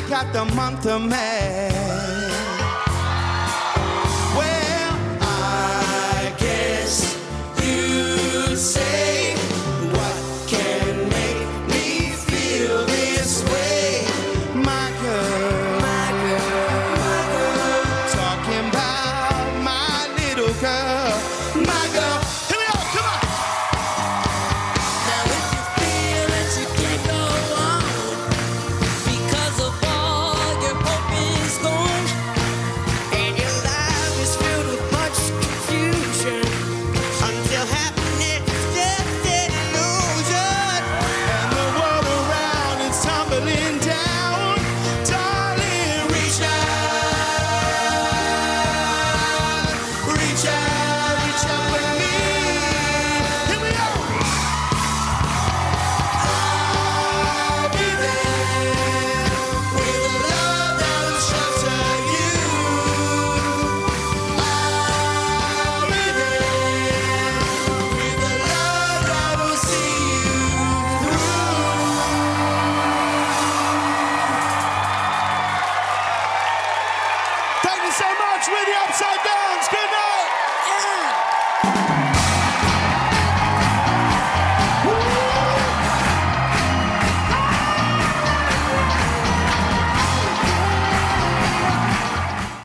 got 0.09 0.33
the 0.33 0.45
month 0.55 0.85
of 0.85 1.01
May. 1.01 1.76